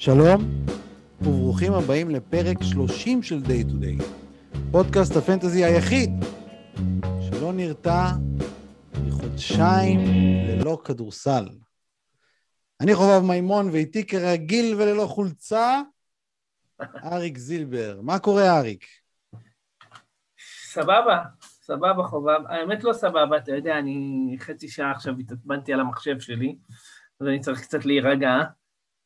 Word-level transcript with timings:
שלום, 0.00 0.42
וברוכים 1.20 1.72
הבאים 1.72 2.10
לפרק 2.10 2.56
30 2.62 3.22
של 3.22 3.38
Day 3.44 3.70
to 3.70 3.72
Day, 3.82 4.04
פודקאסט 4.70 5.16
הפנטזי 5.16 5.64
היחיד 5.64 6.10
שלא 7.20 7.52
נרתע 7.52 8.04
מחודשיים 9.06 9.98
ללא 10.48 10.78
כדורסל. 10.84 11.48
אני 12.80 12.94
חובב 12.94 13.20
מימון, 13.26 13.70
ואיתי 13.70 14.06
כרגיל 14.06 14.74
וללא 14.74 15.06
חולצה, 15.06 15.80
אריק 17.04 17.38
זילבר. 17.38 18.00
מה 18.02 18.18
קורה, 18.18 18.58
אריק? 18.58 18.84
סבבה, 20.64 21.22
סבבה 21.40 22.02
חובב. 22.02 22.40
האמת 22.48 22.84
לא 22.84 22.92
סבבה, 22.92 23.36
אתה 23.36 23.52
יודע, 23.52 23.78
אני 23.78 24.36
חצי 24.40 24.68
שעה 24.68 24.90
עכשיו 24.90 25.14
התעצבנתי 25.18 25.72
על 25.72 25.80
המחשב 25.80 26.20
שלי, 26.20 26.56
אז 27.20 27.26
אני 27.26 27.40
צריך 27.40 27.60
קצת 27.60 27.84
להירגע. 27.84 28.30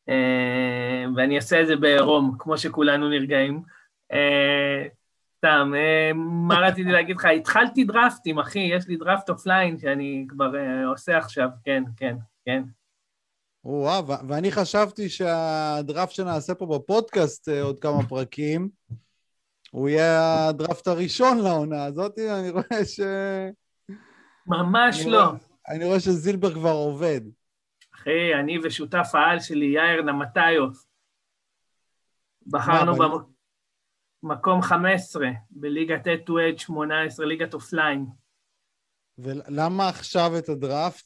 אה, 0.09 1.05
ואני 1.15 1.35
אעשה 1.35 1.61
את 1.61 1.67
זה 1.67 1.75
בעירום, 1.75 2.35
כמו 2.39 2.57
שכולנו 2.57 3.09
נרגעים. 3.09 3.61
אה, 4.11 4.87
סתם, 5.37 5.73
אה, 5.75 6.11
מה 6.13 6.59
רציתי 6.59 6.91
להגיד 6.91 7.15
לך? 7.15 7.25
התחלתי 7.25 7.83
דרפטים, 7.83 8.39
אחי, 8.39 8.59
יש 8.59 8.87
לי 8.87 8.95
דראפט 8.95 9.29
offline 9.29 9.79
שאני 9.79 10.25
כבר 10.29 10.51
עושה 10.87 11.17
עכשיו, 11.17 11.49
כן, 11.63 11.83
כן, 11.97 12.15
כן. 12.45 12.63
וואו, 13.65 14.07
ואני 14.07 14.51
חשבתי 14.51 15.09
שהדראפט 15.09 16.11
שנעשה 16.11 16.55
פה 16.55 16.65
בפודקאסט 16.65 17.49
עוד 17.49 17.79
כמה 17.79 18.07
פרקים, 18.09 18.69
הוא 19.71 19.89
יהיה 19.89 20.47
הדראפט 20.47 20.87
הראשון 20.87 21.37
לעונה 21.37 21.85
הזאת, 21.85 22.19
אני 22.19 22.49
רואה 22.49 22.85
ש... 22.85 22.99
ממש 24.47 25.01
אני 25.01 25.11
לא. 25.11 25.23
רואה, 25.23 25.37
אני 25.69 25.85
רואה 25.85 25.99
שזילבר 25.99 26.53
כבר 26.53 26.71
עובד. 26.71 27.21
אחי, 28.03 28.33
אני 28.39 28.57
ושותף 28.63 29.07
העל 29.13 29.39
שלי, 29.39 29.65
יאיר 29.65 30.01
נמטיוס, 30.01 30.87
בחרנו 32.47 32.93
במקום 34.23 34.61
15 34.61 35.27
בליגת 35.49 36.07
אד 36.07 36.19
טו 36.25 36.39
אד 36.39 36.59
18, 36.59 37.25
ליגת 37.25 37.53
offline. 37.53 38.05
ולמה 39.17 39.89
עכשיו 39.89 40.31
את 40.37 40.49
הדראפט? 40.49 41.05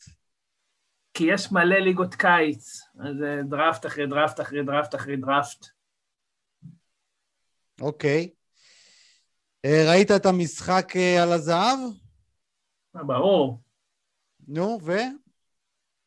כי 1.14 1.24
יש 1.24 1.52
מלא 1.52 1.76
ליגות 1.76 2.16
קיץ, 2.16 2.82
אז 3.00 3.16
דראפט 3.50 3.86
אחרי 3.86 4.08
דראפט 4.08 4.42
אחרי 4.42 4.64
דראפט 4.64 4.96
אחרי 4.96 5.18
דראפט. 5.18 5.66
אוקיי. 7.82 8.30
אה, 9.66 9.84
ראית 9.90 10.12
את 10.12 10.26
המשחק 10.26 10.96
אה, 10.96 11.24
על 11.24 11.32
הזהב? 11.32 11.80
ברור. 12.94 13.62
נו, 14.48 14.78
ו? 14.84 14.94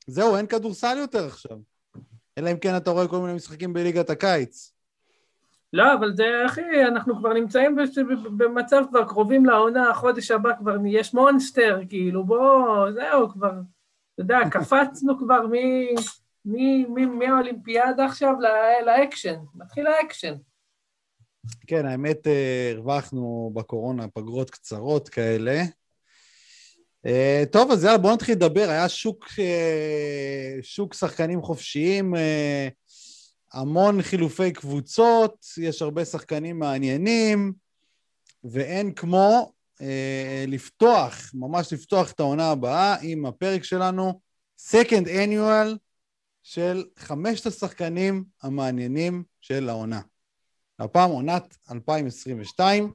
זהו, 0.07 0.37
אין 0.37 0.47
כדורסל 0.47 0.99
יותר 0.99 1.27
עכשיו. 1.27 1.59
אלא 2.39 2.51
אם 2.51 2.59
כן 2.59 2.77
אתה 2.77 2.91
רואה 2.91 3.09
כל 3.09 3.19
מיני 3.19 3.35
משחקים 3.35 3.73
בליגת 3.73 4.11
הקיץ. 4.11 4.73
לא, 5.73 5.95
אבל 5.95 6.17
זה, 6.17 6.47
אחי, 6.47 6.85
אנחנו 6.89 7.17
כבר 7.17 7.33
נמצאים 7.33 7.77
במצב 8.37 8.83
כבר 8.91 9.05
קרובים 9.05 9.47
לעונה, 9.47 9.91
החודש 9.91 10.31
הבא 10.31 10.51
כבר 10.59 10.77
יש 10.87 11.15
מונסטר, 11.15 11.81
כאילו, 11.89 12.25
בוא, 12.25 12.93
זהו, 12.93 13.29
כבר, 13.29 13.51
אתה 14.15 14.23
יודע, 14.23 14.39
קפצנו 14.53 15.19
כבר 15.19 15.41
מהאולימפיאדה 17.19 18.05
עכשיו 18.05 18.35
לאקשן, 18.87 19.37
מתחיל 19.55 19.87
האקשן. 19.87 20.35
כן, 21.67 21.87
האמת, 21.87 22.27
אה, 22.27 22.73
הרווחנו 22.75 23.51
בקורונה 23.55 24.09
פגרות 24.09 24.51
קצרות 24.51 25.09
כאלה. 25.09 25.63
אה, 27.07 27.47
טוב, 27.53 27.71
אז 27.71 27.85
יאללה, 27.85 27.99
בואו 27.99 28.15
נתחיל 28.15 28.35
לדבר. 28.35 28.71
היה 28.71 28.89
שוק, 28.89 29.25
אה, 29.25 30.63
שוק 30.63 30.95
שחקנים 30.95 31.43
חופשיים, 31.43 32.15
אה, 32.15 32.19
המון 33.53 34.03
חילופי 34.03 34.53
קבוצות, 34.53 35.47
יש 35.59 35.83
הרבה 35.83 36.05
שחקנים 36.05 36.59
מעניינים, 36.59 37.53
ואין 38.45 38.93
כמו 38.95 39.53
לפתוח, 40.47 41.31
ממש 41.35 41.73
לפתוח 41.73 42.13
את 42.13 42.21
העונה 42.21 42.51
הבאה 42.51 42.97
עם 43.03 43.27
הפרק 43.27 43.65
שלנו, 43.65 44.21
Second 44.71 45.07
Annual 45.07 45.77
של 46.43 46.85
חמשת 46.99 47.47
השחקנים 47.47 48.25
המעניינים 48.43 49.25
של 49.41 49.69
העונה. 49.69 50.01
הפעם 50.79 51.11
עונת 51.11 51.57
2022. 51.71 52.93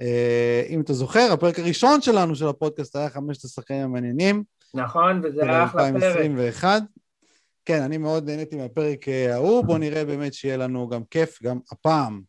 אה, 0.00 0.62
אם 0.68 0.80
אתה 0.80 0.92
זוכר, 0.92 1.32
הפרק 1.32 1.58
הראשון 1.58 2.02
שלנו 2.02 2.34
של 2.34 2.48
הפודקאסט 2.48 2.96
היה 2.96 3.10
חמשת 3.10 3.44
השחקנים 3.44 3.84
המעניינים. 3.84 4.44
נכון, 4.74 5.20
וזה 5.24 5.42
היה 5.42 5.64
אחלה 5.64 5.92
פרק. 5.92 6.02
2021. 6.02 6.82
כן, 7.64 7.82
אני 7.82 7.98
מאוד 7.98 8.30
נהניתי 8.30 8.56
מהפרק 8.56 9.08
אה, 9.08 9.34
ההוא, 9.34 9.64
בואו 9.64 9.78
נראה 9.78 10.04
באמת 10.04 10.34
שיהיה 10.34 10.56
לנו 10.56 10.88
גם 10.88 11.04
כיף 11.10 11.42
גם 11.42 11.58
הפעם. 11.72 12.22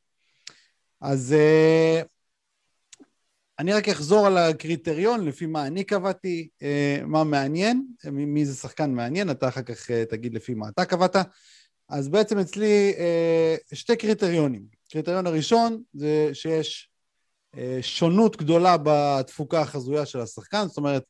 אז 1.01 1.35
uh, 1.37 2.05
אני 3.59 3.73
רק 3.73 3.89
אחזור 3.89 4.27
על 4.27 4.37
הקריטריון, 4.37 5.25
לפי 5.25 5.45
מה 5.45 5.67
אני 5.67 5.83
קבעתי, 5.83 6.49
מה 7.05 7.23
מעניין, 7.23 7.85
מי, 8.11 8.45
זה 8.45 8.55
שחקן 8.55 8.91
מעניין, 8.91 9.31
אתה 9.31 9.47
אחר 9.47 9.61
כך 9.61 9.91
תגיד 9.91 10.33
לפי 10.33 10.53
מה 10.53 10.69
אתה 10.69 10.85
קבעת. 10.85 11.15
אז 11.89 12.09
בעצם 12.09 12.37
אצלי 12.39 12.93
שתי 13.73 13.95
קריטריונים. 13.95 14.63
קריטריון 14.91 15.27
הראשון 15.27 15.81
זה 15.93 16.29
שיש 16.33 16.90
אה, 16.90 16.90
שונות 17.81 18.37
גדולה 18.37 18.75
בתפוקה 18.83 19.61
החזויה 19.61 20.05
של 20.05 20.19
השחקן, 20.19 20.67
זאת 20.67 20.77
אומרת, 20.77 21.03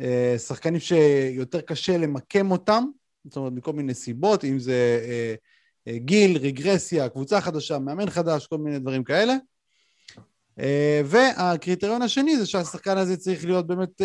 אה, 0.00 0.34
שחקנים 0.38 0.80
שיותר 0.80 1.60
קשה 1.60 1.98
למקם 1.98 2.50
אותם, 2.50 2.84
זאת 3.24 3.36
אומרת, 3.36 3.52
מכל 3.52 3.72
מיני 3.72 3.94
סיבות, 3.94 4.44
אם 4.44 4.58
זה 4.58 5.00
אה, 5.88 5.98
גיל, 5.98 6.38
רגרסיה, 6.38 7.08
קבוצה 7.08 7.40
חדשה, 7.40 7.78
מאמן 7.78 8.10
חדש, 8.10 8.46
כל 8.46 8.58
מיני 8.58 8.78
דברים 8.78 9.04
כאלה. 9.04 9.34
והקריטריון 11.04 12.02
השני 12.02 12.36
זה 12.36 12.46
שהשחקן 12.46 12.98
הזה 12.98 13.16
צריך 13.16 13.44
להיות 13.44 13.66
באמת 13.66 14.02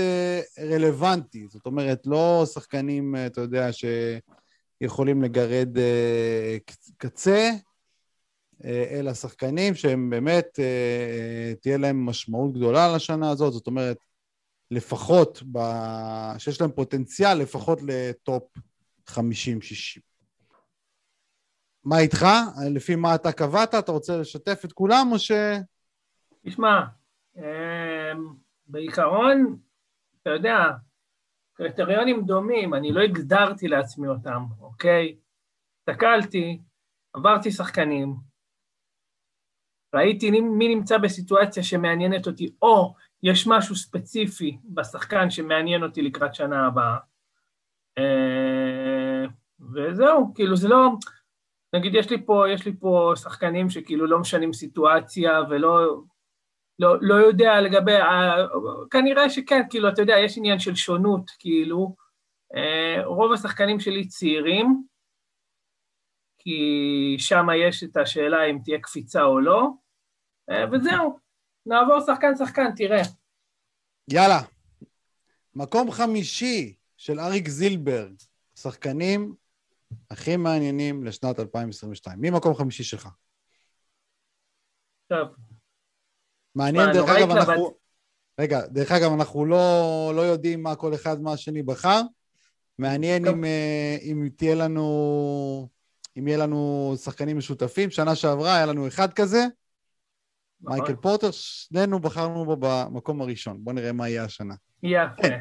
רלוונטי, 0.59 1.47
זאת 1.50 1.66
אומרת, 1.66 2.02
לא 2.06 2.44
שחקנים, 2.53 3.16
אתה 3.25 3.42
יודע, 3.42 3.69
שיכולים 4.81 5.22
לגרד 5.22 5.78
קצה, 6.97 7.31
אה, 7.31 7.52
אל 8.66 9.07
השחקנים 9.07 9.75
שהם 9.75 10.09
באמת, 10.09 10.59
אה, 10.59 10.63
אה, 10.63 11.56
תהיה 11.62 11.78
להם 11.78 12.06
משמעות 12.06 12.53
גדולה 12.53 12.96
לשנה 12.96 13.29
הזאת, 13.29 13.53
זאת 13.53 13.68
אומרת, 13.68 13.97
לפחות, 14.72 15.44
ב... 15.51 15.59
שיש 16.38 16.62
להם 16.62 16.72
פוטנציאל 16.72 17.34
לפחות 17.34 17.79
לטופ 17.88 18.44
50-60. 19.09 19.13
מה 21.84 22.00
איתך? 22.00 22.25
לפי 22.72 22.96
מה 22.96 23.16
אתה 23.16 23.31
קבעת? 23.31 23.75
אתה 23.75 23.91
רוצה 23.91 24.18
לשתף 24.18 24.62
את 24.66 24.74
כולם 24.74 25.09
או 25.12 25.19
ש... 25.19 25.31
תשמע, 26.45 26.81
בעיקרון, 28.68 29.57
אתה 30.22 30.30
יודע, 30.30 30.57
קריטריונים 31.53 32.25
דומים, 32.25 32.74
אני 32.74 32.91
לא 32.91 33.01
הגדרתי 33.01 33.68
לעצמי 33.68 34.07
אותם, 34.07 34.44
אוקיי? 34.59 35.16
הסתכלתי, 35.80 36.62
עברתי 37.13 37.51
שחקנים, 37.51 38.16
ראיתי 39.94 40.31
מי 40.31 40.76
נמצא 40.76 40.98
בסיטואציה 40.98 41.64
שמעניינת 41.64 42.28
אותי, 42.28 42.54
או 42.62 42.94
יש 43.24 43.48
משהו 43.48 43.76
ספציפי 43.76 44.58
בשחקן 44.64 45.30
שמעניין 45.30 45.84
אותי 45.84 46.02
לקראת 46.02 46.36
שנה 46.36 46.68
הבאה. 46.68 46.98
אה, 47.98 49.26
וזהו, 49.74 50.34
כאילו 50.36 50.56
זה 50.56 50.68
לא, 50.68 50.90
נגיד 51.76 51.96
יש 51.96 52.09
לי 52.09 52.26
פה, 52.26 52.46
יש 52.54 52.66
לי 52.66 52.74
פה 52.80 53.14
שחקנים 53.16 53.70
שכאילו 53.70 54.06
לא 54.06 54.20
משנים 54.20 54.54
סיטואציה 54.54 55.42
ולא, 55.50 56.02
לא, 56.80 56.96
לא 57.02 57.16
יודע 57.16 57.62
לגבי, 57.62 57.96
כנראה 58.92 59.30
שכן, 59.30 59.62
כאילו, 59.69 59.89
אתה 59.89 60.01
יודע, 60.01 60.16
יש 60.18 60.38
עניין 60.38 60.60
של 60.60 60.75
שונות, 60.75 61.31
כאילו, 61.39 61.96
אה, 62.56 63.06
רוב 63.06 63.34
השחקנים 63.34 63.80
שלי 63.80 64.07
צעירים, 64.07 64.84
כי 66.38 67.16
שם 67.19 67.48
יש 67.68 67.84
את 67.84 67.98
השאלה 67.98 68.46
אם 68.46 68.57
תהיה 68.63 68.80
קפיצה 68.80 69.24
או 69.24 69.39
לא, 69.39 69.69
וזהו, 70.71 71.19
נעבור 71.65 72.00
שחקן-שחקן, 72.00 72.75
תראה. 72.75 73.01
יאללה. 74.07 74.41
מקום 75.55 75.91
חמישי 75.91 76.75
של 76.97 77.19
אריק 77.19 77.50
זילברג, 77.50 78.13
שחקנים 78.55 79.35
הכי 80.11 80.38
מעניינים 80.38 81.03
לשנת 81.03 81.39
2022. 81.39 82.21
מי 82.21 82.29
מקום 82.29 82.55
חמישי 82.55 82.83
שלך? 82.83 83.09
טוב. 85.07 85.27
מעניין, 86.55 86.89
דרך 86.94 87.09
אגב, 87.09 87.31
אנחנו... 87.31 87.73
רגע, 88.39 88.67
דרך 88.67 88.91
אגב, 88.91 89.11
אנחנו 89.13 89.45
לא, 89.45 90.11
לא 90.15 90.21
יודעים 90.21 90.63
מה 90.63 90.75
כל 90.75 90.94
אחד 90.94 91.21
מהשני 91.21 91.63
בחר. 91.63 92.01
מעניין 92.77 93.27
אם, 93.27 93.45
אה, 93.45 93.97
אם 94.01 94.29
תהיה 94.38 94.55
לנו, 94.55 95.67
אם 96.17 96.27
יהיה 96.27 96.38
לנו 96.38 96.94
שחקנים 97.03 97.38
משותפים. 97.38 97.91
שנה 97.91 98.15
שעברה 98.15 98.55
היה 98.55 98.65
לנו 98.65 98.88
אחד 98.88 99.13
כזה. 99.13 99.45
מייקל 100.63 100.95
פורטר, 100.95 101.31
שנינו 101.31 102.00
בחרנו 102.00 102.45
בו 102.45 102.57
במקום 102.60 103.21
הראשון. 103.21 103.57
בואו 103.63 103.75
נראה 103.75 103.92
מה 103.92 104.10
יהיה 104.10 104.24
השנה. 104.24 104.56
יפה. 104.83 105.21
כן. 105.21 105.39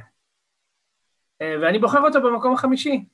אה, 1.43 1.55
ואני 1.63 1.79
בוחר 1.79 2.01
אותו 2.01 2.23
במקום 2.23 2.55
החמישי. 2.55 3.05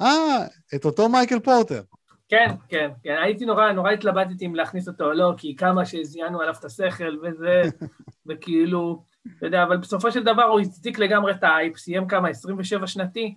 אה, 0.00 0.46
את 0.74 0.84
אותו 0.84 1.08
מייקל 1.08 1.40
פורטר. 1.40 1.82
כן, 2.28 2.46
כן, 2.68 2.90
כן. 3.02 3.16
הייתי 3.22 3.44
נורא, 3.44 3.72
נורא 3.72 3.90
התלבטתי 3.90 4.46
אם 4.46 4.54
להכניס 4.54 4.88
אותו 4.88 5.04
או 5.04 5.12
לא, 5.12 5.34
כי 5.36 5.56
כמה 5.56 5.86
שזיינו 5.86 6.40
עליו 6.40 6.54
את 6.58 6.64
השכל 6.64 7.18
וזה, 7.22 7.62
וכאילו, 8.26 9.04
אתה 9.38 9.46
יודע, 9.46 9.62
אבל 9.62 9.76
בסופו 9.76 10.12
של 10.12 10.22
דבר 10.22 10.42
הוא 10.42 10.60
הצדיק 10.60 10.98
לגמרי 10.98 11.32
את 11.32 11.42
האייפ, 11.42 11.76
סיים 11.76 12.08
כמה, 12.08 12.28
27 12.28 12.86
שנתי. 12.86 13.34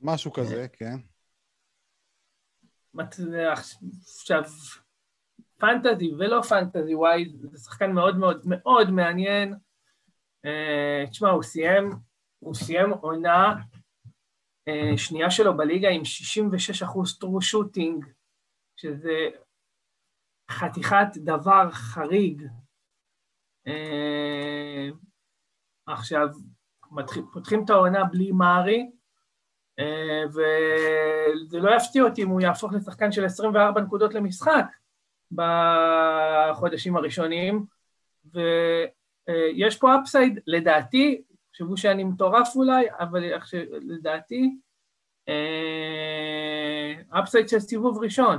משהו 0.00 0.32
כזה, 0.32 0.66
כן. 0.72 0.96
עכשיו, 3.52 4.42
פנטזי 5.58 6.12
ולא 6.18 6.42
פנטזי 6.42 6.94
וואי, 6.94 7.32
זה 7.40 7.58
שחקן 7.58 7.92
מאוד 7.92 8.18
מאוד 8.18 8.42
מאוד 8.46 8.90
מעניין. 8.90 9.54
אה, 10.44 11.04
תשמע, 11.10 11.30
הוא 11.30 11.42
סיים, 11.42 11.90
הוא 12.38 12.54
סיים 12.54 12.90
עונה 12.90 13.54
אה, 14.68 14.98
שנייה 14.98 15.30
שלו 15.30 15.56
בליגה 15.56 15.88
עם 15.88 16.04
66 16.04 16.82
אחוז 16.82 17.18
טרו 17.18 17.42
שוטינג, 17.42 18.04
שזה 18.76 19.28
חתיכת 20.50 21.06
דבר 21.16 21.70
חריג. 21.70 22.42
אה, 23.66 24.88
עכשיו, 25.86 26.28
פותחים 27.32 27.64
את 27.64 27.70
העונה 27.70 28.04
בלי 28.04 28.32
מארי, 28.32 28.90
וזה 30.28 31.58
לא 31.58 31.70
יפתיע 31.76 32.02
אותי 32.02 32.22
אם 32.22 32.28
הוא 32.28 32.40
יהפוך 32.40 32.72
לשחקן 32.72 33.12
של 33.12 33.24
24 33.24 33.80
נקודות 33.80 34.14
למשחק 34.14 34.64
בחודשים 35.32 36.96
הראשונים, 36.96 37.64
ויש 38.34 39.78
פה 39.78 40.00
אפסייד, 40.00 40.40
לדעתי, 40.46 41.22
תחשבו 41.50 41.76
שאני 41.76 42.04
מטורף 42.04 42.56
אולי, 42.56 42.86
אבל 43.00 43.24
לדעתי, 43.80 44.56
אפסייד 47.10 47.44
אה, 47.44 47.48
של 47.48 47.58
סיבוב 47.58 47.98
ראשון. 47.98 48.38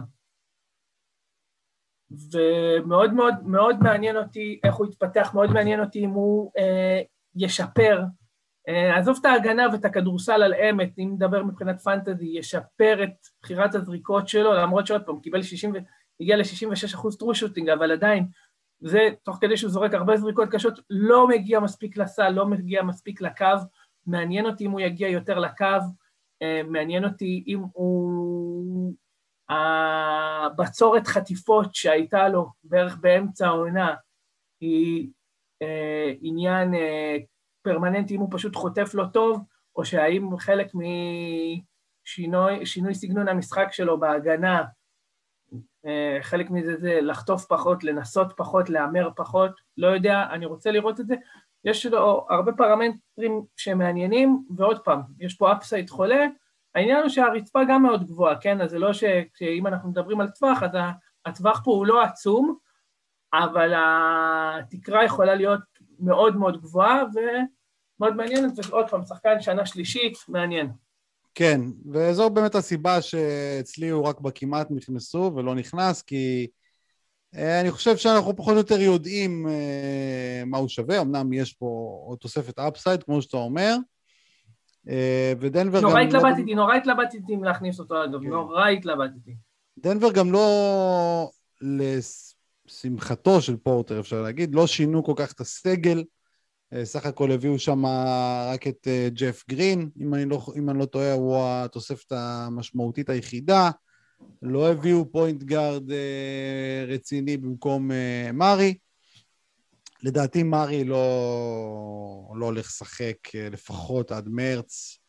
ומאוד 2.12 3.14
מאוד 3.14 3.34
מאוד 3.44 3.78
מעניין 3.80 4.18
אותי 4.18 4.60
איך 4.64 4.76
הוא 4.76 4.88
יתפתח, 4.88 5.32
מאוד 5.34 5.50
מעניין 5.50 5.80
אותי 5.80 6.06
אם 6.06 6.10
הוא 6.10 6.52
אה, 6.58 7.02
ישפר, 7.36 8.04
אה, 8.68 8.98
עזוב 8.98 9.18
את 9.22 9.26
ההגנה 9.26 9.68
ואת 9.72 9.86
הכדורסל 9.86 10.44
על 10.44 10.54
אמת, 10.54 11.00
אם 11.00 11.12
נדבר 11.14 11.44
מבחינת 11.44 11.82
פנטזי, 11.82 12.26
ישפר 12.26 13.04
את 13.04 13.28
בחירת 13.42 13.76
הזריקות 13.76 14.28
שלו, 14.28 14.54
למרות 14.54 14.88
שעוד 14.88 15.04
פעם, 15.06 15.20
קיבל 15.20 15.42
60, 15.42 15.74
הגיע 16.22 16.38
ל-66 16.38 16.96
אחוז 16.96 17.18
טרושוטינג, 17.18 17.70
אבל 17.70 17.92
עדיין 17.92 18.28
זה 18.80 19.10
תוך 19.24 19.38
כדי 19.42 19.58
שהוא 19.58 19.72
זורק 19.72 19.94
הרבה 19.94 20.18
זריקות 20.18 20.50
קשות, 20.52 20.80
לא 20.90 21.28
מגיע 21.28 21.60
מספיק 21.60 21.98
לסל, 21.98 22.30
לא 22.30 22.46
מגיע 22.46 22.84
מספיק 22.84 23.22
לקו, 23.22 23.46
מעניין 24.06 24.46
אותי 24.46 24.66
אם 24.66 24.72
הוא 24.72 24.80
יגיע 24.80 25.10
יותר 25.10 25.40
לקו, 25.40 25.66
אה, 26.42 26.62
מעניין 26.64 27.06
אותי 27.06 27.44
אם 27.48 27.62
הוא... 27.74 28.94
הבצורת 29.50 31.08
חטיפות 31.08 31.76
שהייתה 31.76 32.30
לו 32.30 32.48
בערך 32.64 32.98
באמצע 32.98 33.48
העונה 33.48 33.96
היא 34.62 35.10
אה, 35.62 36.14
עניין 36.22 36.74
אה, 36.74 37.18
פרמננטי, 37.62 38.16
אם 38.16 38.20
הוא 38.20 38.30
פשוט 38.32 38.56
חוטף 38.56 38.92
לא 38.94 39.06
טוב, 39.14 39.40
או 39.76 39.86
שהאם 39.86 40.38
חלק 40.38 40.68
משינוי 42.62 42.96
סגנון 42.96 43.28
המשחק 43.28 43.68
שלו 43.72 44.00
בהגנה 44.00 44.64
חלק 46.22 46.50
מזה 46.50 46.76
זה 46.78 47.00
לחטוף 47.02 47.46
פחות, 47.46 47.84
לנסות 47.84 48.34
פחות, 48.38 48.70
להמר 48.70 49.10
פחות, 49.16 49.52
לא 49.78 49.88
יודע, 49.88 50.28
אני 50.32 50.46
רוצה 50.46 50.72
לראות 50.72 51.00
את 51.00 51.08
זה. 51.08 51.16
יש 51.66 51.86
לו 51.86 52.28
הרבה 52.30 52.52
פרמטרים 52.52 53.46
שמעניינים, 53.56 54.44
ועוד 54.56 54.80
פעם, 54.80 55.02
יש 55.20 55.34
פה 55.34 55.54
אפסייד 55.54 55.90
חולה, 55.90 56.26
העניין 56.76 57.02
הוא 57.02 57.10
שהרצפה 57.10 57.60
גם 57.70 57.84
מאוד 57.84 58.04
גבוהה, 58.04 58.36
כן? 58.42 58.62
אז 58.62 58.70
זה 58.70 58.80
לא 58.80 58.94
שאם 58.94 59.68
אנחנו 59.68 59.90
מדברים 59.90 60.22
על 60.22 60.30
טווח, 60.30 60.64
אז 60.64 60.72
הטווח 61.26 61.62
פה 61.64 61.72
הוא 61.72 61.86
לא 61.86 62.04
עצום, 62.04 62.58
אבל 63.34 63.74
התקרה 63.76 65.04
יכולה 65.04 65.36
להיות 65.36 65.62
מאוד 66.00 66.36
מאוד 66.36 66.62
גבוהה 66.62 67.04
ומאוד 67.14 68.16
מעניינת, 68.16 68.52
ועוד 68.70 68.90
פעם, 68.90 69.04
שחקן 69.04 69.42
שנה 69.42 69.66
שלישית, 69.66 70.14
מעניין. 70.28 70.72
כן, 71.38 71.62
וזו 71.92 72.30
באמת 72.30 72.56
הסיבה 72.56 73.02
שאצלי 73.02 73.90
הוא 73.90 74.08
רק 74.08 74.20
בכמעט 74.20 74.68
נכנסו 74.72 75.32
ולא 75.36 75.56
נכנס, 75.56 76.02
כי 76.02 76.48
אה, 77.36 77.62
אני 77.62 77.72
חושב 77.72 77.98
שאנחנו 77.98 78.36
פחות 78.36 78.54
או 78.54 78.58
יותר 78.58 78.82
יודעים 78.82 79.48
אה, 79.48 80.44
מה 80.46 80.58
הוא 80.58 80.68
שווה, 80.68 81.02
אמנם 81.02 81.34
יש 81.34 81.54
פה 81.54 82.00
עוד 82.06 82.18
תוספת 82.18 82.60
אפסייד, 82.60 83.04
כמו 83.04 83.22
שאתה 83.22 83.38
אומר, 83.38 83.76
אה, 84.90 85.34
ודנבר 85.40 85.82
גם... 85.82 85.88
נורא 85.88 86.00
התלבטתי, 86.00 86.46
לא... 86.46 86.56
נורא 86.56 86.76
התלבטתי 86.76 87.34
אם 87.34 87.44
להכניס 87.44 87.80
אותו, 87.80 88.04
אגב, 88.04 88.22
כן. 88.22 88.28
נורא 88.28 88.68
התלבטתי. 88.68 89.36
דנבר 89.78 90.12
גם 90.12 90.32
לא, 90.32 91.30
לשמחתו 91.62 93.42
של 93.42 93.58
פורטר, 93.58 94.00
אפשר 94.00 94.22
להגיד, 94.22 94.56
לא 94.56 94.68
שינו 94.68 95.04
כל 95.04 95.14
כך 95.16 95.34
את 95.34 95.40
הסגל. 95.40 96.04
אה, 96.74 96.86
סך 96.86 97.06
הכל 97.06 97.32
הביאו 97.32 97.60
שם 97.60 97.86
רק 98.54 98.68
את 98.68 98.88
אה, 98.88 99.10
ג'ף 99.14 99.44
גרין, 99.50 99.90
אם 100.02 100.14
אני, 100.14 100.26
לא, 100.26 100.46
אם 100.56 100.70
אני 100.70 100.80
לא 100.80 100.86
טועה, 100.86 101.14
הוא 101.14 101.38
התוספת 101.42 102.12
המשמעותית 102.12 103.10
היחידה. 103.10 103.72
לא 104.42 104.72
הביאו 104.72 105.12
point 105.12 105.44
guard 105.44 105.92
אה, 105.92 106.86
רציני 106.88 107.38
במקום 107.38 107.92
מארי. 108.34 108.78
לדעתי 110.04 110.44
מארי 110.44 110.84
לא, 110.84 112.32
לא 112.36 112.46
הולך 112.46 112.66
לשחק 112.66 113.36
לפחות 113.52 114.12
עד 114.12 114.30
מרץ, 114.30 115.00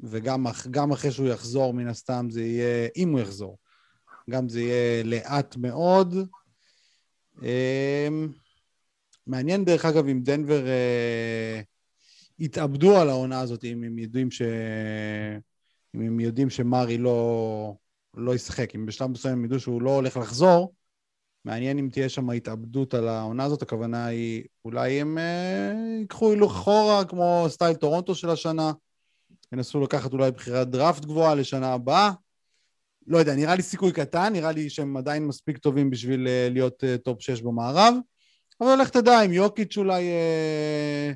וגם 0.00 0.46
אחרי 0.92 1.10
שהוא 1.10 1.28
יחזור, 1.28 1.74
מן 1.74 1.88
הסתם 1.88 2.26
זה 2.30 2.42
יהיה, 2.42 2.88
אם 2.96 3.12
הוא 3.12 3.20
יחזור, 3.20 3.58
גם 4.30 4.48
זה 4.48 4.60
יהיה 4.60 5.02
לאט 5.04 5.56
מאוד. 5.56 6.14
מעניין 9.26 9.64
דרך 9.64 9.84
אגב 9.84 10.08
אם 10.08 10.20
דנבר 10.22 10.66
אה, 10.66 11.60
יתאבדו 12.38 12.96
על 12.96 13.08
העונה 13.08 13.40
הזאת, 13.40 13.64
אם 13.64 13.82
הם 13.82 13.98
יודעים 13.98 14.30
ש... 14.30 14.42
אם 15.94 16.00
הם 16.00 16.20
יודעים 16.20 16.50
שמרי 16.50 16.98
לא, 16.98 17.74
לא 18.14 18.34
ישחק. 18.34 18.74
אם 18.74 18.86
בשלב 18.86 19.10
מסוים 19.10 19.38
הם 19.38 19.44
ידעו 19.44 19.60
שהוא 19.60 19.82
לא 19.82 19.90
הולך 19.90 20.16
לחזור, 20.16 20.74
מעניין 21.44 21.78
אם 21.78 21.88
תהיה 21.92 22.08
שם 22.08 22.30
התאבדות 22.30 22.94
על 22.94 23.08
העונה 23.08 23.44
הזאת, 23.44 23.62
הכוונה 23.62 24.06
היא 24.06 24.44
אולי 24.64 25.00
הם 25.00 25.18
אה, 25.18 25.72
ייקחו 26.00 26.30
הילוך 26.30 26.52
אחורה 26.52 27.04
כמו 27.04 27.46
style 27.48 27.74
טורונטו 27.74 28.14
של 28.14 28.30
השנה, 28.30 28.72
ינסו 29.52 29.80
לקחת 29.80 30.12
אולי 30.12 30.30
בחירת 30.30 30.70
דראפט 30.70 31.04
גבוהה 31.04 31.34
לשנה 31.34 31.72
הבאה. 31.72 32.12
לא 33.06 33.18
יודע, 33.18 33.34
נראה 33.34 33.54
לי 33.54 33.62
סיכוי 33.62 33.92
קטן, 33.92 34.32
נראה 34.32 34.52
לי 34.52 34.70
שהם 34.70 34.96
עדיין 34.96 35.26
מספיק 35.26 35.58
טובים 35.58 35.90
בשביל 35.90 36.28
אה, 36.28 36.48
להיות 36.50 36.84
אה, 36.84 36.98
top 36.98 37.22
6 37.22 37.42
במערב. 37.42 37.94
אבל 38.60 38.80
לך 38.82 38.90
תדע, 38.90 39.22
אם 39.22 39.32
יוקיץ' 39.32 39.76
אולי 39.76 40.08
אה, 40.08 41.12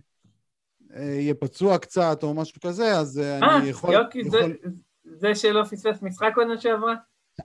אה, 0.96 1.02
יהיה 1.02 1.34
פצוע 1.34 1.78
קצת 1.78 2.22
או 2.22 2.34
משהו 2.34 2.60
כזה, 2.60 2.98
אז 2.98 3.18
אה, 3.18 3.56
אני 3.56 3.68
יכול... 3.68 3.94
אה, 3.94 4.00
יוקיץ' 4.00 4.26
יכול... 4.26 4.40
זה, 4.40 4.70
זה 5.04 5.34
שלא 5.34 5.64
פספס 5.64 6.02
משחק 6.02 6.32
עונה 6.36 6.60
שעברה? 6.60 6.94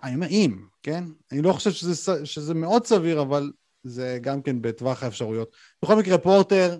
אני 0.03 0.15
אומר 0.15 0.27
אם, 0.27 0.65
כן? 0.83 1.03
אני 1.31 1.41
לא 1.41 1.53
חושב 1.53 1.71
שזה, 1.71 2.25
שזה 2.25 2.53
מאוד 2.53 2.85
סביר, 2.85 3.21
אבל 3.21 3.51
זה 3.83 4.19
גם 4.21 4.41
כן 4.41 4.61
בטווח 4.61 5.03
האפשרויות. 5.03 5.55
בכל 5.83 5.95
מקרה, 5.95 6.17
פורטר, 6.17 6.79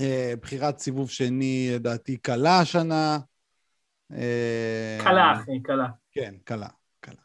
אה, 0.00 0.34
בחירת 0.40 0.78
סיבוב 0.78 1.10
שני, 1.10 1.70
לדעתי, 1.74 2.16
קלה 2.16 2.58
השנה. 2.58 3.18
אה, 4.12 4.98
קלה, 5.04 5.32
אחי, 5.32 5.62
קלה. 5.62 5.86
כן, 6.12 6.34
קלה, 6.44 6.68
קלה. 7.00 7.22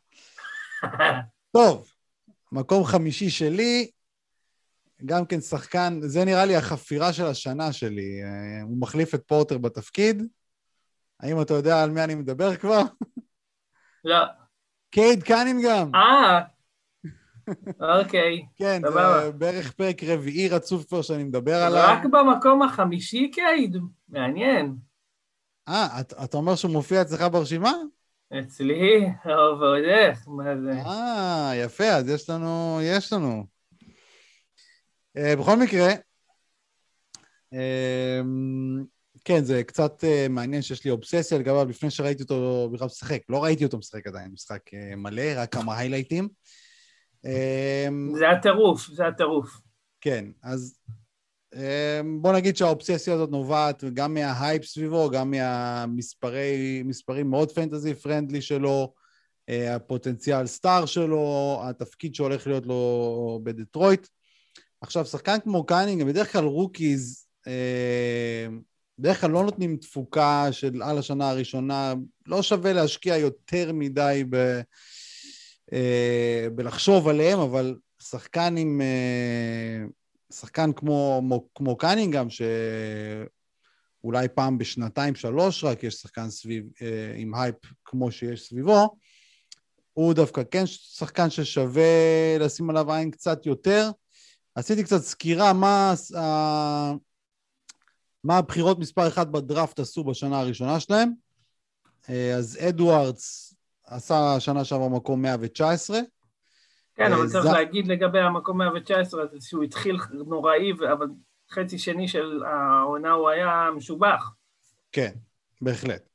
טוב, 1.55 1.91
מקום 2.51 2.83
חמישי 2.83 3.29
שלי, 3.29 3.89
גם 5.05 5.25
כן 5.25 5.41
שחקן, 5.41 5.99
זה 6.01 6.25
נראה 6.25 6.45
לי 6.45 6.55
החפירה 6.55 7.13
של 7.13 7.25
השנה 7.25 7.73
שלי. 7.73 8.23
אה, 8.23 8.61
הוא 8.63 8.77
מחליף 8.81 9.15
את 9.15 9.23
פורטר 9.27 9.57
בתפקיד. 9.57 10.23
האם 11.19 11.41
אתה 11.41 11.53
יודע 11.53 11.83
על 11.83 11.89
מי 11.89 12.03
אני 12.03 12.15
מדבר 12.15 12.55
כבר? 12.55 12.81
לא. 14.03 14.25
קייד 14.89 15.23
קנינגהם. 15.23 15.91
אה, 15.95 16.39
אוקיי. 17.99 18.45
כן, 18.55 18.81
זה 18.93 19.31
בערך 19.31 19.71
פרק 19.71 20.03
רביעי 20.03 20.49
רצוף 20.49 20.85
כבר 20.85 21.01
שאני 21.01 21.23
מדבר 21.23 21.55
עליו. 21.55 21.85
רק 21.87 22.05
במקום 22.05 22.61
החמישי 22.61 23.31
קייד? 23.31 23.77
מעניין. 24.09 24.75
אה, 25.67 26.01
אתה 26.23 26.37
אומר 26.37 26.55
שהוא 26.55 26.71
מופיע 26.71 27.01
אצלך 27.01 27.21
ברשימה? 27.31 27.73
אצלי, 28.39 29.09
ועוד 29.25 29.83
איך, 29.83 30.27
מה 30.27 30.43
זה? 30.63 30.71
אה, 30.71 31.51
יפה, 31.55 31.87
אז 31.87 32.09
יש 32.09 32.29
לנו, 32.29 32.79
יש 32.83 33.13
לנו. 33.13 33.56
אה, 35.17 35.35
בכל 35.35 35.59
מקרה, 35.59 35.89
אה, 37.53 38.21
כן, 39.25 39.43
זה 39.43 39.63
קצת 39.63 40.03
אה, 40.03 40.27
מעניין 40.29 40.61
שיש 40.61 40.85
לי 40.85 40.91
אובססיה 40.91 41.37
לגביו 41.37 41.65
לפני 41.69 41.89
שראיתי 41.89 42.23
אותו 42.23 42.69
בכלל 42.73 42.85
משחק. 42.85 43.21
לא 43.29 43.43
ראיתי 43.43 43.65
אותו 43.65 43.77
משחק 43.77 44.07
עדיין, 44.07 44.31
משחק 44.31 44.61
מלא, 44.97 45.23
רק 45.35 45.51
כמה 45.51 45.77
היילייטים. 45.77 46.29
זה 48.13 48.29
הטירוף, 48.37 48.87
זה 48.87 49.07
הטירוף. 49.07 49.49
כן, 50.01 50.25
אז 50.43 50.79
בוא 52.21 52.33
נגיד 52.33 52.57
שהאובססיה 52.57 53.13
הזאת 53.13 53.29
נובעת 53.29 53.83
גם 53.93 54.13
מההייפ 54.13 54.65
סביבו, 54.65 55.09
גם 55.09 55.31
מהמספרים 55.31 57.29
מאוד 57.29 57.51
פנטזי 57.51 57.95
פרנדלי 57.95 58.41
שלו, 58.41 58.93
הפוטנציאל 59.47 60.45
סטאר 60.47 60.85
שלו, 60.85 61.59
התפקיד 61.63 62.15
שהולך 62.15 62.47
להיות 62.47 62.65
לו 62.65 63.39
בדטרויט. 63.43 64.07
עכשיו, 64.81 65.05
שחקן 65.05 65.37
כמו 65.43 65.65
קנינגהם, 65.65 66.03
בדרך 66.03 66.31
כלל 66.31 66.43
rookies, 66.43 67.27
בדרך 68.99 69.21
כלל 69.21 69.31
לא 69.31 69.43
נותנים 69.43 69.77
תפוקה 69.77 70.47
של 70.51 70.81
על 70.81 70.97
בשנה 70.97 71.29
הראשונה, 71.29 71.93
לא 72.27 72.41
שווה 72.41 72.73
להשקיע 72.73 73.17
יותר 73.17 73.71
מדי 73.73 74.23
ב, 74.29 74.61
אה, 75.73 76.47
בלחשוב 76.55 77.07
עליהם, 77.07 77.39
אבל 77.39 77.75
שחקן 78.03 78.57
עם... 78.57 78.81
אה, 78.81 79.85
שחקן 80.33 80.73
כמו, 80.73 81.21
כמו 81.55 81.77
קנינגהם, 81.77 82.27
שאולי 84.03 84.27
פעם 84.35 84.57
בשנתיים, 84.57 85.15
שלוש 85.15 85.63
רק 85.63 85.83
יש 85.83 85.95
שחקן 85.95 86.29
סביב, 86.29 86.65
אה, 86.81 87.13
עם 87.15 87.35
הייפ 87.35 87.55
כמו 87.85 88.11
שיש 88.11 88.47
סביבו, 88.47 88.97
הוא 89.93 90.13
דווקא 90.13 90.41
כן 90.51 90.63
שחקן 90.65 91.29
ששווה 91.29 92.37
לשים 92.39 92.69
עליו 92.69 92.93
עין 92.93 93.11
קצת 93.11 93.45
יותר. 93.45 93.89
עשיתי 94.57 94.83
קצת 94.83 95.01
סקירה 95.01 95.53
מה, 95.53 95.93
מה 98.23 98.37
הבחירות 98.37 98.79
מספר 98.79 99.07
אחת 99.07 99.27
בדראפט 99.27 99.79
עשו 99.79 100.03
בשנה 100.03 100.39
הראשונה 100.39 100.79
שלהם. 100.79 101.11
אה, 102.09 102.35
אז 102.35 102.57
אדוארדס 102.69 103.55
עשה 103.85 104.39
שנה 104.39 104.65
שעברה 104.65 104.89
מקום 104.89 105.21
119. 105.21 105.99
כן, 106.95 107.13
אבל 107.13 107.21
אה, 107.21 107.29
צריך 107.29 107.45
להגיד 107.45 107.87
לגבי 107.87 108.19
המקום 108.19 108.57
119, 108.57 109.23
שהוא 109.39 109.63
התחיל 109.63 109.97
נוראי, 110.11 110.71
אבל 110.93 111.07
חצי 111.51 111.77
שני 111.77 112.07
של 112.07 112.43
העונה 112.45 113.11
הוא 113.11 113.29
היה 113.29 113.69
משובח. 113.75 114.31
כן, 114.91 115.11
בהחלט. 115.61 116.09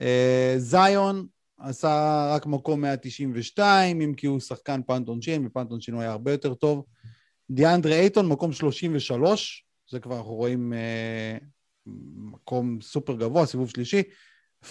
אה, 0.00 0.54
זיון 0.56 1.26
עשה 1.58 2.26
רק 2.34 2.46
מקום 2.46 2.80
192, 2.80 4.00
אם 4.00 4.14
כי 4.14 4.26
הוא 4.26 4.40
שחקן 4.40 4.80
punt 4.86 4.98
עונשין, 4.98 5.22
וב 5.22 5.30
punt 5.30 5.46
עונשין 5.46 5.94
הוא 5.94 6.02
היה 6.02 6.12
הרבה 6.12 6.32
יותר 6.32 6.54
טוב. 6.54 6.84
דיאנדרה 7.50 7.92
אייטון, 7.92 8.28
מקום 8.28 8.52
33, 8.52 9.64
זה 9.90 10.00
כבר 10.00 10.16
אנחנו 10.16 10.34
רואים 10.34 10.72
אה, 10.72 11.38
מקום 12.16 12.80
סופר 12.80 13.16
גבוה, 13.16 13.46
סיבוב 13.46 13.70
שלישי. 13.70 14.02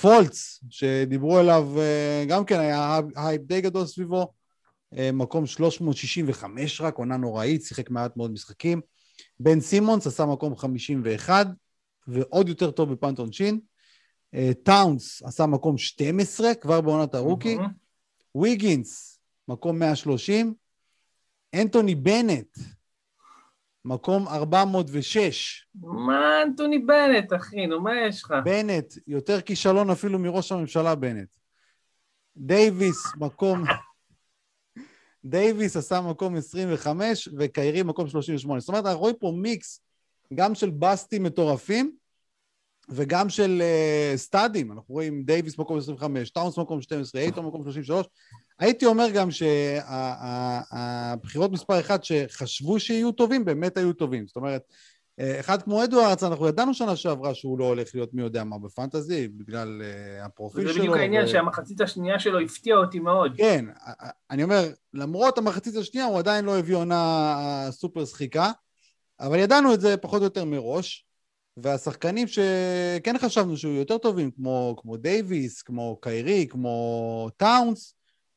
פולץ, 0.01 0.63
שדיברו 0.69 1.37
עליו, 1.37 1.79
אה, 1.79 2.25
גם 2.27 2.45
כן 2.45 2.59
היה 2.59 2.99
הייפ 3.15 3.41
די 3.41 3.61
גדול 3.61 3.85
סביבו, 3.85 4.33
אה, 4.97 5.11
מקום 5.11 5.45
365 5.45 6.81
רק, 6.81 6.97
עונה 6.97 7.17
נוראית, 7.17 7.63
שיחק 7.63 7.89
מעט 7.89 8.17
מאוד 8.17 8.31
משחקים. 8.31 8.81
בן 9.39 9.59
סימונס 9.59 10.07
עשה 10.07 10.25
מקום 10.25 10.55
51, 10.55 11.47
ועוד 12.07 12.49
יותר 12.49 12.71
טוב 12.71 12.93
ב 12.93 13.01
punt 13.01 13.31
עונשין. 13.31 13.59
אה, 14.33 14.51
טאונס 14.63 15.23
עשה 15.23 15.45
מקום 15.45 15.77
12, 15.77 16.55
כבר 16.55 16.81
בעונת 16.81 17.15
ה 17.15 17.20
rookie. 17.20 17.57
ויגינס, 18.35 19.19
מקום 19.47 19.79
130. 19.79 20.53
אנטוני 21.61 21.95
בנט, 21.95 22.57
מקום 23.85 24.27
406. 24.27 25.67
מה 25.75 26.43
אנטוני 26.43 26.79
בנט, 26.79 27.33
אחי? 27.33 27.67
נו, 27.67 27.81
מה 27.81 27.91
יש 28.07 28.23
לך? 28.23 28.33
בנט, 28.45 28.93
יותר 29.07 29.41
כישלון 29.41 29.89
אפילו 29.89 30.19
מראש 30.19 30.51
הממשלה 30.51 30.95
בנט. 30.95 31.35
דייוויס, 32.37 33.03
מקום... 33.19 33.63
דייוויס 35.25 35.77
עשה 35.77 36.01
מקום 36.01 36.35
25, 36.35 37.29
וקיירי 37.37 37.83
מקום 37.83 38.07
38. 38.07 38.59
זאת 38.59 38.69
אומרת, 38.69 38.85
אנחנו 38.85 38.99
רואים 38.99 39.15
פה 39.19 39.33
מיקס 39.41 39.81
גם 40.33 40.55
של 40.55 40.69
בסטים 40.69 41.23
מטורפים, 41.23 41.95
וגם 42.89 43.29
של 43.29 43.61
אה, 43.61 44.17
סטאדים. 44.17 44.71
אנחנו 44.71 44.93
רואים 44.93 45.23
דייוויס 45.23 45.59
מקום 45.59 45.77
25, 45.77 46.29
טאונס 46.29 46.57
מקום 46.57 46.81
12, 46.81 47.21
אייטון 47.21 47.45
מקום 47.45 47.63
33. 47.63 48.07
הייתי 48.59 48.85
אומר 48.85 49.09
גם 49.09 49.29
שהבחירות 50.61 51.51
מספר 51.51 51.79
אחת 51.79 52.03
שחשבו 52.03 52.79
שיהיו 52.79 53.11
טובים, 53.11 53.45
באמת 53.45 53.77
היו 53.77 53.93
טובים. 53.93 54.27
זאת 54.27 54.35
אומרת, 54.35 54.61
אה, 55.19 55.39
אחד 55.39 55.61
כמו 55.61 55.83
אדוארדס, 55.83 56.23
אנחנו 56.23 56.47
ידענו 56.47 56.73
שנה 56.73 56.95
שעברה 56.95 57.33
שהוא 57.33 57.59
לא 57.59 57.65
הולך 57.65 57.89
להיות 57.93 58.13
מי 58.13 58.21
יודע 58.21 58.43
מה 58.43 58.57
ב 58.57 58.65
fantasy, 58.65 59.27
בגלל 59.27 59.81
אה, 59.81 60.25
הפרופיל 60.25 60.63
שלו. 60.63 60.73
זה 60.73 60.79
בדיוק 60.79 60.95
העניין, 60.95 61.25
ו... 61.25 61.27
שהמחצית 61.27 61.81
השנייה 61.81 62.19
שלו 62.19 62.39
הפתיעה 62.39 62.77
אותי 62.77 62.99
מאוד. 62.99 63.33
כן, 63.37 63.65
אני 64.31 64.43
אומר, 64.43 64.69
למרות 64.93 65.37
המחצית 65.37 65.75
השנייה, 65.75 66.05
הוא 66.05 66.19
עדיין 66.19 66.45
לא 66.45 66.57
הביא 66.57 66.75
עונה 66.75 67.67
סופר 67.71 68.05
שחיקה, 68.05 68.51
אבל 69.19 69.39
ידענו 69.39 69.73
את 69.73 69.81
זה 69.81 69.97
פחות 69.97 70.19
או 70.19 70.23
יותר 70.23 70.45
מראש, 70.45 71.05
והשחקנים 71.57 72.27
שכן 72.27 73.17
חשבנו 73.17 73.57
שהיו 73.57 73.73
יותר 73.73 73.97
טובים, 73.97 74.31
כמו, 74.31 74.75
כמו 74.81 74.97
דייוויס, 74.97 75.61
כמו 75.61 75.97
קיירי, 76.01 76.47
כמו 76.49 77.29
טאונס, 77.37 77.95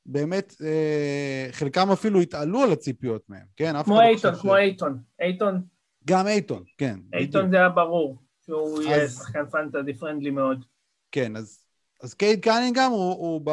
באמת, 0.08 0.54
אה, 0.64 1.48
חלקם 1.52 1.90
אפילו 1.90 2.20
התעלו 2.20 2.62
על 2.62 2.72
הציפיות 2.72 3.22
מהם, 3.28 3.46
כן? 3.56 3.82
כמו 3.84 3.94
לא 3.94 4.00
אייטון, 4.00 4.34
כמו. 4.34 4.56
אייטון. 4.56 4.98
אייטון. 5.20 5.62
גם 6.04 6.26
אייטון, 6.26 6.62
כן. 6.78 6.98
אייטון 7.14 7.40
בדיוק. 7.40 7.50
זה 7.50 7.56
היה 7.56 7.68
ברור, 7.68 8.18
שהוא 8.46 8.78
אז... 8.78 8.86
יהיה 8.86 9.08
שחקן 9.08 9.50
פנטזי 9.50 9.94
פרנדלי 9.94 10.30
מאוד. 10.30 10.64
כן, 11.12 11.36
אז, 11.36 11.64
אז 12.02 12.14
קייד 12.14 12.40
קנינגהם 12.40 12.90
הוא, 12.90 13.12
הוא, 13.12 13.40
ב... 13.44 13.50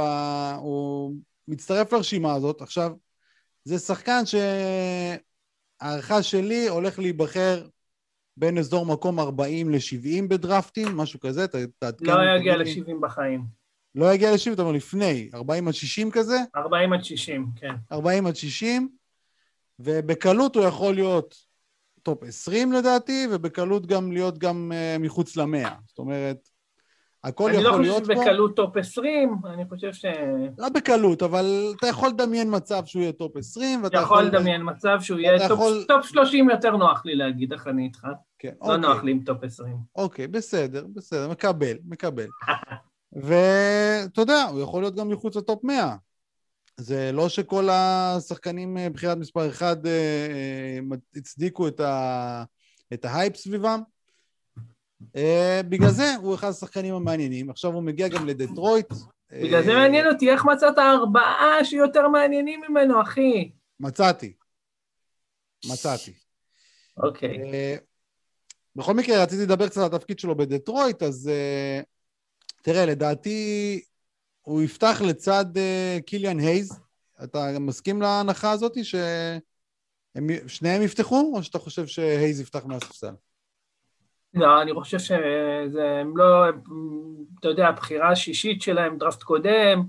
הוא 0.59 1.15
מצטרף 1.47 1.93
לרשימה 1.93 2.33
הזאת. 2.33 2.61
עכשיו, 2.61 2.91
זה 3.63 3.79
שחקן 3.79 4.21
שהערכה 5.81 6.23
שלי 6.23 6.67
הולך 6.67 6.99
להיבחר 6.99 7.67
בין 8.37 8.57
אזור 8.57 8.85
מקום 8.85 9.19
40 9.19 9.69
ל-70 9.69 10.27
בדרפטים, 10.29 10.97
משהו 10.97 11.19
כזה, 11.19 11.47
תעדכן. 11.79 12.05
לא 12.05 12.37
יגיע 12.37 12.57
ל-70 12.57 12.93
בחיים. 13.01 13.64
לא 13.95 14.13
יגיע 14.13 14.31
ל-70, 14.31 14.53
אתה 14.53 14.61
אומר 14.61 14.71
לפני, 14.71 15.29
40 15.33 15.67
עד 15.67 15.73
60 15.73 16.11
כזה? 16.11 16.37
40 16.55 16.93
עד 16.93 17.03
60, 17.03 17.47
כן. 17.55 17.75
40 17.91 18.27
עד 18.27 18.35
60, 18.35 18.89
ובקלות 19.79 20.55
הוא 20.55 20.65
יכול 20.65 20.95
להיות 20.95 21.35
top 22.03 22.23
20 22.23 22.73
לדעתי, 22.73 23.27
ובקלות 23.31 23.85
גם 23.85 24.11
להיות 24.11 24.37
גם 24.37 24.71
אה, 24.71 25.01
מחוץ 25.01 25.37
למאה. 25.37 25.75
זאת 25.87 25.99
אומרת, 25.99 26.37
הכל 27.23 27.51
יכול 27.53 27.63
לא 27.63 27.81
להיות 27.81 28.05
פה. 28.05 28.13
אני 28.13 28.15
לא 28.15 28.15
חושב 28.15 28.29
שבקלות 28.29 28.55
top 28.55 28.77
20, 28.77 29.35
אני 29.53 29.65
חושב 29.69 29.93
ש... 29.93 30.05
לא 30.57 30.69
בקלות, 30.69 31.23
אבל 31.23 31.73
אתה 31.77 31.87
יכול 31.87 32.09
לדמיין 32.09 32.55
מצב 32.55 32.85
שהוא 32.85 33.01
יהיה 33.01 33.11
top 33.11 33.37
20, 33.37 33.83
ואתה 33.83 33.97
יכול... 33.97 34.17
יכול 34.17 34.23
לדמיין 34.23 34.61
מצב 34.65 34.97
שהוא 35.01 35.19
יהיה 35.19 35.39
top, 35.47 35.51
יכול... 35.51 35.85
top 35.87 36.05
30 36.05 36.49
יותר 36.49 36.77
נוח 36.77 37.05
לי 37.05 37.15
להגיד, 37.15 37.53
איך 37.53 37.67
אני 37.67 37.83
איתך. 37.83 38.07
כן, 38.39 38.49
לא 38.61 38.75
אוקיי. 38.75 38.77
נוח 38.77 39.03
לי 39.03 39.11
עם 39.11 39.19
top 39.25 39.43
20. 39.43 39.75
אוקיי, 39.95 40.27
בסדר, 40.27 40.85
בסדר, 40.93 41.29
מקבל, 41.29 41.77
מקבל. 41.85 42.27
ואתה 43.15 44.21
יודע, 44.21 44.43
הוא 44.43 44.61
יכול 44.61 44.81
להיות 44.81 44.95
גם 44.95 45.09
מחוץ 45.09 45.35
ל 45.35 45.42
top 45.42 45.63
100. 45.63 45.95
זה 46.77 47.11
לא 47.13 47.29
שכל 47.29 47.69
השחקנים 47.71 48.77
אה, 48.77 48.89
בחירת 48.89 49.17
מספר 49.17 49.49
1 49.49 49.85
אה, 49.85 49.91
אה, 49.91 50.79
הצדיקו 51.15 51.67
את, 51.67 51.79
ה... 51.79 52.43
את 52.93 53.05
ההייפ 53.05 53.35
סביבם. 53.35 53.79
בגלל 55.69 55.89
זה 55.89 56.15
הוא 56.15 56.35
אחד 56.35 56.49
השחקנים 56.49 56.93
המעניינים. 56.93 57.49
עכשיו 57.49 57.73
הוא 57.73 57.83
מגיע 57.83 58.07
גם 58.07 58.27
לדטרויט. 58.27 58.93
בגלל 59.31 59.63
זה 59.63 59.73
מעניין 59.73 60.07
אותי, 60.07 60.31
איך 60.31 60.45
מצאת 60.45 60.77
ארבעה 60.77 61.65
שיותר 61.65 62.07
מעניינים 62.07 62.61
ממנו, 62.69 63.01
אחי? 63.01 63.51
מצאתי. 63.79 64.33
מצאתי. 65.65 66.13
אוקיי. 66.97 67.37
בכל 68.75 68.93
מקרה, 68.93 69.23
רציתי 69.23 69.43
לדבר 69.43 69.67
קצת 69.67 69.77
על 69.77 69.85
התפקיד 69.85 70.19
שלו 70.19 70.37
בדטרויט, 70.37 71.03
אז 71.03 71.29
תראה, 72.65 72.85
לדעתי 72.85 73.81
הוא 74.41 74.61
יפתח 74.61 75.01
לצד 75.07 75.45
אה, 75.55 76.01
קיליאן 76.03 76.39
הייז. 76.39 76.79
אתה 77.23 77.39
מסכים 77.59 78.01
להנחה 78.01 78.51
הזאת 78.51 78.73
ששניהם 78.83 80.81
יפתחו, 80.81 81.31
או 81.35 81.43
שאתה 81.43 81.59
חושב 81.59 81.85
שהייז 81.85 82.41
יפתח 82.41 82.65
מהספסל? 82.65 83.13
לא, 84.33 84.61
אני 84.61 84.73
חושב 84.73 84.99
שזה, 84.99 85.99
הם 86.01 86.17
לא, 86.17 86.49
אתה 87.39 87.47
יודע, 87.47 87.67
הבחירה 87.67 88.11
השישית 88.11 88.61
שלהם, 88.61 88.97
דראפט 88.97 89.23
קודם, 89.23 89.83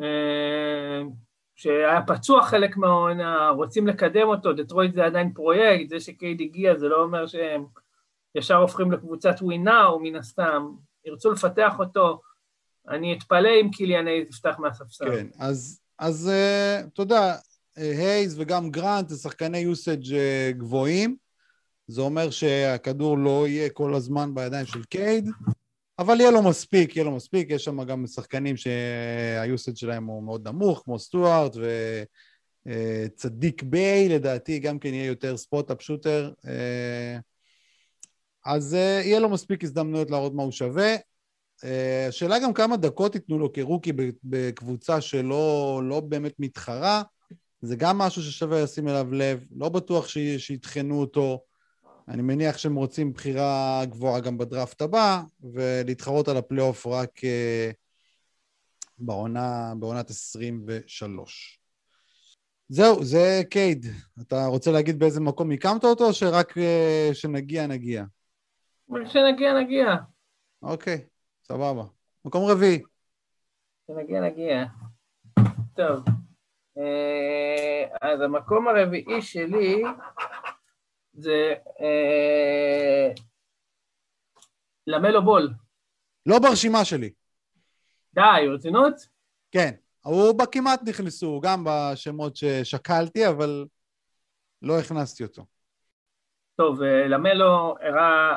אה, 0.00 1.02
שהיה 1.54 2.02
פצוע 2.06 2.42
חלק 2.42 2.76
מהעונה, 2.76 3.48
רוצים 3.48 3.86
לקדם 3.86 4.28
אותו, 4.28 4.52
דטרויט 4.52 4.94
זה 4.94 5.04
עדיין 5.04 5.32
פרויקט, 5.32 5.88
זה 5.88 6.00
שקייד 6.00 6.40
הגיע 6.40 6.74
זה 6.74 6.88
לא 6.88 7.02
אומר 7.02 7.26
שהם 7.26 7.64
ישר 8.34 8.56
הופכים 8.56 8.92
לקבוצת 8.92 9.34
ווינאו 9.42 10.00
מן 10.00 10.16
הסתם, 10.16 10.70
ירצו 11.04 11.32
לפתח 11.32 11.72
אותו, 11.78 12.20
אני 12.88 13.14
אתפלא 13.18 13.48
אם 13.62 13.70
קיליאן 13.70 14.06
הייז 14.06 14.28
יפתח 14.28 14.56
מהספסל. 14.58 15.10
כן, 15.10 15.26
אז, 15.38 15.80
אז 15.98 16.30
אה, 16.30 16.86
אתה 16.86 17.02
יודע, 17.02 17.36
הייז 17.76 18.40
וגם 18.40 18.70
גרנט 18.70 19.08
זה 19.08 19.16
שחקני 19.16 19.58
usage 19.58 20.04
אה, 20.04 20.56
גבוהים, 20.56 21.16
זה 21.86 22.00
אומר 22.00 22.30
שהכדור 22.30 23.18
לא 23.18 23.48
יהיה 23.48 23.70
כל 23.70 23.94
הזמן 23.94 24.34
בידיים 24.34 24.66
של 24.66 24.84
קייד, 24.84 25.30
אבל 25.98 26.20
יהיה 26.20 26.30
לו 26.30 26.42
מספיק, 26.42 26.96
יהיה 26.96 27.04
לו 27.04 27.16
מספיק, 27.16 27.50
יש 27.50 27.64
שם 27.64 27.84
גם 27.84 28.06
שחקנים 28.06 28.56
שה 28.56 29.01
usage 29.01 29.76
שלהם 29.76 30.04
הוא 30.04 30.22
מאוד 30.22 30.48
נמוך, 30.48 30.82
כמו 30.84 30.98
סטוארט 30.98 31.56
ו... 31.56 31.64
אה, 32.66 33.06
צדיק 33.14 33.62
ביי, 33.62 34.08
לדעתי, 34.08 34.58
גם 34.58 34.78
כן 34.78 34.94
יהיה 34.94 35.06
יותר 35.06 35.36
spot-up 35.36 35.82
shooter. 35.82 36.32
אה, 38.46 38.52
אז 38.52 38.74
אה, 38.74 39.00
יהיה 39.04 39.20
לו 39.20 39.28
מספיק 39.28 39.64
הזדמנויות 39.64 40.10
להראות 40.10 40.34
מה 40.34 40.42
הוא 40.42 40.52
שווה. 40.52 40.96
השאלה 42.08 42.38
גם 42.38 42.52
כמה 42.52 42.76
דקות 42.76 43.14
ייתנו 43.14 43.38
לו 43.38 43.52
כרוקי 43.52 43.92
בקבוצה 44.24 45.00
שלא 45.00 45.80
לא 45.84 46.00
באמת 46.00 46.32
מתחרה. 46.38 47.02
זה 47.62 47.76
גם 47.76 47.98
משהו 47.98 48.22
ששווה 48.22 48.62
לשים 48.62 48.88
אליו 48.88 49.12
לב. 49.12 49.44
לא 49.56 49.68
בטוח 49.68 50.08
שיטחנו 50.38 51.00
אותו. 51.00 51.42
אני 52.08 52.22
מניח 52.22 52.58
שהם 52.58 52.74
רוצים 52.74 53.12
בחירה 53.12 53.82
גבוהה 53.84 54.20
גם 54.20 54.38
בדראפט 54.38 54.82
הבא, 54.82 55.22
ולהתחרות 55.52 56.28
על 56.28 56.36
הפלייאוף 56.36 56.86
רק 56.86 57.20
בעונה, 58.98 59.72
בעונת 59.78 60.10
23. 60.10 61.60
זהו, 62.68 63.04
זה 63.04 63.42
קייד. 63.50 63.86
אתה 64.20 64.46
רוצה 64.46 64.70
להגיד 64.70 64.98
באיזה 64.98 65.20
מקום 65.20 65.52
הקמת 65.52 65.84
אותו, 65.84 66.06
או 66.06 66.12
שרק 66.12 66.58
uh, 66.58 67.14
שנגיע, 67.14 67.66
נגיע? 67.66 68.04
כשנגיע, 68.90 69.54
נגיע. 69.60 69.94
אוקיי, 70.62 71.06
סבבה. 71.42 71.82
מקום 72.24 72.50
רביעי. 72.50 72.82
כשנגיע, 73.84 74.20
נגיע. 74.20 74.64
טוב. 75.76 76.04
Uh, 76.78 77.98
אז 78.00 78.20
המקום 78.20 78.68
הרביעי 78.68 79.22
שלי 79.22 79.82
זה 81.12 81.54
uh, 81.66 83.20
למלו 84.86 85.24
בול. 85.24 85.50
לא 86.26 86.38
ברשימה 86.38 86.84
שלי. 86.84 87.12
די, 88.14 88.48
רצינות? 88.54 88.94
כן. 89.50 89.70
הוא 90.02 90.38
בכמעט 90.38 90.80
נכנסו, 90.88 91.40
גם 91.40 91.64
בשמות 91.64 92.36
ששקלתי, 92.36 93.28
אבל 93.28 93.66
לא 94.62 94.78
הכנסתי 94.78 95.24
אותו. 95.24 95.44
טוב, 96.56 96.82
אה, 96.82 97.08
למלו 97.08 97.74
הראה 97.80 98.36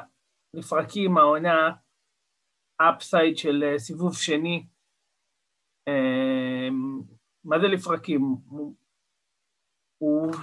לפרקים 0.54 1.18
העונה 1.18 1.72
אפסייד 2.78 3.38
של 3.38 3.64
אה, 3.64 3.80
סיבוב 3.80 4.18
שני. 4.18 4.66
אה, 5.88 6.70
מה 7.44 7.60
זה 7.60 7.68
לפרקים? 7.68 8.36
הוא 9.98 10.34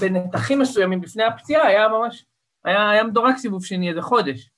בנתחים 0.00 0.60
מסוימים 0.60 1.02
לפני 1.02 1.24
הפציעה 1.24 1.66
היה 1.66 1.88
ממש, 1.88 2.26
היה, 2.64 2.90
היה 2.90 3.04
מדורג 3.04 3.36
סיבוב 3.36 3.64
שני 3.64 3.90
איזה 3.90 4.02
חודש. 4.02 4.50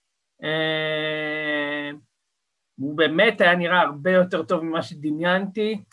הוא 2.76 2.96
באמת 2.96 3.40
היה 3.40 3.54
נראה 3.54 3.80
הרבה 3.80 4.10
יותר 4.10 4.42
טוב 4.42 4.64
ממה 4.64 4.82
שדמיינתי, 4.82 5.84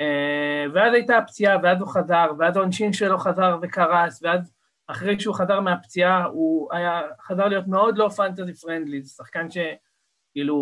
אה, 0.00 0.64
ואז 0.74 0.94
הייתה 0.94 1.18
הפציעה, 1.18 1.56
ואז 1.62 1.80
הוא 1.80 1.88
חזר, 1.88 2.26
ואז 2.38 2.56
העונשין 2.56 2.92
שלו 2.92 3.18
חזר 3.18 3.58
וקרס, 3.62 4.22
ואז 4.22 4.52
אחרי 4.86 5.20
שהוא 5.20 5.34
חזר 5.34 5.60
מהפציעה, 5.60 6.24
הוא 6.24 6.68
היה, 6.72 7.00
חזר 7.20 7.48
להיות 7.48 7.66
מאוד 7.66 7.98
לא 7.98 8.08
פנטזי 8.08 8.54
פרנדלי, 8.54 9.02
זה 9.02 9.08
שחקן 9.10 9.46
שכאילו 9.50 10.56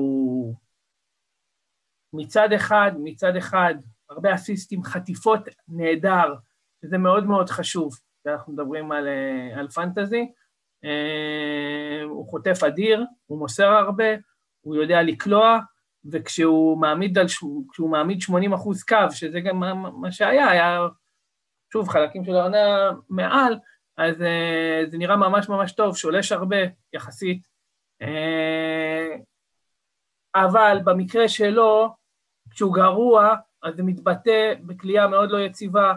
מצד 2.12 2.52
אחד, 2.52 2.93
מצד 3.02 3.37
אחד, 3.37 3.75
הרבה 4.11 4.35
אסיסטים, 4.35 4.85
חטיפות 4.85 5.41
נהדר, 5.69 6.35
שזה 6.83 6.99
מאוד 6.99 7.25
מאוד 7.25 7.50
חשוב, 7.50 7.93
כשאנחנו 8.21 8.52
מדברים 8.52 8.93
על, 8.93 9.09
אה, 9.09 9.61
על 9.61 9.69
פנטזי. 9.69 10.33
אה, 10.85 12.02
הוא 12.05 12.29
חוטף 12.29 12.62
אדיר, 12.62 13.05
הוא 13.26 13.38
מוסר 13.38 13.69
הרבה, 13.69 14.05
הוא 14.61 14.76
יודע 14.76 15.02
לקלוע, 15.02 15.59
וכשהוא 16.12 16.81
מעמיד, 16.81 17.19
על, 17.19 17.26
כשהוא 17.73 17.91
מעמיד 17.91 18.21
80 18.21 18.52
אחוז 18.52 18.83
קו, 18.83 18.97
שזה 19.11 19.41
גם 19.41 19.57
מה, 19.57 19.75
מה 19.75 20.12
שהיה, 20.12 20.49
היה, 20.49 20.81
שוב, 21.73 21.88
חלקים 21.88 22.25
של 22.25 22.37
העונה 22.37 22.91
מעל, 23.09 23.59
אז 23.97 24.17
uh, 24.17 24.91
זה 24.91 24.99
נראה 24.99 25.17
ממש 25.17 25.49
ממש 25.49 25.73
טוב, 25.73 25.97
שולש 25.97 26.33
הרבה 26.33 26.57
יחסית. 26.93 27.47
Uh, 28.03 28.07
אבל 30.35 30.79
במקרה 30.85 31.29
שלו, 31.29 31.95
כשהוא 32.51 32.75
גרוע, 32.75 33.35
אז 33.62 33.77
זה 33.77 33.83
מתבטא 33.83 34.55
בכלייה 34.61 35.07
מאוד 35.07 35.31
לא 35.31 35.38
יציבה, 35.38 35.95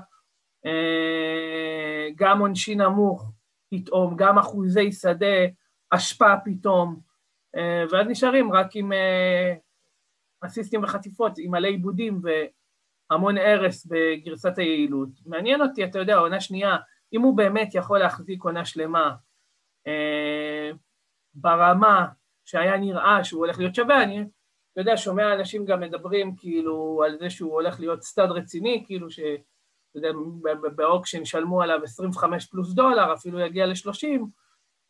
uh, 0.65 2.13
גם 2.15 2.39
עונשי 2.39 2.75
נמוך 2.75 3.31
פתאום, 3.69 4.15
גם 4.15 4.37
אחוזי 4.37 4.91
שדה, 4.91 5.45
אשפה 5.89 6.33
פתאום, 6.45 6.99
אה, 7.55 7.83
ואז 7.91 8.07
נשארים 8.07 8.53
רק 8.53 8.75
עם 8.75 8.93
אה, 8.93 9.53
אסיסטים 10.41 10.83
וחטיפות, 10.83 11.31
עם 11.37 11.51
מלא 11.51 11.67
עיבודים 11.67 12.21
והמון 13.09 13.37
הרס 13.37 13.85
בגרסת 13.85 14.57
היעילות. 14.57 15.09
מעניין 15.25 15.61
אותי, 15.61 15.83
אתה 15.83 15.99
יודע, 15.99 16.15
עונה 16.15 16.41
שנייה, 16.41 16.75
אם 17.13 17.21
הוא 17.21 17.37
באמת 17.37 17.75
יכול 17.75 17.99
להחזיק 17.99 18.43
עונה 18.43 18.65
שלמה 18.65 19.15
אה, 19.87 20.71
ברמה 21.33 22.07
שהיה 22.45 22.77
נראה 22.77 23.23
שהוא 23.23 23.39
הולך 23.45 23.59
להיות 23.59 23.75
שווה, 23.75 24.03
אני, 24.03 24.25
יודע, 24.77 24.97
שומע 24.97 25.33
אנשים 25.33 25.65
גם 25.65 25.79
מדברים 25.79 26.35
כאילו 26.35 27.03
על 27.05 27.17
זה 27.19 27.29
שהוא 27.29 27.53
הולך 27.53 27.79
להיות 27.79 28.03
סטאד 28.03 28.31
רציני, 28.31 28.83
כאילו 28.85 29.09
ש... 29.09 29.19
אתה 29.19 30.07
יודע, 30.07 30.19
ב 30.75 30.81
auction 30.81 31.21
ישלמו 31.21 31.61
עליו 31.61 31.79
25 31.83 32.45
פלוס 32.45 32.73
דולר, 32.73 33.13
אפילו 33.13 33.39
יגיע 33.39 33.65
ל-30, 33.65 34.07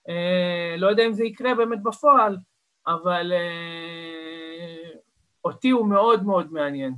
אה, 0.10 0.76
לא 0.78 0.88
יודע 0.88 1.06
אם 1.06 1.14
זה 1.14 1.24
יקרה 1.24 1.56
באמת 1.56 1.84
בפועל, 1.84 2.38
אבל 2.88 3.34
אה, 3.34 4.92
אותי 5.44 5.70
הוא 5.70 5.88
מאוד 5.88 6.24
מאוד 6.24 6.54
מעניין. 6.54 6.94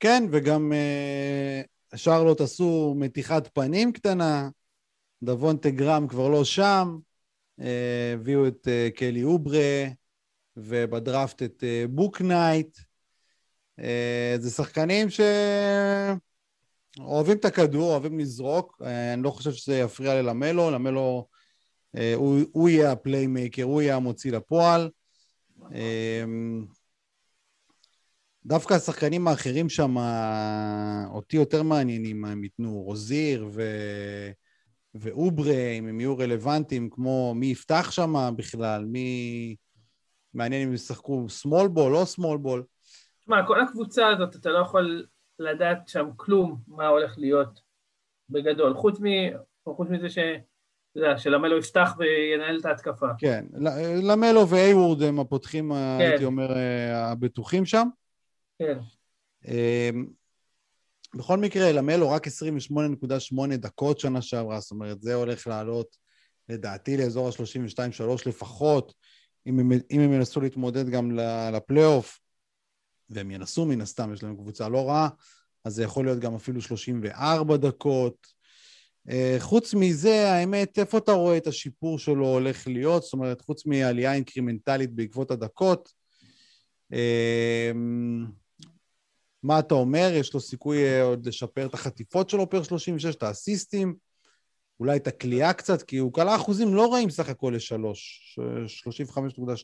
כן, 0.00 0.22
וגם 0.32 0.72
אה, 0.72 1.62
שרלוט 1.96 2.40
עשו 2.40 2.94
מתיחת 2.98 3.48
פנים 3.52 3.92
קטנה, 3.92 4.48
דוונטה 5.22 5.70
גרם 5.70 6.08
כבר 6.08 6.28
לא 6.28 6.44
שם, 6.44 6.98
אה, 7.60 8.12
הביאו 8.14 8.46
את 8.46 8.68
אה, 8.68 8.88
קלי 8.94 9.24
אוברה, 9.24 9.84
ובדראפט 10.56 11.42
את 11.42 11.64
אה, 11.64 11.84
בוקנייט. 11.88 12.78
זה 14.38 14.50
שחקנים 14.50 15.08
שאוהבים 16.98 17.36
את 17.36 17.44
הכדור, 17.44 17.90
אוהבים 17.90 18.18
לזרוק. 18.18 18.82
אני 19.14 19.22
לא 19.22 19.30
חושב 19.30 19.52
שזה 19.52 19.78
יפריע 19.78 20.22
ללמלו, 20.22 20.70
למלו 20.70 21.26
הוא, 22.14 22.40
הוא 22.52 22.68
יהיה 22.68 22.92
ה 22.92 22.98
playmaker, 22.98 23.62
הוא 23.62 23.82
יהיה 23.82 23.96
המוציא 23.96 24.32
לפועל. 24.32 24.90
דווקא 28.48 28.74
השחקנים 28.74 29.28
האחרים 29.28 29.68
שם, 29.68 29.94
אותי 31.14 31.36
יותר 31.36 31.62
מעניינים 31.62 32.20
מה 32.20 32.30
הם 32.30 32.44
ייתנו, 32.44 32.82
רוזיר 32.82 33.48
ו... 33.52 33.62
ואוברה, 34.94 35.70
אם 35.78 35.88
הם 35.88 36.00
יהיו 36.00 36.18
רלוונטיים, 36.18 36.90
כמו 36.90 37.34
מי 37.34 37.46
יפתח 37.46 37.90
שם 37.90 38.14
בכלל, 38.36 38.84
מי... 38.84 39.56
מעניין 40.34 40.68
אם 40.68 40.74
ישחקו 40.74 41.26
small 41.42 41.68
ball, 41.76 41.88
לא 41.90 42.04
small 42.16 42.46
ball. 42.46 42.62
תשמע, 43.20 43.46
כל 43.46 43.60
הקבוצה 43.60 44.08
הזאת, 44.08 44.36
אתה 44.36 44.50
לא 44.50 44.58
יכול 44.58 45.06
לדעת 45.38 45.88
שם 45.88 46.08
כלום 46.16 46.58
מה 46.68 46.86
הולך 46.86 47.14
להיות 47.18 47.60
בגדול, 48.30 48.74
חוץ, 48.74 49.00
מ... 49.00 49.06
חוץ 49.64 49.88
מזה 49.90 50.08
ש... 50.08 50.18
אתה 50.18 51.06
יודע, 51.06 51.18
שלמלו 51.18 51.58
יפתח 51.58 51.94
וינהל 51.98 52.58
את 52.60 52.66
ההתקפה. 52.66 53.06
כן, 53.18 53.44
למלו 54.02 54.48
ואייוורד 54.48 55.02
הם 55.02 55.20
הפותחים, 55.20 55.72
כן. 55.72 55.98
הייתי 56.00 56.24
אומר, 56.24 56.56
אה, 56.56 57.10
הבטוחים 57.10 57.64
שם. 57.64 57.88
כן. 58.58 58.78
אמ, 59.46 60.06
בכל 61.14 61.38
מקרה, 61.38 61.72
למלו 61.72 62.10
רק 62.10 62.26
28.8 62.26 63.56
דקות 63.56 64.00
שנה 64.00 64.22
שעברה, 64.22 64.60
זאת 64.60 64.70
אומרת, 64.70 65.02
זה 65.02 65.14
הולך 65.14 65.46
לעלות, 65.46 65.96
לדעתי, 66.48 66.96
לאזור 66.96 67.28
ה-32-3 67.28 68.02
לפחות, 68.26 68.94
אם 69.46 69.60
הם, 69.60 69.72
אם 69.90 70.00
הם 70.00 70.12
ינסו 70.12 70.40
להתמודד 70.40 70.88
גם 70.88 71.18
לפלייאוף, 71.52 72.20
והם 73.10 73.30
ינסו 73.30 73.66
מן 73.66 73.80
הסתם, 73.80 74.12
יש 74.12 74.22
להם 74.22 74.36
קבוצה 74.36 74.68
לא 74.68 74.88
רעה, 74.88 75.08
אז 75.64 75.74
זה 75.74 75.82
יכול 75.82 76.04
להיות 76.04 76.18
גם 76.18 76.34
אפילו 76.34 76.60
34 76.60 77.56
דקות. 77.56 78.26
אה, 79.10 79.36
חוץ 79.38 79.74
מזה, 79.74 80.30
האמת, 80.30 80.78
איפה 80.78 80.98
אתה 80.98 81.12
רואה 81.12 81.36
את 81.36 81.46
השיפור 81.46 81.98
שלו 81.98 82.26
הולך 82.26 82.66
להיות? 82.66 83.02
זאת 83.02 83.12
אומרת, 83.12 83.40
חוץ 83.40 83.66
מעלייה 83.66 84.14
אינקרימנטלית 84.14 84.92
בעקבות 84.92 85.30
הדקות, 85.30 85.92
אה, 86.92 87.72
מה 89.42 89.58
אתה 89.58 89.74
אומר? 89.74 90.08
יש 90.12 90.34
לו 90.34 90.40
סיכוי 90.40 90.84
אה, 90.84 91.02
עוד 91.02 91.26
לשפר 91.26 91.66
את 91.66 91.74
החטיפות 91.74 92.30
שלו 92.30 92.50
פר 92.50 92.62
36, 92.62 93.14
את 93.14 93.22
האסיסטים, 93.22 93.94
אולי 94.80 94.96
את 94.96 95.06
הכלייה 95.06 95.52
קצת, 95.52 95.82
כי 95.82 95.96
הוא 95.96 96.12
כלה 96.12 96.36
אחוזים 96.36 96.74
לא 96.74 96.92
רעים 96.92 97.10
סך 97.10 97.28
הכל 97.28 97.52
לשלוש, 97.56 98.38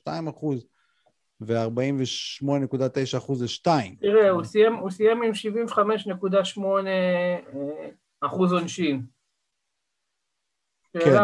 35.2 0.07 0.31
אחוז 0.31 0.67
ו-48.9 1.41 3.19
אחוז 3.19 3.43
לשתיים. 3.43 3.97
תראה, 4.01 4.31
הוא 4.31 4.45
סיים, 4.45 4.75
הוא 4.75 4.91
סיים 4.91 5.23
עם 5.23 5.33
75.8 5.71 6.61
אחוז 8.21 8.53
עונשין. 8.53 9.03
כן, 10.93 11.17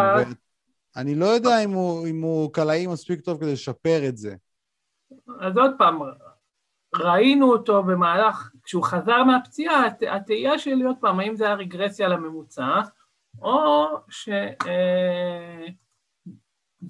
אני 0.96 1.14
לא 1.14 1.26
יודע 1.26 1.64
אם 1.64 1.70
הוא, 1.70 2.06
אם 2.06 2.22
הוא 2.22 2.52
קלעי 2.52 2.86
מספיק 2.86 3.20
טוב 3.20 3.40
כדי 3.40 3.52
לשפר 3.52 4.08
את 4.08 4.16
זה. 4.16 4.34
אז 5.40 5.56
עוד 5.56 5.70
פעם, 5.78 5.98
ראינו 6.94 7.52
אותו 7.52 7.82
במהלך, 7.82 8.50
כשהוא 8.64 8.84
חזר 8.84 9.24
מהפציעה, 9.24 9.86
התהייה 10.10 10.58
שלי 10.58 10.84
עוד 10.84 10.96
פעם, 11.00 11.20
האם 11.20 11.36
זה 11.36 11.46
היה 11.46 11.54
רגרסיה 11.54 12.08
לממוצע, 12.08 12.80
או 13.42 13.86
שזה 14.08 14.56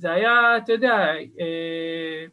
אה, 0.09 0.15
היה, 0.15 0.57
אתה 0.57 0.73
יודע, 0.73 1.15
אה, 1.41 2.25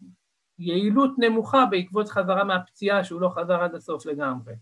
יעילות 0.60 1.12
נמוכה 1.18 1.66
בעקבות 1.66 2.10
חזרה 2.10 2.44
מהפציעה 2.44 3.04
שהוא 3.04 3.22
לא 3.22 3.30
חזר 3.30 3.64
עד 3.64 3.76
הסוף 3.76 4.06
לגמרי. 4.06 4.54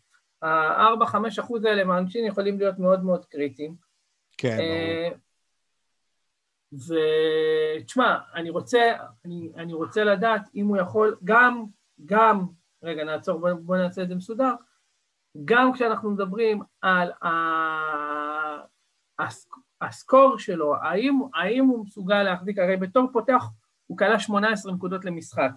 ה-4-5 0.41 1.15
אחוז 1.39 1.65
האלה 1.65 1.83
מהאנשים 1.83 2.25
יכולים 2.25 2.59
להיות 2.59 2.79
מאוד 2.79 3.03
מאוד 3.03 3.25
קריטיים. 3.25 3.75
כן, 4.37 4.57
אה, 4.59 5.09
ברור. 5.09 5.19
ותשמע, 7.81 8.17
אני 8.35 8.49
רוצה, 8.49 8.93
אני, 9.25 9.51
אני 9.55 9.73
רוצה 9.73 10.03
לדעת 10.03 10.41
אם 10.55 10.67
הוא 10.67 10.77
יכול, 10.77 11.17
גם, 11.23 11.65
גם, 12.05 12.45
רגע 12.85 13.03
נעצור, 13.03 13.39
בוא, 13.39 13.53
בוא 13.53 13.77
נעשה 13.77 14.01
את 14.01 14.07
זה 14.07 14.15
מסודר, 14.15 14.53
גם 15.45 15.73
כשאנחנו 15.73 16.11
מדברים 16.11 16.61
על 16.81 17.11
ה... 17.11 17.29
הסקור 19.81 20.39
שלו, 20.39 20.75
האם, 20.75 21.19
האם 21.35 21.65
הוא 21.65 21.85
מסוגל 21.85 22.23
להחזיק, 22.23 22.59
הרי 22.59 22.77
בתור 22.77 23.09
פותח 23.13 23.45
הוא 23.87 23.97
כלה 23.97 24.19
18 24.19 24.73
נקודות 24.73 25.05
למשחק, 25.05 25.51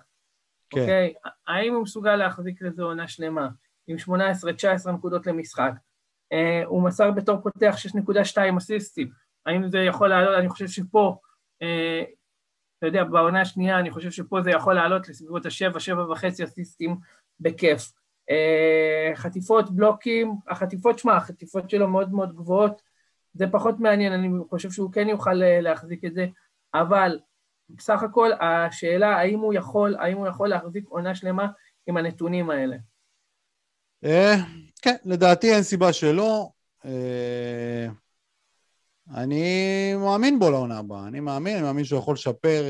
כן. 0.71 0.81
אוקיי? 0.81 1.15
האם 1.47 1.75
הוא 1.75 1.83
מסוגל 1.83 2.17
להחזיק 2.17 2.63
לזה 2.63 2.83
עונה 2.83 3.09
שלמה 3.09 3.49
עם 3.87 3.97
18-19 4.87 4.91
נקודות 4.91 5.27
למשחק? 5.27 5.73
אה, 6.33 6.63
הוא 6.67 6.83
מסר 6.83 7.11
בתור 7.11 7.41
פותח 7.43 7.75
6.2 7.97 8.59
אסיסטים, 8.59 9.11
האם 9.47 9.69
זה 9.69 9.79
יכול 9.79 10.09
לעלות, 10.09 10.39
אני 10.39 10.49
חושב 10.49 10.67
שפה, 10.67 11.19
אה, 11.63 12.03
אתה 12.79 12.87
יודע, 12.87 13.05
בעונה 13.05 13.41
השנייה 13.41 13.79
אני 13.79 13.91
חושב 13.91 14.11
שפה 14.11 14.43
זה 14.43 14.51
יכול 14.51 14.75
לעלות 14.75 15.09
לסביבות 15.09 15.47
השבע, 15.47 15.81
שבע 15.81 16.11
וחצי 16.11 16.45
אסיסטים 16.45 16.97
בכיף. 17.41 17.93
אה, 18.31 19.13
חטיפות, 19.15 19.71
בלוקים, 19.71 20.35
החטיפות, 20.49 20.99
שמע, 20.99 21.17
החטיפות 21.17 21.71
שלו 21.71 21.89
מאוד 21.89 22.13
מאוד 22.13 22.37
גבוהות, 22.37 22.83
זה 23.35 23.47
פחות 23.53 23.81
מעניין, 23.81 24.13
אני 24.13 24.29
חושב 24.51 24.71
שהוא 24.71 24.93
כן 24.93 25.09
יוכל 25.09 25.43
אה, 25.43 25.61
להחזיק 25.61 26.05
את 26.05 26.15
זה, 26.15 26.27
אבל 26.75 27.19
בסך 27.71 28.03
הכל 28.03 28.31
השאלה 28.41 29.17
האם 29.17 29.39
הוא 29.39 29.55
יכול, 29.55 29.97
האם 29.99 30.17
הוא 30.17 30.27
יכול 30.27 30.49
להחזיק 30.49 30.85
עונה 30.89 31.15
שלמה 31.15 31.47
עם 31.87 31.97
הנתונים 31.97 32.51
האלה. 32.51 32.77
כן, 34.83 34.95
לדעתי 35.05 35.55
אין 35.55 35.63
סיבה 35.63 35.93
שלא. 35.93 36.49
אני 39.15 39.95
מאמין 39.95 40.39
בו 40.39 40.51
לעונה 40.51 40.79
הבאה, 40.79 41.09
אני 41.09 41.21
מאמין, 41.21 41.57
אני 41.57 41.63
מאמין 41.63 41.85
שהוא 41.85 41.99
יכול 41.99 42.15
לשפר 42.15 42.63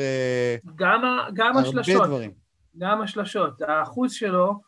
גם, 0.76 1.02
גם 1.34 1.56
הרבה 1.56 1.68
השלשות, 1.68 2.06
דברים. 2.06 2.47
גם 2.78 3.00
השלשות, 3.00 3.62
האחוז 3.62 4.12
שלו 4.12 4.60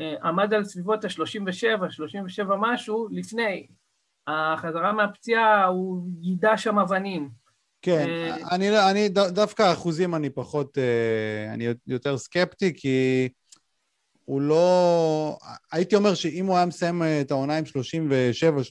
אה, 0.00 0.14
עמד 0.22 0.54
על 0.54 0.64
סביבות 0.64 1.04
ה-37, 1.04 1.90
37 1.90 2.56
משהו, 2.60 3.08
לפני. 3.10 3.66
החזרה 4.26 4.92
מהפציעה, 4.92 5.64
הוא 5.64 6.02
יידע 6.22 6.56
שם 6.56 6.78
אבנים. 6.78 7.30
כן, 7.82 8.06
אה, 8.08 8.36
אני, 8.54 8.90
אני 8.90 9.08
דווקא 9.08 9.72
אחוזים 9.72 10.14
אני 10.14 10.30
פחות, 10.30 10.78
אה, 10.78 11.54
אני 11.54 11.68
יותר 11.86 12.18
סקפטי, 12.18 12.72
כי 12.76 13.28
הוא 14.24 14.40
לא... 14.40 15.38
הייתי 15.72 15.96
אומר 15.96 16.14
שאם 16.14 16.46
הוא 16.46 16.56
היה 16.56 16.66
מסיים 16.66 17.02
את 17.20 17.30
העונה 17.30 17.58
עם 17.58 17.64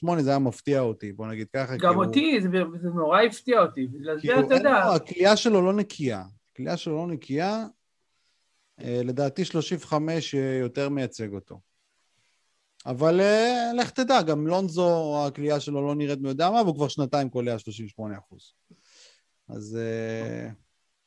37-8, 0.04 0.20
זה 0.20 0.30
היה 0.30 0.38
מפתיע 0.38 0.80
אותי, 0.80 1.12
בוא 1.12 1.26
נגיד 1.26 1.46
ככה. 1.56 1.76
גם 1.76 1.96
אותי, 1.96 2.32
הוא... 2.32 2.42
זה, 2.42 2.48
זה 2.82 2.88
נורא 2.88 3.22
הפתיע 3.22 3.60
אותי, 3.60 3.86
בגלל 3.86 4.18
זה 4.20 4.40
אתה 4.40 4.54
יודע. 4.54 4.84
לא, 4.84 4.94
הכלייה 4.94 5.36
שלו 5.36 5.62
לא 5.62 5.72
נקייה. 5.72 6.22
הכלייה 6.52 6.76
שלו 6.76 6.96
לא 6.96 7.06
נקייה, 7.06 7.66
לדעתי 8.84 9.44
35 9.44 10.34
יותר 10.34 10.88
מייצג 10.88 11.32
אותו. 11.34 11.60
אבל 12.86 13.20
אה, 13.20 13.70
לך 13.76 13.90
תדע, 13.90 14.22
גם 14.22 14.46
לונזו, 14.46 15.16
הכלייה 15.26 15.60
שלו 15.60 15.86
לא 15.86 15.94
נראית 15.94 16.18
מי 16.18 16.28
יודע 16.28 16.50
מה, 16.50 16.62
והוא 16.62 16.74
כבר 16.74 16.88
שנתיים 16.88 17.30
קולע 17.30 17.58
38 17.58 18.18
אחוז. 18.18 18.52
אז 19.48 19.78
אה, 19.80 20.48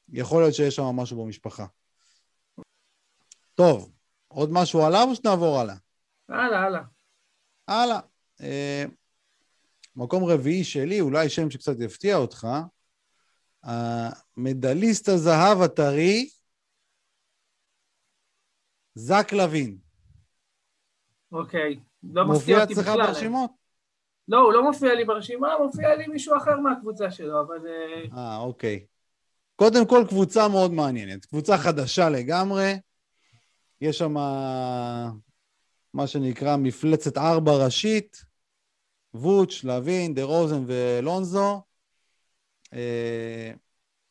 יכול 0.10 0.42
להיות 0.42 0.56
שיש 0.56 0.76
שם 0.76 0.84
משהו 0.84 1.24
במשפחה. 1.24 1.66
טוב, 3.56 3.92
עוד 4.28 4.50
משהו 4.52 4.86
עליו 4.86 5.08
או 5.10 5.16
שנעבור 5.16 5.60
הלאה? 5.60 5.76
הלאה, 6.30 6.60
הלאה. 6.60 6.82
הלאה. 7.68 8.00
מקום 9.96 10.24
רביעי 10.24 10.64
שלי, 10.64 11.02
אולי 11.02 11.30
שם 11.30 11.52
שקצת 11.52 11.76
יפתיע 11.80 12.16
אותך, 12.16 12.48
המדליסט 13.64 15.10
הזהב 15.10 15.62
הטרי, 15.62 16.30
זק 18.96 19.34
לוין. 19.34 19.78
אוקיי, 21.32 21.80
לא 22.04 22.26
מפתיע 22.28 22.62
אותי 22.62 22.74
בכלל. 22.74 22.84
מופיע 22.84 23.04
אצלך 23.04 23.08
ברשימות? 23.08 23.52
לא, 24.28 24.38
הוא 24.38 24.54
לא 24.54 24.64
מופיע 24.64 24.94
לי 24.94 25.06
ברשימה, 25.06 25.58
מופיע 25.62 25.96
לי 25.96 26.08
מישהו 26.08 26.38
אחר 26.38 26.60
מהקבוצה 26.60 27.12
שלו, 27.12 27.42
אבל... 27.42 27.68
אה, 27.68 28.18
אה, 28.18 28.38
אוקיי. 28.38 28.86
קודם 29.56 29.88
כל, 29.88 30.04
קבוצה 30.10 30.48
מאוד 30.48 30.72
מעניינת. 30.72 31.26
קבוצה 31.26 31.58
חדשה 31.58 32.10
לגמרי. 32.10 32.74
יש 33.82 33.98
שם 33.98 34.14
מה 35.94 36.08
שנקרא 36.08 36.58
מפלצת 36.58 37.18
ארבע 37.18 37.52
ראשית, 37.66 38.26
ווץ', 39.14 39.64
לוין, 39.64 40.14
דה 40.14 40.24
רוזן 40.24 40.64
ולונזו. 40.68 41.62
אה, 42.74 43.52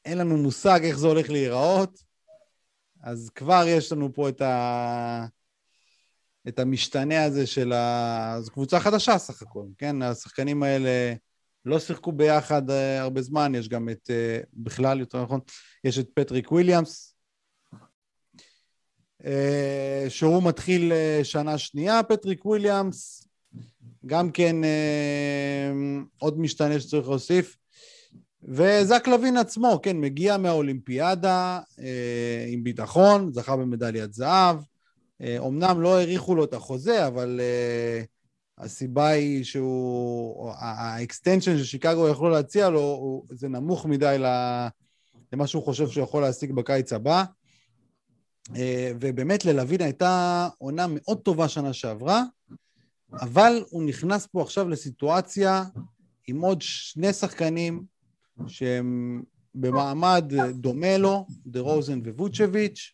אין 0.05 0.19
לנו 0.19 0.37
מושג 0.37 0.81
איך 0.83 0.99
זה 0.99 1.07
הולך 1.07 1.31
להיראות. 1.31 2.04
אז 3.05 3.31
כבר 3.35 3.65
יש 3.69 3.93
לנו 3.93 4.13
פה 4.15 4.29
את, 4.29 4.41
ה... 4.41 5.27
את 6.49 6.59
המשתנה 6.59 7.25
הזה 7.25 7.47
של 7.47 7.73
ה... 7.73 8.37
זו 8.41 8.53
קבוצה 8.53 8.81
חדשה 8.81 9.19
סך 9.19 9.43
הכל, 9.43 9.67
כן? 9.79 10.03
השחקנים 10.03 10.63
האלה 10.63 11.15
לא 11.65 11.79
שיחקו 11.79 12.13
ביחד 12.13 12.71
אה, 12.71 13.01
הרבה 13.01 13.23
זמן, 13.23 13.55
יש 13.55 13.69
גם 13.69 13.89
את, 13.89 14.11
אה, 14.11 14.41
בכלל, 14.55 15.01
יותר 15.01 15.23
נכון, 15.23 15.41
יש 15.85 15.99
את 15.99 16.09
פטריק 16.15 16.53
וויליאמס, 16.53 17.17
אה, 19.25 20.07
שהוא 20.09 20.43
מתחיל 20.43 20.93
שנה 21.23 21.59
שנייה, 21.59 22.03
פטריק 22.03 22.47
וויליאמס, 22.47 23.29
גם 24.07 24.31
כן 24.31 24.57
עוד 26.19 26.39
משתנה 26.39 26.81
שצריך 26.81 27.09
להוסיף. 27.09 27.57
וזק 28.49 29.09
לוין 29.09 29.37
עצמו, 29.37 29.81
כן, 29.83 29.97
מגיע 29.97 30.37
מהאולימפיאדה 30.37 31.61
אה, 31.79 32.47
עם 32.49 32.65
ביטחון, 32.65 33.33
זכה 33.33 33.57
במדליית 33.57 34.15
זהב. 34.15 34.57
אה, 35.23 35.39
אומנם 35.39 35.81
לא 35.81 35.99
האריכו 35.99 36.35
לו 36.35 36.45
את 36.45 36.55
החוזה, 36.55 37.07
אבל 37.07 37.41
אה, 37.41 38.03
הסיבה 38.59 39.09
היא 39.09 39.45
שהוא... 39.45 40.51
ה 40.59 40.69
extension 40.69 41.59
ששיקגו 41.59 42.09
יכלו 42.09 42.31
להציע 42.31 42.69
לו, 42.69 42.81
הוא, 42.81 43.25
זה 43.31 43.49
נמוך 43.49 43.87
מדי 43.87 44.17
למה 45.33 45.47
שהוא 45.47 45.65
חושב 45.65 45.89
שהוא 45.89 46.05
יכול 46.05 46.23
להשיג 46.23 46.53
בקיץ 46.53 46.93
הבא. 46.93 47.25
אה, 48.57 48.93
ובאמת 49.01 49.45
ללוין 49.45 49.81
הייתה 49.81 50.49
עונה 50.59 50.87
מאוד 50.89 51.19
טובה 51.19 51.49
שנה 51.49 51.73
שעברה, 51.73 52.23
אבל 53.13 53.65
הוא 53.71 53.85
נכנס 53.85 54.27
פה 54.27 54.43
עכשיו 54.43 54.69
לסיטואציה 54.69 55.65
עם 56.27 56.41
עוד 56.41 56.63
שני 56.63 57.13
שחקנים 57.13 57.94
שהם 58.47 59.23
במעמד 59.55 60.33
דומה 60.51 60.99
לו, 60.99 61.27
דה 61.47 61.61
רוזן 61.61 62.01
וווצ'ביץ', 62.01 62.93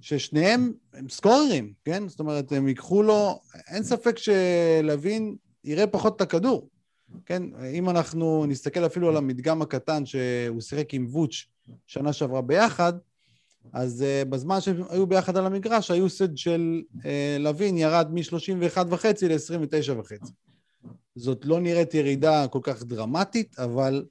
ששניהם 0.00 0.72
הם 0.94 1.08
סקוררים, 1.08 1.72
כן? 1.84 2.08
זאת 2.08 2.20
אומרת, 2.20 2.52
הם 2.52 2.68
ייקחו 2.68 3.02
לו, 3.02 3.40
אין 3.68 3.82
ספק 3.82 4.18
שלוין 4.18 5.36
יראה 5.64 5.86
פחות 5.86 6.16
את 6.16 6.20
הכדור, 6.20 6.68
כן? 7.26 7.42
אם 7.72 7.90
אנחנו 7.90 8.46
נסתכל 8.46 8.86
אפילו 8.86 9.08
על 9.08 9.16
המדגם 9.16 9.62
הקטן 9.62 10.06
שהוא 10.06 10.60
שיחק 10.60 10.94
עם 10.94 11.06
ווץ' 11.10 11.46
שנה 11.86 12.12
שעברה 12.12 12.42
ביחד, 12.42 12.92
אז 13.72 14.04
uh, 14.04 14.28
בזמן 14.28 14.60
שהם 14.60 14.82
היו 14.90 15.06
ביחד 15.06 15.36
על 15.36 15.46
המגרש, 15.46 15.90
היוסד 15.90 16.36
של 16.36 16.82
uh, 16.96 17.04
לוין 17.38 17.78
ירד 17.78 18.08
מ-31.5 18.12 19.06
ל-29.5. 19.22 20.30
זאת 21.16 21.44
לא 21.44 21.60
נראית 21.60 21.94
ירידה 21.94 22.48
כל 22.48 22.60
כך 22.62 22.82
דרמטית, 22.82 23.58
אבל 23.58 24.04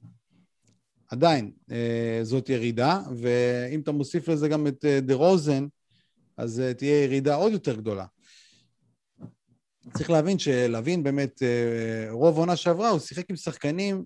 עדיין, 1.08 1.50
אה, 1.70 2.20
זאת 2.22 2.48
ירידה, 2.48 3.00
ואם 3.16 3.80
אתה 3.80 3.92
מוסיף 3.92 4.28
לזה 4.28 4.48
גם 4.48 4.66
את 4.66 4.84
אה, 4.84 5.00
דה 5.00 5.14
רוזן, 5.14 5.66
אז 6.36 6.60
אה, 6.60 6.74
תהיה 6.74 7.04
ירידה 7.04 7.34
עוד 7.34 7.52
יותר 7.52 7.76
גדולה. 7.76 8.04
צריך 9.96 10.10
להבין 10.10 10.38
שלהבין 10.38 11.02
באמת, 11.02 11.42
רוב 12.10 12.36
העונה 12.36 12.56
שעברה, 12.56 12.88
הוא 12.88 12.98
שיחק 12.98 13.30
עם 13.30 13.36
שחקנים 13.36 14.04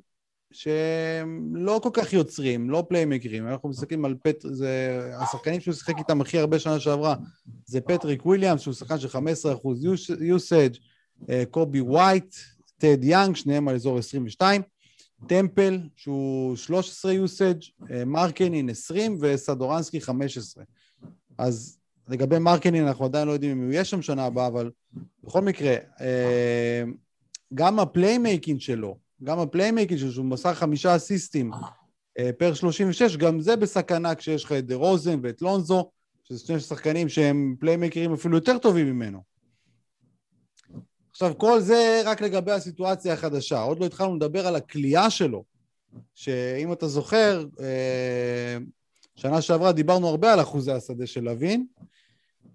שהם 0.52 1.56
לא 1.56 1.80
כל 1.82 1.90
כך 1.92 2.12
יוצרים, 2.12 2.70
לא 2.70 2.84
פליימקרים. 2.88 3.48
אנחנו 3.48 3.68
מסתכלים 3.68 4.04
על 4.04 4.14
פט... 4.22 4.36
זה... 4.42 5.00
השחקנים 5.14 5.60
שהוא 5.60 5.74
שיחק 5.74 5.98
איתם 5.98 6.20
הכי 6.20 6.38
הרבה 6.38 6.58
שנה 6.58 6.80
שעברה 6.80 7.16
זה 7.66 7.80
פטריק 7.80 8.26
וויליאמס, 8.26 8.60
שהוא 8.60 8.74
שחקן 8.74 8.98
של 8.98 9.08
15% 9.08 9.18
usage, 10.20 10.76
קובי 11.50 11.80
ווייט, 11.80 12.34
טד 12.78 13.04
יאנג, 13.04 13.36
שניהם 13.36 13.68
על 13.68 13.74
אזור 13.74 13.98
22. 13.98 14.62
טמפל, 15.26 15.80
שהוא 15.96 16.56
13 16.56 17.12
usage, 17.12 17.70
אה, 17.90 18.04
מרקנין 18.04 18.68
20 18.68 19.18
וסטורנסקי 19.20 20.00
15. 20.00 20.64
אז 21.38 21.78
לגבי 22.08 22.38
מרקנין 22.38 22.86
אנחנו 22.86 23.04
עדיין 23.04 23.28
לא 23.28 23.32
יודעים 23.32 23.52
אם 23.52 23.64
הוא 23.64 23.72
יהיה 23.72 23.84
שם 23.84 24.02
שנה 24.02 24.24
הבאה, 24.24 24.46
אבל 24.46 24.70
בכל 25.24 25.40
מקרה, 25.40 25.74
אה, 26.00 26.82
גם 27.54 27.78
ה 27.78 27.86
playmaking 27.86 28.60
שלו, 28.60 28.98
גם 29.24 29.38
ה 29.38 29.44
playmaking 29.44 30.00
שלו, 30.00 30.12
שהוא 30.12 30.24
מסר 30.24 30.54
חמישה 30.54 30.96
אסיסטים 30.96 31.50
אה, 32.18 32.30
per 32.38 32.54
36, 32.54 33.16
גם 33.16 33.40
זה 33.40 33.56
בסכנה 33.56 34.14
כשיש 34.14 34.44
לך 34.44 34.52
את 34.52 34.66
דה 34.66 34.74
רוזן 34.74 35.20
ואת 35.22 35.42
לונזו, 35.42 35.90
שזה 36.24 36.38
שני 36.38 36.60
שחקנים 36.60 37.08
שהם 37.08 37.56
פליימייקרים 37.60 38.12
אפילו 38.12 38.36
יותר 38.36 38.58
טובים 38.58 38.86
ממנו. 38.86 39.31
עכשיו, 41.12 41.38
כל 41.38 41.60
זה 41.60 42.02
רק 42.04 42.20
לגבי 42.20 42.52
הסיטואציה 42.52 43.12
החדשה. 43.12 43.60
עוד 43.60 43.80
לא 43.80 43.86
התחלנו 43.86 44.16
לדבר 44.16 44.46
על 44.46 44.56
הקליעה 44.56 45.10
שלו, 45.10 45.44
שאם 46.14 46.72
אתה 46.72 46.88
זוכר, 46.88 47.44
אה, 47.60 48.58
שנה 49.16 49.40
שעברה 49.40 49.72
דיברנו 49.72 50.08
הרבה 50.08 50.32
על 50.32 50.40
אחוזי 50.40 50.72
השדה 50.72 51.06
של 51.06 51.20
לוין. 51.20 51.66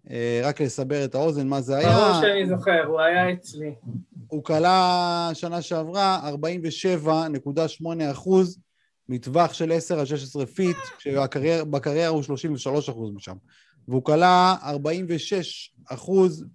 אה, 0.10 0.42
רק 0.44 0.62
לסבר 0.62 1.06
את 1.06 1.16
האוזן 1.16 1.48
מה 1.48 1.62
זה 1.62 1.78
היה. 1.78 1.98
ברור 1.98 2.22
שאני 2.22 2.48
זוכר, 2.50 2.86
הוא 2.86 3.00
היה 3.00 3.34
אצלי. 3.34 3.76
הוא 4.28 4.44
קלע 4.44 5.30
שנה 5.34 5.62
שעברה 5.62 6.32
47.8 6.32 8.12
אחוז 8.12 8.60
מטווח 9.10 9.54
של 9.54 9.72
10 9.72 10.00
עד 10.00 10.06
16 10.06 10.46
feet, 10.46 10.78
כשבקריירה 10.98 12.08
הוא 12.08 12.24
33 12.24 12.90
אחוז 12.90 13.12
משם. 13.14 13.36
והוא 13.88 14.04
קלע 14.04 14.56
46 14.64 15.74
אחוז 15.86 16.46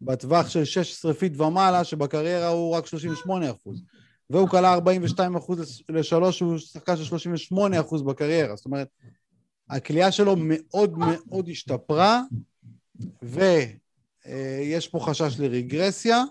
בטווח 0.00 0.48
של 0.48 0.64
16 0.64 1.14
feet 1.14 1.40
ומעלה, 1.40 1.84
שבקריירה 1.84 2.48
הוא 2.48 2.76
רק 2.76 2.86
38 2.86 3.50
אחוז. 3.50 3.82
והוא 4.30 4.48
כלה 4.48 4.72
42 4.72 5.36
אחוז 5.36 5.82
לשלוש, 5.88 6.40
הוא 6.40 6.58
שחקן 6.58 6.96
של 6.96 7.04
38 7.04 7.80
אחוז 7.80 8.02
בקריירה. 8.02 8.56
זאת 8.56 8.66
אומרת, 8.66 8.88
הכלייה 9.70 10.12
שלו 10.12 10.34
מאוד 10.38 10.98
מאוד 10.98 11.48
השתפרה, 11.48 12.22
ויש 13.22 14.88
פה 14.88 14.98
חשש 15.00 15.40
לרגרסיה. 15.40 16.22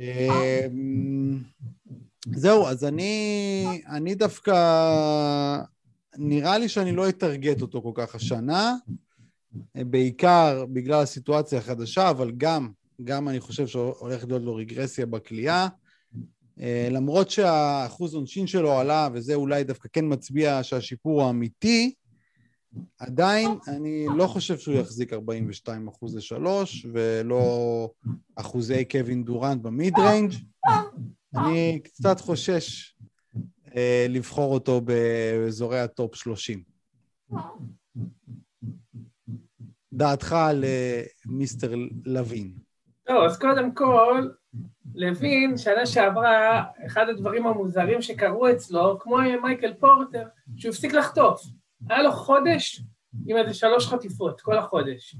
אמ, 0.00 1.38
זהו, 2.34 2.66
אז 2.66 2.84
אני, 2.84 3.82
אני 3.86 4.14
דווקא, 4.14 4.52
נראה 6.18 6.58
לי 6.58 6.68
שאני 6.68 6.92
לא 6.92 7.08
אטרגט 7.08 7.62
אותו 7.62 7.82
כל 7.82 7.92
כך 7.94 8.14
השנה, 8.14 8.76
בעיקר 9.74 10.64
בגלל 10.72 11.02
הסיטואציה 11.02 11.58
החדשה, 11.58 12.10
אבל 12.10 12.32
גם, 12.36 12.70
גם 13.04 13.28
אני 13.28 13.40
חושב 13.40 13.66
שהולכת 13.66 14.28
להיות 14.28 14.42
לו 14.42 14.54
רגרסיה 14.54 15.06
בקליעה. 15.06 15.68
למרות 16.90 17.30
שהאחוז 17.30 18.14
עונשין 18.14 18.46
שלו 18.46 18.72
עלה, 18.72 19.08
וזה 19.12 19.34
אולי 19.34 19.64
דווקא 19.64 19.88
כן 19.92 20.04
מצביע 20.08 20.62
שהשיפור 20.62 21.22
הוא 21.22 21.30
אמיתי, 21.30 21.94
עדיין 22.98 23.50
אני 23.68 24.06
לא 24.16 24.26
חושב 24.26 24.58
שהוא 24.58 24.74
יחזיק 24.74 25.12
42 25.12 25.88
אחוז 25.88 26.16
לשלוש, 26.16 26.86
ולא 26.92 27.90
אחוזי 28.36 28.84
קווין 28.84 29.24
דורנט 29.24 29.62
ב 29.62 29.71
mid 29.71 29.98
range. 29.98 30.32
אני 31.36 31.80
קצת 31.84 32.20
חושש 32.20 32.94
אה, 33.76 34.06
לבחור 34.08 34.54
אותו 34.54 34.80
באזורי 34.80 35.80
ה 35.80 35.88
top 35.88 36.14
30. 36.14 36.62
דעתך 39.92 40.32
על 40.32 40.64
מיסטר 41.26 41.74
לוין. 42.04 42.52
טוב, 43.06 43.24
אז 43.24 43.38
קודם 43.38 43.74
כל, 43.74 44.28
לוין, 44.94 45.56
שנה 45.56 45.86
שעברה, 45.86 46.64
אחד 46.86 47.08
הדברים 47.08 47.46
המוזרים 47.46 48.02
שקרו 48.02 48.50
אצלו, 48.50 48.98
כמו 49.00 49.16
מייקל 49.42 49.74
פורטר, 49.74 50.26
שהוא 50.56 50.70
הפסיק 50.70 50.92
לחטוף. 50.92 51.42
היה 51.88 52.02
לו 52.02 52.12
חודש 52.12 52.82
עם 53.26 53.36
איזה 53.36 53.54
שלוש 53.54 53.86
חטיפות, 53.86 54.40
כל 54.40 54.58
החודש. 54.58 55.16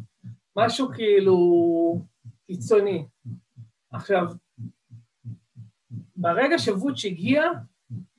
משהו 0.57 0.89
כאילו 0.95 1.37
קיצוני. 2.47 3.07
עכשיו, 3.93 4.27
ברגע 6.17 6.59
שווצ' 6.59 7.05
הגיע, 7.05 7.43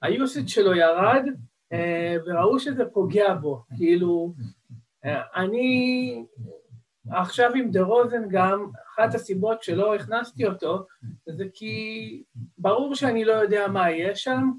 היוסיט 0.01 0.47
שלו 0.47 0.75
ירד, 0.75 1.25
אה, 1.73 2.15
וראו 2.25 2.59
שזה 2.59 2.85
פוגע 2.93 3.33
בו. 3.33 3.63
כאילו, 3.77 4.33
אני 5.35 6.25
עכשיו 7.09 7.51
עם 7.55 7.71
דה 7.71 7.81
רוזן 7.81 8.23
גם, 8.29 8.71
אחת 8.93 9.15
הסיבות 9.15 9.63
שלא 9.63 9.95
הכנסתי 9.95 10.45
אותו, 10.45 10.85
זה 11.29 11.45
כי 11.53 12.23
ברור 12.57 12.95
שאני 12.95 13.25
לא 13.25 13.33
יודע 13.33 13.67
מה 13.67 13.91
יהיה 13.91 14.15
שם, 14.15 14.51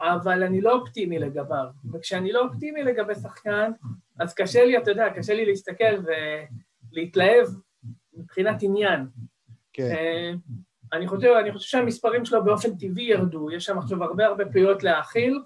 אבל 0.00 0.42
אני 0.42 0.60
לא 0.60 0.72
אופטימי 0.72 1.18
לגביו. 1.18 1.66
וכשאני 1.92 2.32
לא 2.32 2.44
אופטימי 2.44 2.82
לגבי 2.82 3.14
שחקן, 3.14 3.70
אז 4.20 4.34
קשה 4.34 4.64
לי, 4.64 4.78
אתה 4.78 4.90
יודע, 4.90 5.10
קשה 5.10 5.34
לי 5.34 5.46
להסתכל 5.46 6.02
ולהתלהב 6.92 7.46
מבחינת 8.16 8.62
עניין. 8.62 9.06
כן. 9.72 9.90
אה, 9.90 10.32
אני 10.92 11.06
חושב, 11.08 11.28
אני 11.40 11.52
חושב 11.52 11.68
שהמספרים 11.68 12.24
שלו 12.24 12.44
באופן 12.44 12.76
טבעי 12.76 13.04
ירדו, 13.04 13.50
יש 13.50 13.64
שם 13.64 13.78
עכשיו 13.78 14.04
הרבה 14.04 14.26
הרבה 14.26 14.44
פעולות 14.52 14.82
להאכיל, 14.82 15.38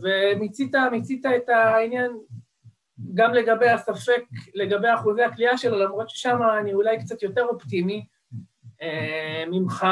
ומיצית 0.00 1.26
את 1.26 1.48
העניין 1.48 2.12
גם 3.14 3.34
לגבי 3.34 3.68
הספק, 3.68 4.22
לגבי 4.54 4.88
אחוזי 4.94 5.22
הכלייה 5.22 5.58
שלו, 5.58 5.78
למרות 5.78 6.10
ששם 6.10 6.38
אני 6.60 6.74
אולי 6.74 6.98
קצת 6.98 7.22
יותר 7.22 7.44
אופטימי 7.44 8.06
אה, 8.82 9.44
ממך, 9.50 9.86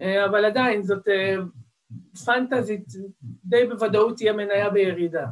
אה, 0.00 0.24
אבל 0.24 0.44
עדיין 0.44 0.82
זאת 0.82 1.08
אה, 1.08 1.34
פנטזית, 2.24 2.84
די 3.44 3.66
בוודאות 3.66 4.16
תהיה 4.16 4.32
מניה 4.32 4.70
בירידה. 4.70 5.26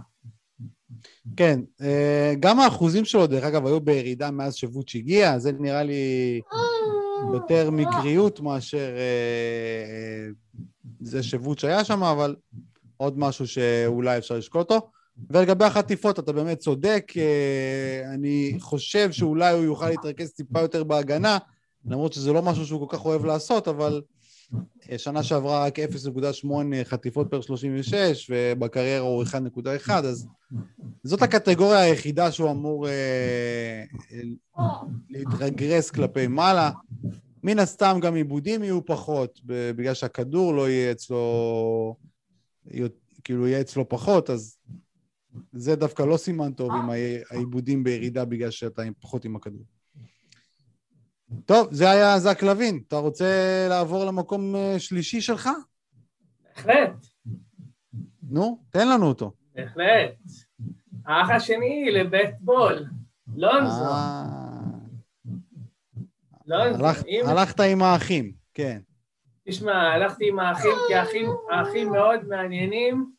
כן, 1.36 1.60
אה, 1.80 2.34
גם 2.40 2.60
האחוזים 2.60 3.04
שלו, 3.04 3.26
דרך 3.26 3.44
אגב, 3.44 3.66
היו 3.66 3.80
בירידה 3.80 4.30
מאז 4.30 4.54
שווצ' 4.54 4.94
הגיע, 4.94 5.38
זה 5.38 5.52
נראה 5.52 5.82
לי 5.82 6.40
יותר 7.32 7.70
מקריות 7.70 8.40
מאשר 8.40 8.96
אה, 8.96 10.28
זה 11.00 11.22
שווצ' 11.22 11.64
היה 11.64 11.84
שם, 11.84 12.02
אבל 12.02 12.36
עוד 12.96 13.18
משהו 13.18 13.46
שאולי 13.46 14.18
אפשר 14.18 14.36
לשקול 14.36 14.60
אותו. 14.60 14.90
ולגבי 15.30 15.64
החטיפות, 15.64 16.18
אתה 16.18 16.32
באמת 16.32 16.58
צודק, 16.58 17.12
אה, 17.16 18.14
אני 18.14 18.56
חושב 18.60 19.12
שאולי 19.12 19.52
הוא 19.52 19.64
יוכל 19.64 19.88
להתרכז 19.88 20.30
טיפה 20.30 20.60
יותר 20.60 20.84
בהגנה, 20.84 21.38
למרות 21.86 22.12
שזה 22.12 22.32
לא 22.32 22.42
משהו 22.42 22.66
שהוא 22.66 22.88
כל 22.88 22.96
כך 22.96 23.04
אוהב 23.04 23.24
לעשות, 23.24 23.68
אבל 23.68 24.02
אה, 24.90 24.98
שנה 24.98 25.22
שעברה 25.22 25.64
רק 25.64 25.78
0.8 25.78 26.48
חטיפות 26.84 27.30
פר 27.30 27.40
36, 27.40 28.30
ובקריירה 28.30 29.06
הוא 29.06 29.24
1.1, 29.24 29.92
אז 29.92 30.26
זאת 31.04 31.22
הקטגוריה 31.22 31.80
היחידה 31.80 32.32
שהוא 32.32 32.50
אמור 32.50 32.88
אה, 32.88 33.82
להתרגרס 35.10 35.90
כלפי 35.90 36.26
מעלה. 36.26 36.70
מן 37.42 37.58
הסתם 37.58 37.98
גם 38.02 38.14
עיבודים 38.14 38.62
יהיו 38.62 38.86
פחות, 38.86 39.40
בגלל 39.46 39.94
שהכדור 39.94 40.54
לא 40.54 40.68
יהיה 40.68 40.92
אצלו, 40.92 41.96
כאילו 43.24 43.46
יהיה 43.46 43.60
אצלו 43.60 43.88
פחות, 43.88 44.30
אז 44.30 44.58
זה 45.52 45.76
דווקא 45.76 46.02
לא 46.02 46.16
סימן 46.16 46.52
טוב 46.52 46.70
עם 46.72 46.90
העיבודים 47.30 47.84
בירידה 47.84 48.24
בגלל 48.24 48.50
שאתה 48.50 48.82
פחות 49.00 49.24
עם 49.24 49.36
הכדור. 49.36 49.64
טוב, 51.44 51.68
זה 51.70 51.90
היה 51.90 52.18
זק 52.18 52.42
לוין. 52.42 52.80
אתה 52.88 52.96
רוצה 52.96 53.66
לעבור 53.68 54.04
למקום 54.04 54.56
אה, 54.56 54.78
שלישי 54.78 55.20
שלך? 55.20 55.48
בהחלט. 56.56 57.06
נו, 58.22 58.58
תן 58.70 58.88
לנו 58.88 59.06
אותו. 59.06 59.32
בהחלט. 59.54 60.14
האח 61.06 61.30
השני 61.30 61.90
לבית 61.90 62.40
בול, 62.40 62.84
לונזו. 63.36 63.84
אה. 66.52 66.66
לונזו. 66.66 66.86
הלכת 67.24 67.60
עם 67.60 67.82
האחים, 67.82 68.32
כן. 68.54 68.78
תשמע, 69.48 69.92
הלכתי 69.92 70.28
עם 70.28 70.38
האחים 70.38 70.72
כי 70.88 70.94
האחים 71.50 71.92
מאוד 71.92 72.28
מעניינים. 72.28 73.10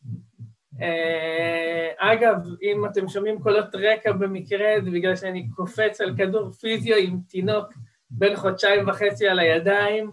אה, 0.82 2.12
אגב, 2.12 2.36
אם 2.62 2.86
אתם 2.86 3.08
שומעים 3.08 3.38
קולות 3.38 3.74
רקע 3.74 4.12
במקרה, 4.12 4.66
זה 4.84 4.90
בגלל 4.90 5.16
שאני 5.16 5.48
קופץ 5.48 6.00
על 6.00 6.16
כדור 6.16 6.50
פיזיו 6.50 6.96
עם 6.96 7.18
תינוק 7.28 7.66
בן 8.10 8.36
חודשיים 8.36 8.88
וחצי 8.88 9.28
על 9.28 9.38
הידיים, 9.38 10.10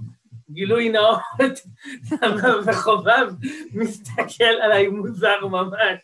גילוי 0.52 0.90
נאות, 0.90 1.60
וחובב 2.66 3.28
מסתכל 3.74 4.44
עליי 4.44 4.88
מוזר 4.88 5.48
ממש. 5.48 6.00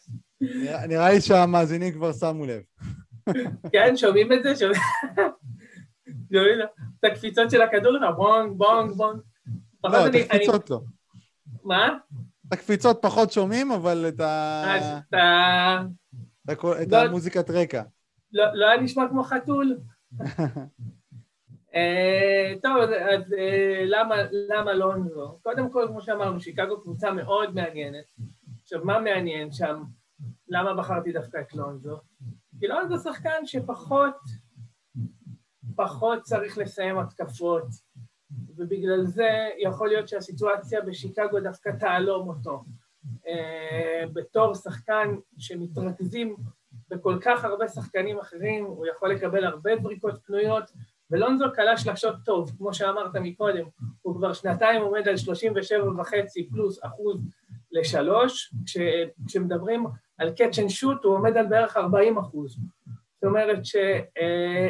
נראה 0.88 1.10
לי 1.14 1.22
שהמאזינים 1.22 1.94
כבר 1.94 2.14
שמו 2.14 2.46
לב. 2.46 2.62
כן, 3.72 3.98
שומעים 3.98 4.34
את 4.34 4.44
זה? 4.44 4.54
את 7.00 7.12
הקפיצות 7.12 7.52
של 7.52 7.62
הכדור, 7.62 7.94
בונג, 8.16 8.58
בונג, 8.58 8.92
בונג. 8.92 9.20
לא, 9.84 10.08
את 10.08 10.16
הקפיצות 10.16 10.70
לא. 10.70 10.82
מה? 11.64 11.98
את 12.48 12.54
הקפיצות 12.54 13.00
פחות 13.02 13.32
שומעים, 13.32 13.72
אבל 13.72 14.06
את 14.08 14.20
ה... 14.20 14.64
את 16.82 16.92
לא- 16.92 16.98
המוזיקת 16.98 17.50
רקע. 17.50 17.84
לא, 18.34 18.46
לא 18.54 18.70
היה 18.70 18.82
נשמע 18.82 19.04
כמו 19.10 19.24
חתול. 19.24 19.78
אה, 21.76 22.54
טוב, 22.64 22.78
אז 22.82 23.34
אה, 23.34 23.84
למה 24.50 24.74
לונזו? 24.74 25.40
קודם 25.44 25.72
כל, 25.72 25.86
כמו 25.88 26.02
שאמרנו, 26.02 26.40
שיקגו 26.40 26.82
קבוצה 26.82 27.12
מאוד 27.12 27.56
מעניינת. 27.56 28.06
עכשיו, 28.62 28.80
מה 28.84 29.00
מעניין 29.00 29.52
שם? 29.52 29.84
למה 30.48 30.74
בחרתי 30.74 31.12
דווקא 31.12 31.38
את 31.38 31.54
לונזו? 31.54 31.98
כי 32.60 32.68
לונזו 32.68 32.98
שחקן 32.98 33.46
שפחות, 33.46 34.16
פחות 35.76 36.22
צריך 36.22 36.58
לסיים 36.58 37.00
התקפות, 37.00 37.66
ובגלל 38.56 39.06
זה 39.06 39.50
יכול 39.58 39.88
להיות 39.88 40.08
שהסיטואציה 40.08 40.82
בשיקגו 40.82 41.40
דווקא 41.40 41.70
תעלום 41.80 42.30
אותו. 42.30 42.64
Uh, 43.26 44.10
בתור 44.14 44.56
שחקן 44.56 45.16
שמתרכזים 45.38 46.36
בכל 46.90 47.18
כך 47.22 47.46
הרבה 47.46 47.68
שחקנים 47.68 48.20
אחרים, 48.20 48.66
הוא 48.66 48.86
יכול 48.88 49.12
לקבל 49.12 49.46
הרבה 49.46 49.72
זריקות 49.82 50.22
פנויות, 50.26 50.72
ולונזו 51.12 51.46
קלע 51.54 51.78
שלשות 51.78 52.16
טוב, 52.26 52.52
כמו 52.58 52.74
שאמרת 52.74 53.16
מקודם, 53.16 53.66
הוא 54.02 54.16
כבר 54.16 54.34
שנתיים 54.34 54.82
עומד 54.82 55.08
על 55.08 55.18
37 55.18 56.02
וחצי 56.02 56.50
פלוס 56.50 56.80
אחוז 56.86 57.22
לשלוש, 57.72 58.54
כש, 58.66 58.78
כשמדברים 59.28 59.86
על 60.18 60.34
catch 60.38 60.56
shoot 60.56 60.98
הוא 61.04 61.16
עומד 61.16 61.38
על 61.38 61.48
בערך 61.48 61.78
40 61.78 62.18
אחוז. 62.18 62.58
זאת 63.24 63.30
אומרת 63.30 63.60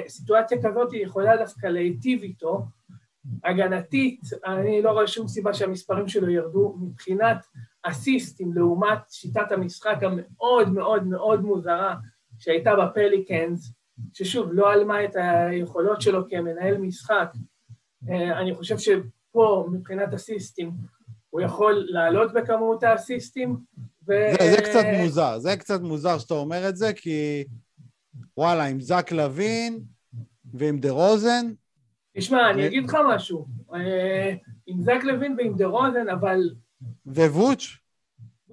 שסיטואציה 0.08 0.58
כזאת 0.64 0.94
יכולה 0.94 1.38
דווקא 1.38 1.68
להיטיב 1.68 2.22
איתו. 2.22 2.66
הגנתית, 3.44 4.22
אני 4.46 4.82
לא 4.82 4.92
רואה 4.92 5.08
שום 5.08 5.28
סיבה 5.28 5.54
שהמספרים 5.54 6.08
שלו 6.08 6.30
ירדו 6.30 6.76
מבחינת 6.82 7.46
אסיסטים 7.84 8.54
לעומת 8.54 8.98
שיטת 9.10 9.52
המשחק 9.52 9.98
המאוד 10.02 10.70
מאוד 10.70 11.08
מאוד 11.08 11.42
מוזרה 11.42 11.96
שהייתה 12.40 12.72
בפליקנס, 12.76 13.72
ששוב, 14.14 14.50
לא 14.52 14.72
עלמה 14.72 15.04
את 15.04 15.16
היכולות 15.16 16.02
שלו 16.02 16.30
כמנהל 16.30 16.78
משחק. 16.78 17.34
אה, 18.10 18.40
אני 18.40 18.56
חושב 18.56 18.78
שפה, 18.78 19.68
מבחינת 19.72 20.14
אסיסטים, 20.14 20.72
הוא 21.30 21.42
יכול 21.42 21.86
לעלות 21.90 22.34
בכמות 22.34 22.84
האסיסטים, 22.84 23.58
ו... 24.08 24.14
זה, 24.40 24.52
זה 24.52 24.62
קצת 24.62 24.86
מוזר, 25.02 25.40
זה 25.40 25.58
קצת 25.58 25.82
מוזר 25.82 26.18
שאתה 26.18 26.34
אומר 26.34 26.70
את 26.70 26.78
זה, 26.78 26.94
כי 26.94 27.44
וואלה, 28.38 28.64
עם 28.64 28.82
זק 28.82 29.12
לוין 29.12 29.80
ועם 30.54 30.80
דה 30.80 30.92
רוזן... 30.92 31.54
תשמע, 32.18 32.50
אני 32.50 32.68
אגיד 32.68 32.84
לך 32.84 32.98
משהו. 33.16 33.48
אה, 33.74 34.34
עם 34.68 34.82
זק 34.82 35.04
לוין 35.04 35.36
ועם 35.38 35.54
דה 35.54 35.66
רוזן, 35.66 36.10
אבל... 36.10 36.50
ווץ'? 37.06 37.78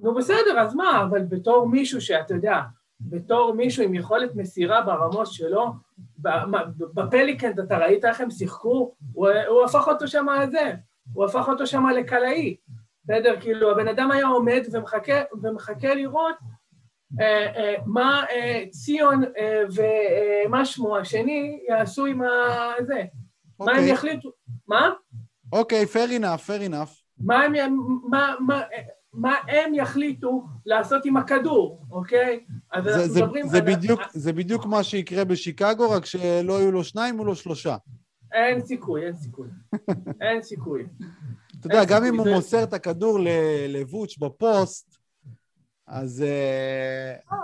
נו 0.02 0.14
בסדר, 0.14 0.60
אז 0.60 0.74
מה, 0.74 1.02
אבל 1.02 1.22
בתור 1.22 1.68
מישהו 1.68 2.00
שאתה 2.00 2.34
יודע, 2.34 2.60
בתור 3.00 3.54
מישהו 3.54 3.84
עם 3.84 3.94
יכולת 3.94 4.34
מסירה 4.34 4.82
ברמות 4.82 5.26
שלו, 5.32 5.72
בפליקנט 6.94 7.58
אתה 7.58 7.78
ראית 7.78 8.04
איך 8.04 8.20
הם 8.20 8.30
שיחקו? 8.30 8.94
הוא, 9.12 9.28
הוא 9.48 9.64
הפך 9.64 9.88
אותו 9.88 10.08
שם 10.08 10.26
לזה, 10.42 10.72
הוא 11.12 11.24
הפך 11.24 11.48
אותו 11.48 11.66
שם 11.66 11.86
לקלעי. 11.86 12.56
בסדר? 13.04 13.40
כאילו, 13.40 13.70
הבן 13.70 13.88
אדם 13.88 14.10
היה 14.10 14.26
עומד 14.26 14.62
ומחכה, 14.72 15.20
ומחכה 15.42 15.94
לראות 15.94 16.34
מה 17.86 18.24
אה, 18.30 18.64
ציון 18.70 19.22
אה, 19.38 19.62
ומה 20.46 20.64
שמו 20.64 20.96
השני 20.96 21.60
יעשו 21.68 22.06
עם 22.06 22.22
הזה. 22.22 23.04
מה 23.60 23.72
הם 23.72 23.78
אוקיי. 23.78 23.90
יחליטו? 23.90 24.30
מה? 24.68 24.90
אוקיי, 25.52 25.84
fair 25.84 26.20
enough, 26.20 26.48
fair 26.48 26.70
enough. 26.70 27.00
מה 27.18 27.42
הם, 27.42 27.52
מה, 28.10 28.34
מה, 28.40 28.62
מה 29.12 29.34
יחליטו 29.72 30.44
לעשות 30.66 31.04
עם 31.04 31.16
הכדור, 31.16 31.86
אוקיי? 31.90 32.44
אז 32.72 32.84
זה, 32.84 32.94
אנחנו 32.94 33.12
זה, 33.12 33.22
מדברים... 33.22 33.48
זה, 33.48 33.58
על... 33.58 33.64
בדיוק, 33.64 34.00
זה 34.12 34.32
בדיוק 34.32 34.66
מה 34.66 34.82
שיקרה 34.82 35.24
בשיקגו, 35.24 35.90
רק 35.90 36.06
שלא 36.06 36.60
יהיו 36.60 36.72
לו 36.72 36.84
שניים, 36.84 37.14
יהיו 37.14 37.24
לו 37.24 37.34
שלושה. 37.34 37.76
אין 38.32 38.60
סיכוי, 38.60 39.06
אין 39.06 39.14
סיכוי. 39.14 39.48
אין 40.22 40.42
סיכוי. 40.42 40.86
אתה 41.60 41.66
יודע, 41.66 41.84
גם 41.84 42.04
אם 42.04 42.18
הוא 42.18 42.28
מוסר 42.28 42.62
את 42.62 42.72
הכדור 42.72 43.18
לבוץ' 43.68 44.18
בפוסט, 44.18 44.89
אז 45.90 46.22
אה, 46.22 47.36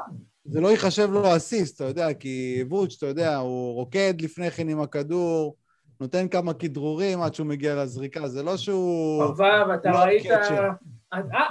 זה 0.44 0.60
לא 0.60 0.68
ייחשב 0.68 1.10
לו 1.12 1.36
אסיסט, 1.36 1.76
אתה 1.76 1.84
יודע, 1.84 2.14
כי 2.14 2.64
וואץ', 2.68 2.94
אתה 2.98 3.06
יודע, 3.06 3.36
הוא 3.36 3.74
רוקד 3.74 4.14
לפני 4.20 4.50
כן 4.50 4.68
עם 4.68 4.80
הכדור, 4.80 5.56
נותן 6.00 6.28
כמה 6.28 6.54
כדרורים 6.54 7.22
עד 7.22 7.34
שהוא 7.34 7.46
מגיע 7.46 7.82
לזריקה, 7.82 8.28
זה 8.28 8.42
לא 8.42 8.56
שהוא... 8.56 9.24
אבל 9.24 9.74
אתה 9.74 9.90
לא 9.90 9.98
ראית... 9.98 10.26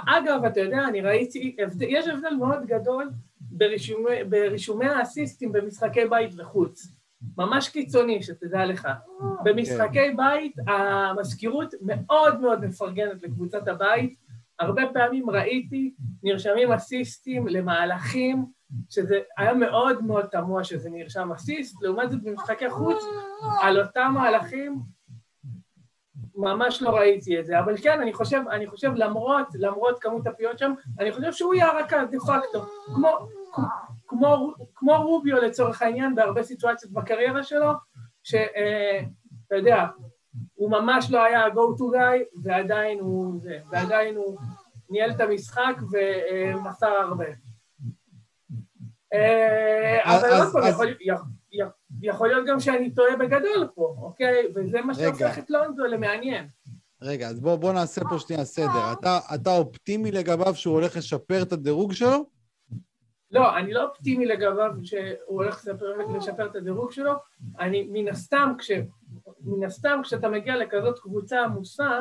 אגב, 0.06 0.44
אתה 0.44 0.60
יודע, 0.60 0.84
אני 0.88 1.00
ראיתי, 1.00 1.56
יש 1.80 2.08
הבדל 2.08 2.34
מאוד 2.38 2.66
גדול 2.66 3.10
ברישומי, 3.40 4.24
ברישומי 4.28 4.86
האסיסטים 4.86 5.52
במשחקי 5.52 6.06
בית 6.10 6.30
וחוץ. 6.36 6.88
ממש 7.38 7.68
קיצוני, 7.68 8.22
שתדע 8.22 8.66
לך. 8.66 8.88
במשחקי 9.44 9.92
כן. 9.92 10.16
בית 10.16 10.54
המזכירות 10.66 11.74
מאוד 11.80 12.40
מאוד 12.40 12.64
מפרגנת 12.64 13.22
לקבוצת 13.22 13.68
הבית. 13.68 14.25
הרבה 14.58 14.82
פעמים 14.92 15.30
ראיתי 15.30 15.94
נרשמים 16.22 16.72
אסיסטים 16.72 17.48
למהלכים, 17.48 18.46
שזה 18.90 19.18
היה 19.36 19.54
מאוד 19.54 20.04
מאוד 20.04 20.26
תמוה 20.26 20.64
שזה 20.64 20.90
נרשם 20.90 21.32
אסיסט, 21.32 21.82
לעומת 21.82 22.10
זאת 22.10 22.22
במשחקי 22.22 22.70
חוץ, 22.70 23.04
על 23.62 23.80
אותם 23.80 24.10
מהלכים 24.14 24.78
ממש 26.36 26.82
לא 26.82 26.90
ראיתי 26.90 27.40
את 27.40 27.46
זה, 27.46 27.58
אבל 27.58 27.76
כן, 27.76 28.00
אני 28.00 28.12
חושב, 28.12 28.40
אני 28.50 28.66
חושב 28.66 28.92
למרות, 28.94 29.46
למרות 29.54 29.98
כמות 30.00 30.26
הפיות 30.26 30.58
שם, 30.58 30.72
אני 31.00 31.12
חושב 31.12 31.32
שהוא 31.32 31.54
יהיה 31.54 31.66
הרכז 31.66 32.08
דה 32.10 32.18
פקטו, 32.20 32.64
כמו, 32.94 33.08
כמו, 34.06 34.54
כמו 34.74 35.02
רוביו 35.02 35.36
לצורך 35.36 35.82
העניין 35.82 36.14
בהרבה 36.14 36.42
סיטואציות 36.42 36.92
בקריירה 36.92 37.42
שלו, 37.42 37.72
שאתה 38.22 38.46
אה, 39.52 39.58
יודע, 39.58 39.86
הוא 40.56 40.70
ממש 40.70 41.10
לא 41.10 41.24
היה 41.24 41.44
ה-go 41.44 41.78
to 41.78 41.96
guy, 41.96 42.40
ועדיין 42.42 43.00
הוא, 43.00 43.40
זה, 43.40 43.58
ועדיין 43.70 44.16
הוא 44.16 44.38
ניהל 44.90 45.10
את 45.10 45.20
המשחק 45.20 45.76
ומסר 45.92 46.86
הרבה. 46.86 47.26
אה, 49.14 50.16
אבל 50.18 50.28
עוד 50.28 50.52
פעם, 50.52 50.64
יכול, 50.68 50.94
יכול 52.02 52.28
להיות 52.28 52.46
גם 52.46 52.60
שאני 52.60 52.90
טועה 52.90 53.16
בגדול 53.16 53.68
פה, 53.74 53.96
אוקיי? 53.98 54.46
וזה 54.54 54.80
מה 54.82 54.94
שהופך 54.94 55.38
את 55.38 55.50
לונדו 55.50 55.84
למעניין. 55.84 56.46
רגע, 57.02 57.28
אז 57.28 57.40
בוא, 57.40 57.56
בוא 57.56 57.72
נעשה 57.72 58.00
פה 58.08 58.18
שנייה 58.18 58.44
סדר. 58.44 58.92
אתה, 58.92 59.18
אתה 59.34 59.50
אופטימי 59.50 60.10
לגביו 60.10 60.54
שהוא 60.54 60.74
הולך 60.74 60.96
לשפר 60.96 61.42
את 61.42 61.52
הדירוג 61.52 61.92
שלו? 61.92 62.26
לא, 63.30 63.56
אני 63.56 63.72
לא 63.72 63.84
אופטימי 63.84 64.26
לגביו 64.26 64.70
שהוא 64.82 65.06
הולך 65.26 65.56
לשפר, 65.56 65.86
לשפר 66.16 66.46
את 66.46 66.56
הדירוג 66.56 66.92
שלו. 66.92 67.12
אני, 67.60 67.88
מן 67.92 68.08
הסתם, 68.08 68.52
כש, 68.58 68.70
מן 69.46 69.64
הסתם, 69.64 70.00
כשאתה 70.02 70.28
מגיע 70.28 70.56
לכזאת 70.56 70.98
קבוצה 70.98 71.44
עמוסה, 71.44 72.00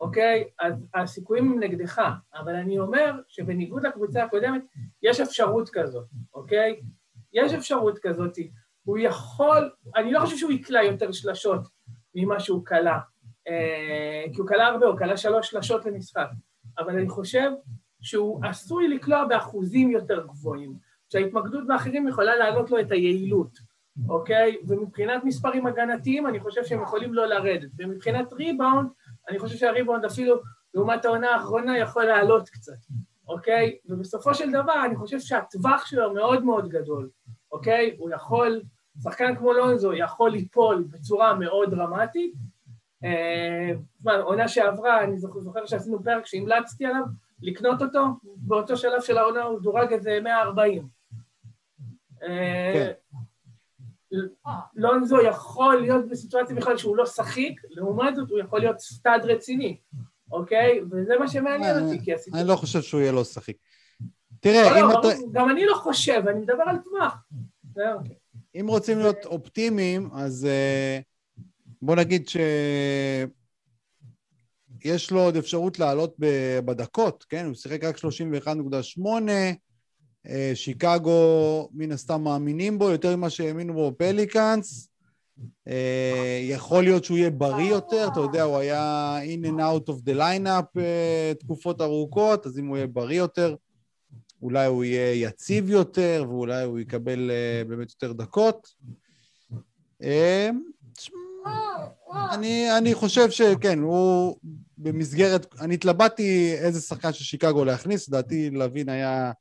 אוקיי, 0.00 0.44
אז 0.60 0.86
הסיכויים 0.94 1.52
הם 1.52 1.60
נגדך. 1.60 2.02
אבל 2.34 2.54
אני 2.54 2.78
אומר 2.78 3.12
שבניגוד 3.28 3.86
לקבוצה 3.86 4.24
הקודמת, 4.24 4.62
יש 5.02 5.20
אפשרות 5.20 5.70
כזאת, 5.72 6.06
אוקיי? 6.34 6.80
יש 7.32 7.52
אפשרות 7.52 7.98
כזאת. 7.98 8.38
הוא 8.84 8.98
יכול, 8.98 9.70
אני 9.96 10.12
לא 10.12 10.20
חושב 10.20 10.36
שהוא 10.36 10.52
יקלע 10.52 10.82
יותר 10.82 11.12
שלשות 11.12 11.60
ממה 12.14 12.40
שהוא 12.40 12.64
קלע, 12.64 12.98
אה, 13.48 14.24
כי 14.32 14.40
הוא 14.40 14.48
קלע 14.48 14.66
הרבה, 14.66 14.86
הוא 14.86 14.98
קלע 14.98 15.16
שלוש 15.16 15.50
שלשות 15.50 15.84
למשחק, 15.84 16.28
אבל 16.78 16.98
אני 16.98 17.08
חושב 17.08 17.50
שהוא 18.00 18.40
עשוי 18.44 18.88
לקלוע 18.88 19.24
באחוזים 19.24 19.90
יותר 19.90 20.26
גבוהים, 20.26 20.74
שההתמקדות 21.12 21.66
באחרים 21.66 22.08
יכולה 22.08 22.36
להעלות 22.36 22.70
לו 22.70 22.80
את 22.80 22.92
היעילות, 22.92 23.58
אוקיי? 24.08 24.56
ומבחינת 24.66 25.24
מספרים 25.24 25.66
הגנתיים 25.66 26.26
אני 26.26 26.40
חושב 26.40 26.64
שהם 26.64 26.82
יכולים 26.82 27.14
לא 27.14 27.26
לרדת, 27.26 27.70
ומבחינת 27.78 28.32
ריבאונד, 28.32 28.88
אני 29.28 29.38
חושב 29.38 29.56
שהריבאונד 29.56 30.04
אפילו 30.04 30.36
לעומת 30.74 31.04
העונה 31.04 31.30
האחרונה 31.30 31.78
יכול 31.78 32.04
לעלות 32.04 32.48
קצת, 32.48 32.78
אוקיי? 33.28 33.76
ובסופו 33.86 34.34
של 34.34 34.50
דבר 34.50 34.84
אני 34.86 34.96
חושב 34.96 35.20
שהטווח 35.20 35.86
שלו 35.86 36.14
מאוד 36.14 36.44
מאוד 36.44 36.68
גדול, 36.68 37.08
אוקיי? 37.52 37.96
הוא 37.98 38.10
יכול 38.10 38.62
שחקן 39.02 39.36
כמו 39.36 39.52
לונזו 39.52 39.92
יכול 39.92 40.30
ליפול 40.30 40.84
בצורה 40.90 41.34
מאוד 41.34 41.70
דרמטית. 41.70 42.34
אה, 43.04 43.70
עונה 44.20 44.48
שעברה, 44.48 45.04
אני 45.04 45.18
זוכר 45.18 45.66
שעשינו 45.66 46.02
פרק 46.02 46.26
שהמלצתי 46.26 46.86
עליו, 46.86 47.02
לקנות 47.42 47.82
אותו, 47.82 48.04
באותו 48.22 48.76
שלב 48.76 49.00
של 49.00 49.18
העונה 49.18 49.42
הוא 49.42 49.60
דורג 49.60 49.92
איזה 49.92 50.18
140. 50.22 50.88
אה, 52.22 52.70
כן. 52.74 53.16
לונזו 54.74 55.20
יכול 55.20 55.80
להיות 55.80 56.08
בסיטואציה 56.08 56.56
בכלל 56.56 56.76
שהוא 56.76 56.96
לא 56.96 57.06
שחיק, 57.06 57.60
לעומת 57.70 58.16
זאת 58.16 58.30
הוא 58.30 58.38
יכול 58.38 58.60
להיות 58.60 58.80
סטאד 58.80 59.24
רציני, 59.24 59.80
אוקיי? 60.32 60.80
וזה 60.90 61.14
מה 61.20 61.28
שמעניין 61.28 61.84
אותי, 61.84 62.04
כי 62.04 62.14
הסיטואציה... 62.14 62.40
אני 62.40 62.48
לא 62.48 62.56
חושב 62.56 62.82
שהוא 62.82 63.00
יהיה 63.00 63.12
לא 63.12 63.24
שחיק. 63.24 63.56
תראה, 64.40 64.70
לא, 64.70 64.80
אם 64.80 64.88
לא, 64.90 65.00
אתה... 65.00 65.08
גם 65.32 65.50
אני 65.50 65.66
לא 65.66 65.74
חושב, 65.74 66.22
אני 66.28 66.40
מדבר 66.40 66.64
על 66.66 66.76
טווח. 66.84 67.16
אם 68.60 68.66
רוצים 68.68 68.98
להיות 68.98 69.24
אופטימיים, 69.24 70.10
אז 70.12 70.48
uh, 70.48 70.50
בוא 71.82 71.96
נגיד 71.96 72.28
שיש 72.28 73.30
לו 75.10 75.20
עוד 75.20 75.36
אפשרות 75.36 75.78
לעלות 75.78 76.14
בדקות, 76.64 77.24
כן? 77.28 77.46
הוא 77.46 77.54
שיחק 77.54 77.84
רק 77.84 77.96
31.8, 77.96 78.00
uh, 78.98 79.02
שיקגו 80.54 81.68
מן 81.72 81.92
הסתם 81.92 82.22
מאמינים 82.22 82.78
בו 82.78 82.90
יותר 82.90 83.16
ממה 83.16 83.30
שהאמינו 83.30 83.74
בו 83.74 83.92
פליקאנס. 83.98 84.88
Uh, 85.68 85.70
יכול 86.42 86.84
להיות 86.84 87.04
שהוא 87.04 87.18
יהיה 87.18 87.30
בריא 87.30 87.70
יותר, 87.70 88.08
אתה 88.12 88.20
יודע, 88.20 88.42
הוא 88.42 88.56
היה 88.56 89.18
in 89.24 89.46
and 89.46 89.58
out 89.60 89.88
of 89.88 90.08
the 90.08 90.18
lineup 90.18 90.78
uh, 90.78 91.40
תקופות 91.40 91.80
ארוכות, 91.80 92.46
אז 92.46 92.58
אם 92.58 92.66
הוא 92.66 92.76
יהיה 92.76 92.86
בריא 92.86 93.18
יותר, 93.18 93.54
אולי 94.42 94.66
הוא 94.66 94.84
יהיה 94.84 95.28
יציב 95.28 95.70
יותר, 95.70 96.24
ואולי 96.28 96.62
הוא 96.64 96.78
יקבל 96.78 97.30
באמת 97.68 97.90
יותר 97.90 98.12
דקות. 98.12 98.68
אני, 102.30 102.78
אני 102.78 102.94
חושב 102.94 103.30
שכן, 103.30 103.78
הוא 103.78 104.36
במסגרת, 104.78 105.54
אני 105.60 105.74
התלבטתי 105.74 106.54
איזה 106.54 106.80
שחקן 106.80 107.12
של 107.12 107.24
שיקגו 107.24 107.64
להכניס, 107.64 108.08
לדעתי 108.08 108.50
לוין 108.50 108.88
היה 108.88 109.32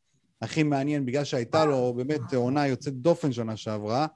הכי 0.45 0.63
מעניין 0.63 1.05
בגלל 1.05 1.23
שהייתה 1.23 1.65
לו 1.65 1.93
באמת 1.93 2.33
עונה 2.33 2.67
יוצאת 2.67 2.93
דופן 2.93 3.31
שנה 3.31 3.57
שעברה. 3.57 4.07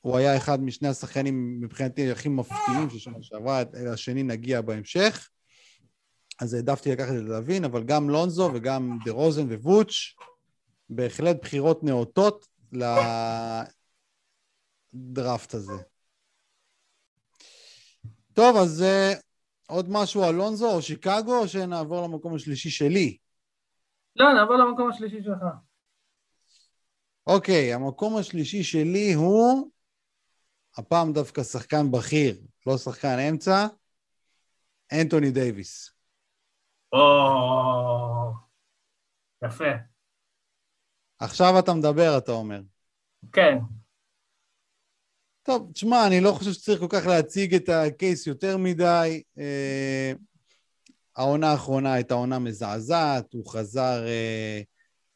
הוא 0.00 0.16
היה 0.16 0.36
אחד 0.36 0.62
משני 0.62 0.88
השחקנים 0.88 1.60
מבחינתי 1.60 2.10
הכי 2.10 2.28
מפתיעים 2.28 2.90
של 2.90 2.98
שנה 2.98 3.22
שעברה, 3.22 3.62
השני 3.92 4.22
נגיע 4.22 4.60
בהמשך. 4.60 5.28
אז 6.40 6.54
העדפתי 6.54 6.92
לקחת 6.92 7.08
את 7.08 7.22
לוין, 7.22 7.64
אבל 7.64 7.84
גם 7.84 8.10
לונזו 8.10 8.50
וגם 8.54 8.98
דה 9.04 9.12
רוזן 9.12 9.52
ווואץ', 9.52 9.94
בהחלט 10.90 11.36
בחירות 11.42 11.84
נאותות 11.84 12.46
לדראפט 14.92 15.54
הזה. 15.54 15.82
טוב, 18.32 18.56
אז 18.56 18.84
uh, 18.84 19.16
עוד 19.66 19.86
משהו 19.90 20.24
על 20.24 20.34
לונזו 20.34 20.74
או 20.74 20.82
שיקגו, 20.82 21.38
או 21.38 21.48
שנעבור 21.48 22.02
למקום 22.02 22.34
השלישי 22.34 22.70
שלי? 22.70 23.16
לא, 24.18 24.32
נעבור 24.32 24.56
למקום 24.56 24.90
השלישי 24.90 25.22
שלך. 25.22 25.42
אוקיי, 27.26 27.74
המקום 27.74 28.16
השלישי 28.16 28.62
שלי 28.62 29.12
הוא, 29.12 29.70
הפעם 30.76 31.12
דווקא 31.12 31.42
שחקן 31.42 31.90
בכיר, 31.90 32.40
לא 32.66 32.78
שחקן 32.78 33.18
אמצע, 33.30 33.66
אנטוני 34.92 35.30
דייוויס. 35.30 35.90
או, 36.92 36.98
יפה. 39.44 39.64
עכשיו 41.18 41.58
אתה 41.58 41.74
מדבר, 41.74 42.18
אתה 42.18 42.32
אומר. 42.32 42.60
כן. 43.32 43.58
טוב, 45.42 45.72
תשמע, 45.72 46.06
אני 46.06 46.20
לא 46.20 46.32
חושב 46.32 46.52
שצריך 46.52 46.80
כל 46.80 46.86
כך 46.90 47.06
להציג 47.06 47.54
את 47.54 47.68
הקייס 47.68 48.26
יותר 48.26 48.56
מדי. 48.56 49.22
העונה 51.18 51.50
האחרונה 51.50 51.92
הייתה 51.92 52.14
עונה 52.14 52.38
מזעזעת, 52.38 53.32
הוא 53.32 53.46
חזר 53.46 54.06
אה, 54.06 54.60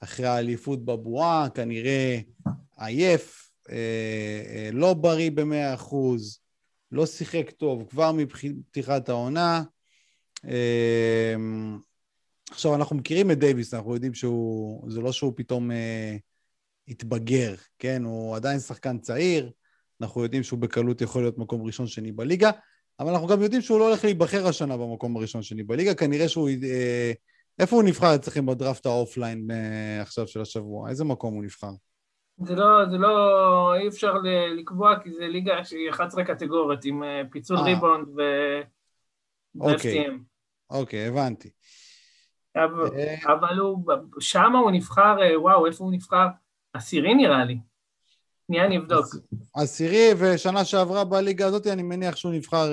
אחרי 0.00 0.26
האליפות 0.26 0.84
בבועה, 0.84 1.48
כנראה 1.54 2.20
עייף, 2.78 3.50
אה, 3.70 3.76
אה, 4.46 4.70
לא 4.72 4.94
בריא 4.94 5.30
במאה 5.30 5.74
אחוז, 5.74 6.38
לא 6.92 7.06
שיחק 7.06 7.50
טוב 7.50 7.86
כבר 7.90 8.12
מפתיחת 8.12 9.08
העונה. 9.08 9.62
אה, 10.48 11.34
עכשיו, 12.50 12.74
אנחנו 12.74 12.96
מכירים 12.96 13.30
את 13.30 13.38
דייוויס, 13.38 13.74
אנחנו 13.74 13.94
יודעים 13.94 14.14
שהוא, 14.14 14.90
זה 14.90 15.00
לא 15.00 15.12
שהוא 15.12 15.32
פתאום 15.36 15.70
אה, 15.70 16.16
התבגר, 16.88 17.54
כן? 17.78 18.04
הוא 18.04 18.36
עדיין 18.36 18.58
שחקן 18.58 18.98
צעיר, 18.98 19.50
אנחנו 20.00 20.22
יודעים 20.22 20.42
שהוא 20.42 20.58
בקלות 20.58 21.00
יכול 21.00 21.22
להיות 21.22 21.38
מקום 21.38 21.62
ראשון 21.62 21.86
שני 21.86 22.12
בליגה, 22.12 22.50
אבל 23.00 23.10
אנחנו 23.10 23.26
גם 23.26 23.42
יודעים 23.42 23.62
שהוא 23.62 23.78
לא 23.78 23.88
הולך 23.88 24.04
להיבחר 24.04 24.46
השנה 24.46 24.76
במקום 24.76 25.16
הראשון 25.16 25.42
שני 25.42 25.62
בליגה, 25.62 25.94
כנראה 25.94 26.28
שהוא... 26.28 26.48
אה, 26.48 27.12
איפה 27.58 27.76
הוא 27.76 27.84
נבחר 27.84 28.14
אצלכם 28.14 28.46
בדראפט 28.46 28.86
ה 28.86 28.94
offline 28.94 29.50
אה, 29.50 30.02
עכשיו 30.02 30.26
של 30.26 30.40
השבוע? 30.40 30.90
איזה 30.90 31.04
מקום 31.04 31.34
הוא 31.34 31.44
נבחר? 31.44 31.70
זה 32.38 32.54
לא, 32.54 32.88
זה 32.90 32.98
לא, 32.98 33.74
אי 33.74 33.88
אפשר 33.88 34.14
לקבוע, 34.58 34.98
כי 35.02 35.12
זה 35.12 35.28
ליגה 35.28 35.64
שהיא 35.64 35.90
11 35.90 36.24
קטגוריות, 36.24 36.84
עם 36.84 37.02
אה, 37.02 37.22
פיצול 37.30 37.56
אה. 37.56 37.62
ריבאונד 37.62 38.08
ו... 38.08 38.20
אוקיי, 39.60 40.06
אוקיי, 40.70 41.06
הבנתי. 41.06 41.50
אבל, 42.56 42.88
אבל 43.24 43.58
הוא, 43.58 43.84
שמה 44.20 44.58
הוא 44.58 44.70
נבחר, 44.70 45.16
וואו, 45.36 45.66
איפה 45.66 45.84
הוא 45.84 45.92
נבחר? 45.92 46.26
עשירי 46.74 47.14
נראה 47.14 47.44
לי. 47.44 47.58
שנייה 48.46 48.66
אני 48.66 48.78
אבדוק. 48.78 49.06
עשירי, 49.54 50.08
ושנה 50.18 50.64
שעברה 50.64 51.04
בליגה 51.04 51.46
הזאת 51.46 51.66
אני 51.66 51.82
מניח 51.82 52.16
שהוא 52.16 52.32
נבחר 52.32 52.70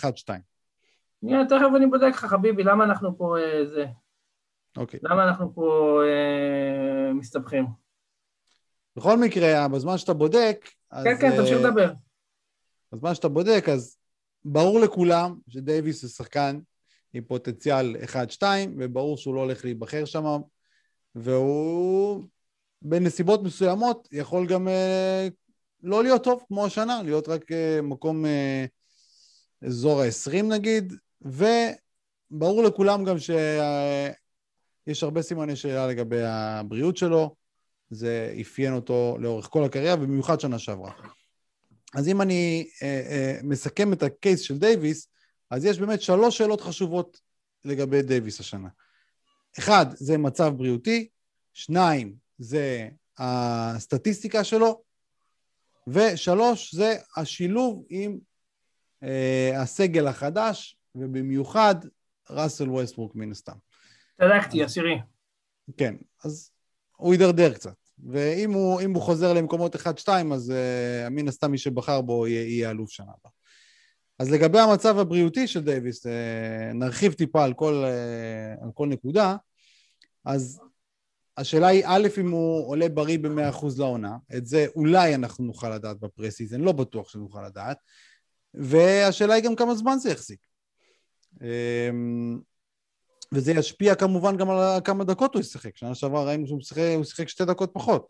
1-2. 0.00 0.04
אה, 0.04 0.36
שנייה, 1.20 1.44
תכף 1.48 1.66
אני 1.76 1.86
בודק 1.86 2.10
לך, 2.10 2.24
חביבי, 2.24 2.62
למה 2.62 2.84
אנחנו 2.84 3.18
פה 3.18 3.38
אה, 3.38 3.66
זה? 3.74 3.84
אוקיי. 4.76 5.00
למה 5.02 5.24
אנחנו 5.24 5.54
פה 5.54 6.00
אה, 6.04 7.12
מסתבכים? 7.12 7.66
בכל 8.96 9.18
מקרה, 9.18 9.68
בזמן 9.68 9.98
שאתה 9.98 10.12
בודק... 10.12 10.68
כן, 11.04 11.16
כן, 11.20 11.36
תמשיך 11.36 11.58
לדבר. 11.58 11.92
בזמן 12.92 13.14
שאתה 13.14 13.28
בודק, 13.28 13.64
אז 13.72 13.98
ברור 14.44 14.80
לכולם 14.80 15.38
שדייוויס 15.48 16.02
הוא 16.02 16.10
שחקן 16.10 16.58
עם 17.14 17.24
פוטנציאל 17.24 17.96
1-2, 18.40 18.42
וברור 18.78 19.16
שהוא 19.16 19.34
לא 19.34 19.40
הולך 19.40 19.64
להיבחר 19.64 20.04
שם, 20.04 20.24
והוא 21.14 22.24
בנסיבות 22.84 23.42
מסוימות 23.42 24.08
יכול 24.12 24.46
גם 24.46 24.68
אה, 24.68 25.28
לא 25.82 26.02
להיות 26.02 26.24
טוב 26.24 26.44
כמו 26.48 26.66
השנה, 26.66 27.02
להיות 27.02 27.28
רק 27.28 27.52
אה, 27.52 27.82
מקום 27.82 28.26
אה, 28.26 28.64
אזור 29.66 30.02
ה-20 30.02 30.42
נגיד, 30.42 30.92
וברור 31.22 32.62
לכולם 32.62 33.04
גם 33.04 33.18
שיש 33.18 35.02
הרבה 35.02 35.22
סימני 35.22 35.56
שאלה 35.56 35.86
לגבי 35.86 36.22
הבריאות 36.22 36.96
שלו, 36.96 37.34
זה 37.90 38.34
אפיין 38.40 38.74
אותו 38.74 39.16
לאורך 39.20 39.48
כל 39.50 39.64
הקריירה, 39.64 39.94
ובמיוחד 39.94 40.40
שנה 40.40 40.58
שעברה. 40.58 40.92
אז 41.94 42.08
אם 42.08 42.22
אני 42.22 42.68
אה, 42.82 42.88
אה, 43.10 43.38
מסכם 43.42 43.92
את 43.92 44.02
הקייס 44.02 44.40
של 44.40 44.58
דייוויס, 44.58 45.08
אז 45.50 45.64
יש 45.64 45.78
באמת 45.78 46.02
שלוש 46.02 46.38
שאלות 46.38 46.60
חשובות 46.60 47.20
לגבי 47.64 48.02
דייוויס 48.02 48.40
השנה. 48.40 48.68
אחד, 49.58 49.86
זה 49.94 50.18
מצב 50.18 50.52
בריאותי, 50.56 51.08
שניים, 51.52 52.14
זה 52.42 52.88
הסטטיסטיקה 53.18 54.44
שלו, 54.44 54.82
ושלוש, 55.86 56.74
זה 56.74 56.96
השילוב 57.16 57.84
עם 57.88 58.18
אה, 59.02 59.62
הסגל 59.62 60.06
החדש, 60.06 60.78
ובמיוחד 60.94 61.74
ראסל 62.30 62.70
ווסטברוק 62.70 63.14
מן 63.14 63.30
הסתם. 63.30 63.56
צדקתי, 64.18 64.62
עשירי. 64.62 64.98
כן, 65.76 65.94
אז 66.24 66.50
הוא 66.96 67.14
יידרדר 67.14 67.54
קצת. 67.54 67.74
ואם 68.10 68.52
הוא, 68.52 68.80
הוא 68.94 69.02
חוזר 69.02 69.32
למקומות 69.32 69.76
1-2, 69.76 70.08
אז 70.34 70.52
uh, 70.52 71.10
מן 71.10 71.28
הסתם 71.28 71.50
מי 71.50 71.58
שבחר 71.58 72.00
בו 72.00 72.26
יהיה, 72.26 72.48
יהיה 72.48 72.70
אלוף 72.70 72.90
שנה 72.90 73.06
הבאה. 73.06 73.32
אז 74.18 74.30
לגבי 74.30 74.58
המצב 74.58 74.98
הבריאותי 74.98 75.46
של 75.46 75.60
דייוויס, 75.60 76.06
uh, 76.06 76.10
נרחיב 76.74 77.12
טיפה 77.12 77.44
על 77.44 77.52
כל, 77.54 77.84
uh, 77.84 78.64
על 78.64 78.70
כל 78.74 78.88
נקודה. 78.88 79.36
אז 80.24 80.60
השאלה 81.36 81.66
היא, 81.66 81.84
א', 81.86 82.08
אם 82.20 82.30
הוא 82.30 82.68
עולה 82.68 82.88
בריא 82.88 83.18
ב-100% 83.18 83.66
לעונה, 83.78 84.16
את 84.36 84.46
זה 84.46 84.66
אולי 84.76 85.14
אנחנו 85.14 85.44
נוכל 85.44 85.74
לדעת 85.74 86.00
בפרסיזן, 86.00 86.60
לא 86.60 86.72
בטוח 86.72 87.08
שנוכל 87.08 87.46
לדעת, 87.46 87.76
והשאלה 88.54 89.34
היא 89.34 89.44
גם 89.44 89.56
כמה 89.56 89.74
זמן 89.74 89.98
זה 89.98 90.10
יחזיק. 90.10 90.40
אמ, 91.40 92.38
וזה 93.32 93.52
ישפיע 93.52 93.94
כמובן 93.94 94.36
גם 94.36 94.50
על 94.50 94.80
כמה 94.84 95.04
דקות 95.04 95.34
הוא 95.34 95.40
ישחק. 95.40 95.76
שנה 95.76 95.94
שעברה 95.94 96.24
ראינו 96.24 96.46
שהוא 96.46 96.60
שיחק, 96.60 96.82
שיחק 97.04 97.28
שתי 97.28 97.44
דקות 97.44 97.70
פחות. 97.72 98.06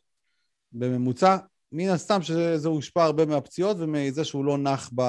בממוצע, 0.73 1.37
מן 1.73 1.89
הסתם 1.89 2.23
שזה 2.23 2.69
הושפע 2.69 3.05
הרבה 3.05 3.27
מהפציעות 3.27 3.77
ומזה 3.81 4.25
שהוא 4.25 4.45
לא 4.45 4.59
נח 4.59 4.91
ב, 4.95 5.03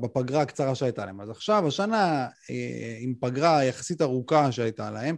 בפגרה 0.00 0.42
הקצרה 0.42 0.74
שהייתה 0.74 1.06
להם. 1.06 1.20
אז 1.20 1.30
עכשיו, 1.30 1.66
השנה, 1.66 2.28
אה, 2.50 2.96
עם 3.00 3.14
פגרה 3.20 3.64
יחסית 3.64 4.02
ארוכה 4.02 4.52
שהייתה 4.52 4.90
להם, 4.90 5.16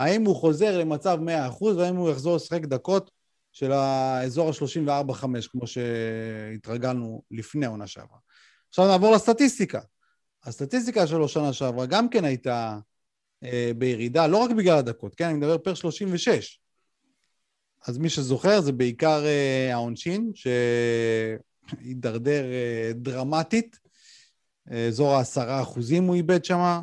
האם 0.00 0.24
הוא 0.24 0.36
חוזר 0.36 0.78
למצב 0.78 1.18
100% 1.60 1.64
והאם 1.64 1.96
הוא 1.96 2.10
יחזור 2.10 2.36
לשחק 2.36 2.64
דקות 2.64 3.10
של 3.52 3.72
האזור 3.72 4.48
ה-34-5, 4.48 5.24
כמו 5.50 5.66
שהתרגלנו 5.66 7.22
לפני 7.30 7.66
העונה 7.66 7.86
שעברה. 7.86 8.18
עכשיו 8.68 8.86
נעבור 8.86 9.14
לסטטיסטיקה. 9.14 9.80
הסטטיסטיקה 10.44 11.06
שלו 11.06 11.28
שנה 11.28 11.52
שעברה 11.52 11.86
גם 11.86 12.08
כן 12.08 12.24
הייתה 12.24 12.78
אה, 13.44 13.72
בירידה, 13.78 14.26
לא 14.26 14.36
רק 14.36 14.50
בגלל 14.50 14.78
הדקות, 14.78 15.14
כן? 15.14 15.24
אני 15.24 15.34
מדבר 15.34 15.58
פר 15.58 15.74
36. 15.74 16.60
אז 17.86 17.98
מי 17.98 18.08
שזוכר 18.08 18.60
זה 18.60 18.72
בעיקר 18.72 19.24
אה, 19.24 19.74
העונשין, 19.74 20.32
שהידרדר 21.74 22.44
אה, 22.44 22.90
דרמטית. 22.94 23.78
אזור 24.88 25.14
העשרה 25.14 25.62
אחוזים 25.62 26.04
הוא 26.04 26.14
איבד 26.14 26.44
שם 26.44 26.80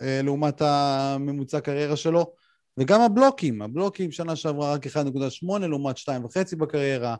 לעומת 0.00 0.60
הממוצע 0.60 1.60
קריירה 1.60 1.96
שלו, 1.96 2.32
וגם 2.78 3.00
הבלוקים, 3.00 3.62
הבלוקים 3.62 4.12
שנה 4.12 4.36
שעברה 4.36 4.72
רק 4.72 4.86
1.8 4.86 5.58
לעומת 5.58 5.98
2.5 5.98 6.56
בקריירה, 6.58 7.16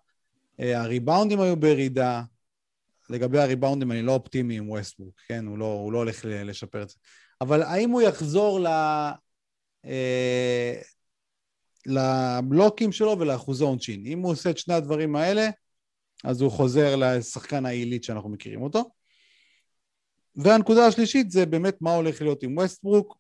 אה, 0.61 0.81
הריבאונדים 0.81 1.41
היו 1.41 1.57
בירידה, 1.57 2.23
לגבי 3.11 3.39
הריבאונדים 3.39 3.93
אני 3.93 4.03
לא 4.03 4.13
אופטימי 4.13 4.57
עם 4.57 4.71
ווסטבורק, 4.71 5.15
כן? 5.29 5.47
הוא 5.47 5.59
לא, 5.59 5.73
הוא 5.73 5.93
לא 5.93 5.99
הולך 5.99 6.25
לשפר 6.29 6.83
את 6.83 6.89
זה. 6.89 6.97
אבל 7.41 7.63
האם 7.63 7.91
הוא 7.91 8.03
יחזור 8.03 8.61
ל... 8.61 8.67
אה, 9.87 10.75
לבלוקים 11.87 12.93
שלו 12.93 13.19
ולאחוזי 13.19 13.65
עונשין? 13.65 14.07
אם 14.07 14.19
הוא 14.19 14.33
עושה 14.33 14.51
את 14.51 14.59
שני 14.59 14.75
הדברים 14.75 15.17
האלה, 15.17 15.49
אז 16.25 16.41
הוא 16.41 16.51
חוזר 16.51 16.97
לשחקן 16.97 17.67
העילית 17.67 18.05
שאנחנו 18.05 18.29
מכירים 18.29 18.63
אותו. 18.63 18.91
והנקודה 20.37 20.87
השלישית 20.87 21.31
זה 21.31 21.47
באמת 21.47 21.77
מה 21.81 21.95
הולך 21.95 22.23
להיות 22.23 22.43
עם 22.43 22.57
ווסטברוק. 22.57 23.19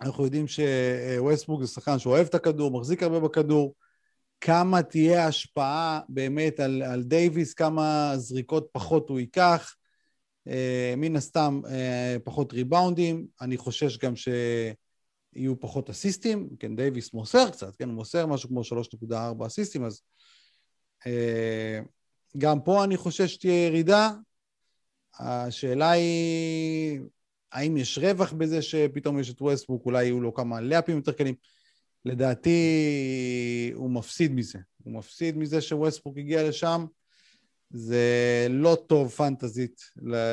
אנחנו 0.00 0.24
יודעים 0.24 0.46
שווסטברוק 0.48 1.64
זה 1.64 1.72
שחקן 1.72 1.98
שאוהב 1.98 2.26
את 2.26 2.34
הכדור, 2.34 2.70
מחזיק 2.70 3.02
הרבה 3.02 3.20
בכדור. 3.20 3.74
כמה 4.40 4.82
תהיה 4.82 5.26
השפעה 5.26 6.00
באמת 6.08 6.60
על, 6.60 6.82
על 6.82 7.02
דייוויס, 7.02 7.54
כמה 7.54 8.12
זריקות 8.16 8.68
פחות 8.72 9.08
הוא 9.08 9.20
ייקח. 9.20 9.74
אה, 10.48 10.94
מן 10.96 11.16
הסתם 11.16 11.60
אה, 11.70 12.16
פחות 12.24 12.52
ריבאונדים, 12.52 13.26
אני 13.40 13.56
חושש 13.56 13.98
גם 13.98 14.14
שיהיו 14.16 15.60
פחות 15.60 15.90
אסיסטים, 15.90 16.48
כן, 16.58 16.76
דייוויס 16.76 17.14
מוסר 17.14 17.50
קצת, 17.50 17.76
כן, 17.76 17.88
הוא 17.88 17.94
מוסר 17.94 18.26
משהו 18.26 18.48
כמו 18.48 18.60
3.4 18.60 19.46
אסיסטים, 19.46 19.84
אז 19.84 20.02
אה, 21.06 21.80
גם 22.38 22.60
פה 22.60 22.84
אני 22.84 22.96
חושש 22.96 23.34
שתהיה 23.34 23.66
ירידה. 23.66 24.10
השאלה 25.18 25.90
היא, 25.90 27.00
האם 27.52 27.76
יש 27.76 27.98
רווח 27.98 28.32
בזה 28.32 28.62
שפתאום 28.62 29.18
יש 29.18 29.30
את 29.30 29.42
ווסטברוק, 29.42 29.86
אולי 29.86 30.04
יהיו 30.04 30.20
לו 30.20 30.34
כמה 30.34 30.60
לייאפים 30.60 30.96
יותר 30.96 31.12
קלים? 31.12 31.34
לדעתי 32.04 33.72
הוא 33.74 33.90
מפסיד 33.90 34.32
מזה. 34.32 34.58
הוא 34.84 34.94
מפסיד 34.94 35.36
מזה 35.36 35.60
שווסטברוק 35.60 36.18
הגיע 36.18 36.48
לשם. 36.48 36.86
זה 37.70 38.46
לא 38.50 38.76
טוב 38.86 39.08
פנטזית 39.08 39.80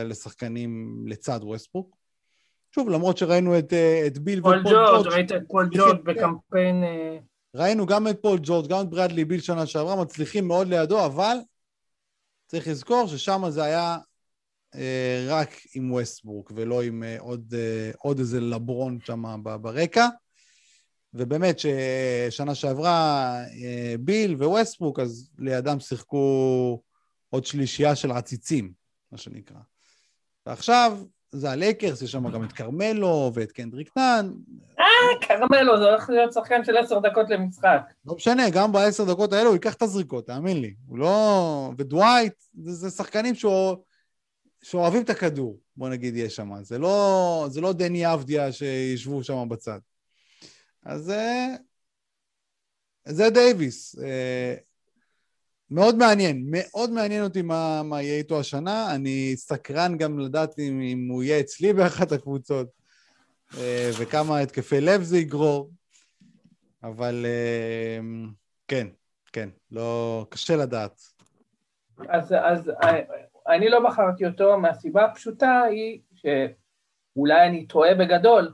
לשחקנים 0.06 1.04
לצד 1.08 1.40
ווסטברוק. 1.44 1.98
שוב, 2.76 2.90
למרות 2.90 3.18
שראינו 3.18 3.60
את, 3.60 3.74
את 4.08 4.18
ביל 4.18 4.40
ופול 4.40 4.64
ג'ורג', 4.64 5.08
ראית 5.08 5.32
את 5.32 5.42
פול 5.48 5.70
ג'ורג' 5.72 6.04
בקמפיין... 6.04 6.84
אה, 6.84 7.18
ראינו 7.56 7.86
גם 7.86 8.08
את 8.08 8.22
פול 8.22 8.40
ג'ורג', 8.44 8.68
גם 8.68 8.82
את 8.82 8.90
ברדלי 8.90 9.26
ביל 9.26 9.42
שנה 9.42 9.66
שעברה, 9.66 10.02
מצליחים 10.02 10.48
מאוד 10.48 10.68
לידו, 10.68 11.06
אבל 11.06 11.38
צריך 12.48 12.68
לזכור 12.68 13.08
ששם 13.08 13.42
זה 13.50 13.64
היה 13.64 13.98
רק 15.28 15.50
עם 15.76 15.92
ווסטברוק 15.92 16.52
ולא 16.56 16.82
עם 16.82 17.04
אה, 17.04 17.16
עוד, 17.20 17.54
אה, 17.58 17.92
עוד 17.98 18.20
איזה 18.20 18.40
לברון 18.40 19.00
שם 19.06 19.24
ברקע. 19.44 20.08
ובאמת, 21.14 21.60
ששנה 21.60 22.56
שעברה 22.56 23.36
אה, 23.64 23.96
ביל 24.00 24.36
וווסטברוק, 24.36 25.00
אז 25.00 25.32
לידם 25.38 25.80
שיחקו 25.80 26.82
עוד 27.30 27.46
שלישייה 27.46 27.96
של 27.96 28.12
עציצים, 28.12 28.72
מה 29.12 29.18
שנקרא. 29.18 29.58
ועכשיו 30.46 30.98
זה 31.32 31.52
הלייקרס, 31.52 32.02
יש 32.02 32.12
שם 32.12 32.32
גם 32.32 32.44
את 32.44 32.52
כרמלו 32.52 33.32
ואת 33.34 33.52
קנדריק 33.52 33.98
נאן. 33.98 34.32
אה, 34.80 34.86
כרמלו, 35.22 35.78
זה 35.78 35.84
הולך 35.84 36.10
להיות 36.10 36.34
שחקן 36.34 36.64
של 36.64 36.78
עשר 36.78 37.00
דקות 37.00 37.30
למשחק. 37.30 37.82
לא 38.06 38.16
משנה, 38.16 38.50
גם 38.50 38.72
בעשר 38.72 39.04
דקות 39.04 39.34
האלה 39.34 39.48
הוא 39.48 39.54
ייקח 39.54 39.74
את 39.74 39.82
הזריקות, 39.82 40.28
תאמין 40.28 40.62
לי. 40.62 40.74
הוא 40.88 40.98
לא... 40.98 41.72
ודווייט, 41.78 42.34
זה, 42.54 42.72
זה 42.72 42.90
שחקנים 42.90 43.36
שהוא... 43.36 43.76
שאוהבים 44.64 45.02
את 45.02 45.10
הכדור, 45.10 45.60
בוא 45.76 45.90
נגיד, 45.90 46.16
יש 46.16 46.36
שם. 46.36 46.64
זה 46.64 46.78
לא, 46.78 47.46
זה 47.50 47.62
לא 47.62 47.74
דני 47.74 48.14
אבדיה 48.14 48.52
שישבו 48.52 49.24
שם 49.24 49.50
בצד. 49.50 49.80
אז 50.86 51.14
זה 53.06 53.30
דייוויס. 53.30 54.00
אה, 54.00 54.56
מאוד 55.72 55.96
מעניין, 55.96 56.46
מאוד 56.48 56.90
מעניין 56.90 57.24
אותי 57.24 57.42
מה, 57.42 57.84
מה 57.84 58.02
יהיה 58.02 58.18
איתו 58.18 58.40
השנה. 58.40 58.96
אני 58.96 59.34
סקרן 59.36 59.98
גם 59.98 60.20
לדעת 60.20 60.60
אם, 60.60 60.82
אם 60.82 61.08
הוא 61.12 61.24
יהיה 61.24 61.40
אצלי 61.40 61.74
באחת 61.78 62.12
הקבוצות, 62.12 62.68
אה, 63.58 63.92
וכמה 64.00 64.40
התקפי 64.40 64.82
לב 64.82 65.02
זה 65.02 65.18
יגרור. 65.18 65.72
אבל 66.84 67.26
אה, 67.26 68.00
כן, 68.68 68.88
כן, 69.34 69.50
לא, 69.72 70.26
קשה 70.30 70.56
לדעת. 70.56 71.02
אז, 72.10 72.34
אז 72.44 72.72
אני 73.50 73.70
לא 73.70 73.80
בחרתי 73.90 74.26
אותו 74.26 74.58
מהסיבה 74.58 75.06
הפשוטה 75.06 75.62
היא 75.62 76.02
שאולי 76.16 77.48
אני 77.48 77.68
טועה 77.68 77.96
בגדול, 77.96 78.54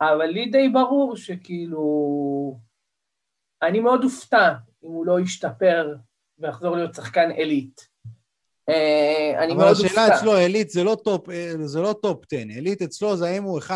אבל 0.00 0.26
לי 0.26 0.46
די 0.46 0.68
ברור 0.68 1.16
שכאילו... 1.16 2.58
אני 3.62 3.80
מאוד 3.80 4.04
אופתע 4.04 4.48
אם 4.84 4.88
הוא 4.88 5.06
לא 5.06 5.20
ישתפר 5.20 5.94
ויחזור 6.38 6.76
להיות 6.76 6.94
שחקן 6.94 7.30
עילית. 7.30 7.88
אה, 8.68 9.44
אני 9.44 9.54
מאוד 9.54 9.68
אופתע. 9.70 9.82
אבל 9.82 9.86
השאלה 9.86 10.16
אצלו, 10.16 10.34
עילית 10.34 10.70
זה 10.70 10.84
לא 10.84 10.96
top, 11.04 11.28
אה, 11.28 11.52
זה 11.64 11.80
לא 11.80 11.94
top 12.02 12.24
10, 12.32 12.36
עילית 12.36 12.82
אצלו 12.82 13.16
זה 13.16 13.26
האם 13.26 13.42
הוא 13.42 13.60
1-2. 13.60 13.70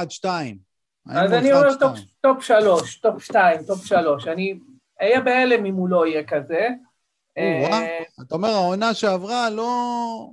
אז 1.11 1.33
אני 1.33 1.53
אומר 1.53 1.79
top, 1.81 1.99
top 2.21 2.43
3, 2.43 2.97
top 2.97 3.23
2, 3.23 3.65
top 3.67 3.85
3. 3.85 4.29
אני 4.29 4.59
אהיה 5.01 5.21
בהלם 5.21 5.67
אם 5.67 5.75
הוא 5.75 5.89
לא 5.89 6.07
יהיה 6.07 6.25
כזה. 6.25 6.69
אה, 7.39 8.03
אתה 8.27 8.35
אומר, 8.35 8.49
העונה 8.49 8.95
שעברה 8.95 9.51
לא... 9.51 10.31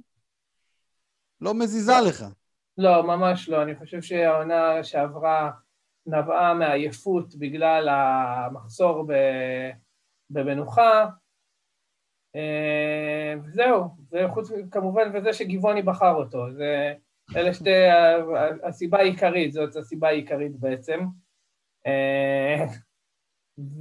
לא 1.41 1.54
מזיזה 1.54 1.91
לא. 1.91 2.10
לך. 2.10 2.26
לא, 2.78 3.04
ממש 3.04 3.50
לא. 3.50 3.64
אני 3.64 3.76
חושב 3.76 4.02
שהעונה 4.02 4.84
שעברה 4.84 5.52
נבעה 6.06 6.54
מעייפות 6.54 7.36
בגלל 7.36 7.89
המחסור 7.89 9.08
במנוחה. 10.30 11.06
אה, 12.36 13.34
וזהו, 13.45 13.84
זה 14.10 14.26
חוץ 14.34 14.52
כמובן 14.72 15.12
וזה 15.14 15.34
שגבעוני 15.34 15.82
בחר 15.82 16.14
אותו, 16.16 16.52
זה 16.52 16.93
אלה 17.36 17.54
שתי, 17.54 17.70
הסיבה 18.64 18.97
העיקרית, 18.97 19.54
זאת 19.54 19.76
הסיבה 19.76 20.08
העיקרית 20.08 20.60
בעצם. 20.60 21.00
אה, 21.88 22.66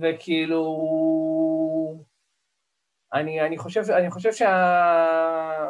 וכאילו, 0.01 0.65
אני, 3.15 3.41
אני 3.41 3.59
חושב, 3.59 3.91
אני 3.91 4.11
חושב 4.11 4.33
שה... 4.33 5.69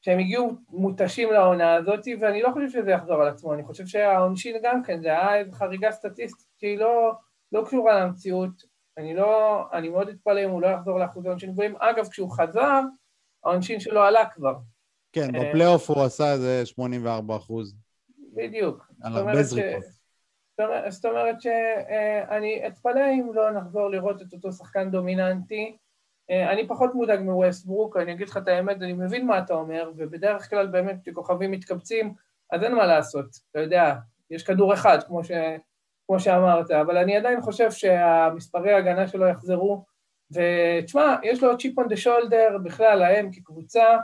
שהם 0.00 0.18
הגיעו 0.18 0.50
מותשים 0.70 1.32
לעונה 1.32 1.74
הזאת, 1.74 2.00
ואני 2.20 2.42
לא 2.42 2.50
חושב 2.52 2.68
שזה 2.68 2.90
יחזור 2.90 3.22
על 3.22 3.28
עצמו, 3.28 3.54
אני 3.54 3.64
חושב 3.64 3.86
שהעונשין 3.86 4.56
גם 4.62 4.82
כן, 4.82 5.00
זה 5.00 5.08
היה 5.08 5.36
איזו 5.36 5.52
חריגה 5.52 5.92
סטטיסטית 5.92 6.46
שהיא 6.60 6.78
לא, 6.78 7.12
לא 7.52 7.64
קשורה 7.66 8.00
למציאות, 8.00 8.62
אני 8.98 9.14
לא, 9.14 9.62
אני 9.72 9.88
מאוד 9.88 10.08
אתפלא 10.08 10.44
אם 10.44 10.50
הוא 10.50 10.62
לא 10.62 10.66
יחזור 10.66 10.98
לאחוזי 10.98 11.28
עונשין 11.28 11.52
גבוהים. 11.52 11.76
אגב, 11.78 12.08
כשהוא 12.08 12.30
חזר, 12.30 12.80
העונשין 13.44 13.80
שלו 13.80 14.02
עלה 14.02 14.26
כבר. 14.34 14.54
כן, 15.12 15.34
אה, 15.34 15.40
בפלייאוף 15.40 15.90
הוא 15.90 16.04
עשה 16.04 16.32
איזה 16.32 16.66
84 16.66 17.36
אחוז. 17.36 17.74
בדיוק. 18.34 18.92
על 19.02 19.16
הרבה 19.16 19.42
זריקות. 19.42 19.97
זאת 20.88 21.04
אומרת 21.04 21.40
שאני 21.40 22.66
אתפלא 22.66 23.10
אם 23.12 23.30
לא 23.34 23.50
נחזור 23.50 23.90
לראות 23.90 24.22
את 24.22 24.32
אותו 24.32 24.52
שחקן 24.52 24.90
דומיננטי. 24.90 25.76
אה, 26.30 26.52
אני 26.52 26.68
פחות 26.68 26.94
מודאג 26.94 27.20
מווסטברוק, 27.20 27.96
אני 27.96 28.12
אגיד 28.12 28.28
לך 28.28 28.36
את 28.36 28.48
האמת, 28.48 28.76
אני 28.82 28.92
מבין 28.92 29.26
מה 29.26 29.38
אתה 29.38 29.54
אומר, 29.54 29.90
ובדרך 29.96 30.50
כלל 30.50 30.66
באמת 30.66 30.96
כשכוכבים 31.02 31.50
מתקבצים, 31.50 32.14
אז 32.52 32.62
אין 32.62 32.74
מה 32.74 32.86
לעשות, 32.86 33.26
אתה 33.50 33.60
יודע, 33.60 33.94
יש 34.30 34.42
כדור 34.42 34.74
אחד, 34.74 34.98
כמו 35.02 35.24
ש... 35.24 35.30
כמו 36.06 36.20
שאמרת, 36.20 36.70
אבל 36.70 36.96
אני 36.96 37.16
עדיין 37.16 37.40
חושב 37.40 37.70
שהמספרי 37.70 38.72
ההגנה 38.72 39.08
שלו 39.08 39.26
יחזרו, 39.28 39.84
ותשמע, 40.32 41.16
יש 41.22 41.42
לו 41.42 41.58
צ'יפ 41.58 41.78
און 41.78 41.88
דה 41.88 41.96
שולדר 41.96 42.58
בכלל, 42.64 42.98
להם 42.98 43.30
כקבוצה. 43.32 43.96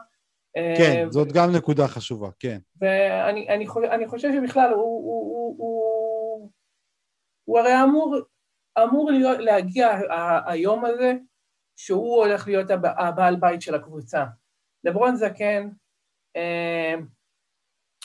כן, 0.54 1.06
ו... 1.08 1.12
זאת 1.12 1.32
גם 1.32 1.52
נקודה 1.52 1.88
חשובה, 1.88 2.28
כן. 2.38 2.58
ואני 2.80 3.48
אני, 3.48 3.66
אני 3.90 4.06
חושב 4.06 4.32
שבכלל 4.32 4.70
הוא, 4.72 4.82
הוא, 4.82 5.34
הוא, 5.34 5.54
הוא, 5.58 6.03
הוא 7.44 7.58
הרי 7.58 7.82
אמור, 7.82 8.16
אמור 8.84 9.10
להיות, 9.10 9.38
להגיע 9.38 9.98
היום 10.46 10.84
הזה 10.84 11.14
שהוא 11.76 12.24
הולך 12.24 12.46
להיות 12.46 12.70
הבעל 12.98 13.36
בית 13.36 13.62
של 13.62 13.74
הקבוצה. 13.74 14.24
לברון 14.84 15.16
זקן, 15.16 15.68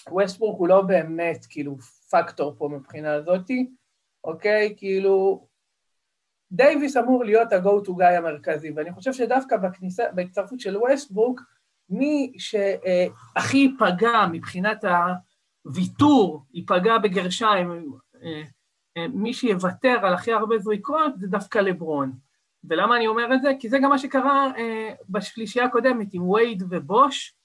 ווסטברוק 0.10 0.60
הוא 0.60 0.68
לא 0.68 0.82
באמת 0.82 1.46
כאילו 1.50 1.78
פקטור 2.12 2.56
פה 2.58 2.70
מבחינה 2.72 3.14
הזאתי, 3.14 3.70
אוקיי? 4.24 4.74
כאילו, 4.78 5.48
דייוויס 6.52 6.98
אמור 6.98 7.24
להיות 7.24 7.54
ה-go 7.54 7.86
to 7.86 7.90
guy 7.90 8.18
המרכזי, 8.18 8.72
ואני 8.72 8.94
חושב 8.94 9.14
שדווקא 9.14 9.58
בכניסה, 9.58 10.04
בהצטרפות 10.16 10.60
של 10.60 10.78
ווסטברוק, 10.78 11.41
מי 11.90 12.34
שהכי 12.38 13.58
ייפגע 13.58 14.26
מבחינת 14.32 14.84
הוויתור, 15.66 16.46
ייפגע 16.54 16.98
בגרשיים, 16.98 17.72
אה, 17.72 18.30
אה, 18.30 18.44
מי 18.98 19.34
שיוותר 19.34 20.06
על 20.06 20.14
הכי 20.14 20.34
הרבה 20.34 20.58
זריקות 20.58 21.14
זה 21.20 21.28
דווקא 21.28 21.60
לברון. 21.60 22.12
ולמה 22.64 22.98
אני 22.98 23.08
אומר 23.08 23.34
את 23.34 23.42
זה? 23.42 23.52
כי 23.60 23.70
זה 23.70 23.78
גם 23.84 23.90
מה 23.90 23.98
שקרה 23.98 24.52
אה, 24.58 24.94
בשלישייה 25.10 25.66
הקודמת 25.66 26.08
עם 26.14 26.30
וייד 26.30 26.64
ובוש. 26.70 27.36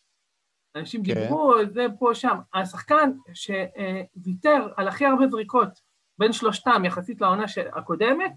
אנשים 0.76 1.04
כן. 1.04 1.14
דיברו 1.14 1.54
על 1.54 1.70
זה 1.70 1.86
פה, 1.98 2.14
שם. 2.14 2.38
השחקן 2.54 3.10
שוויתר 3.34 4.68
על 4.76 4.88
הכי 4.88 5.06
הרבה 5.06 5.28
זריקות 5.28 5.80
בין 6.18 6.32
שלושתם 6.32 6.84
יחסית 6.84 7.20
לעונה 7.20 7.44
הקודמת, 7.72 8.32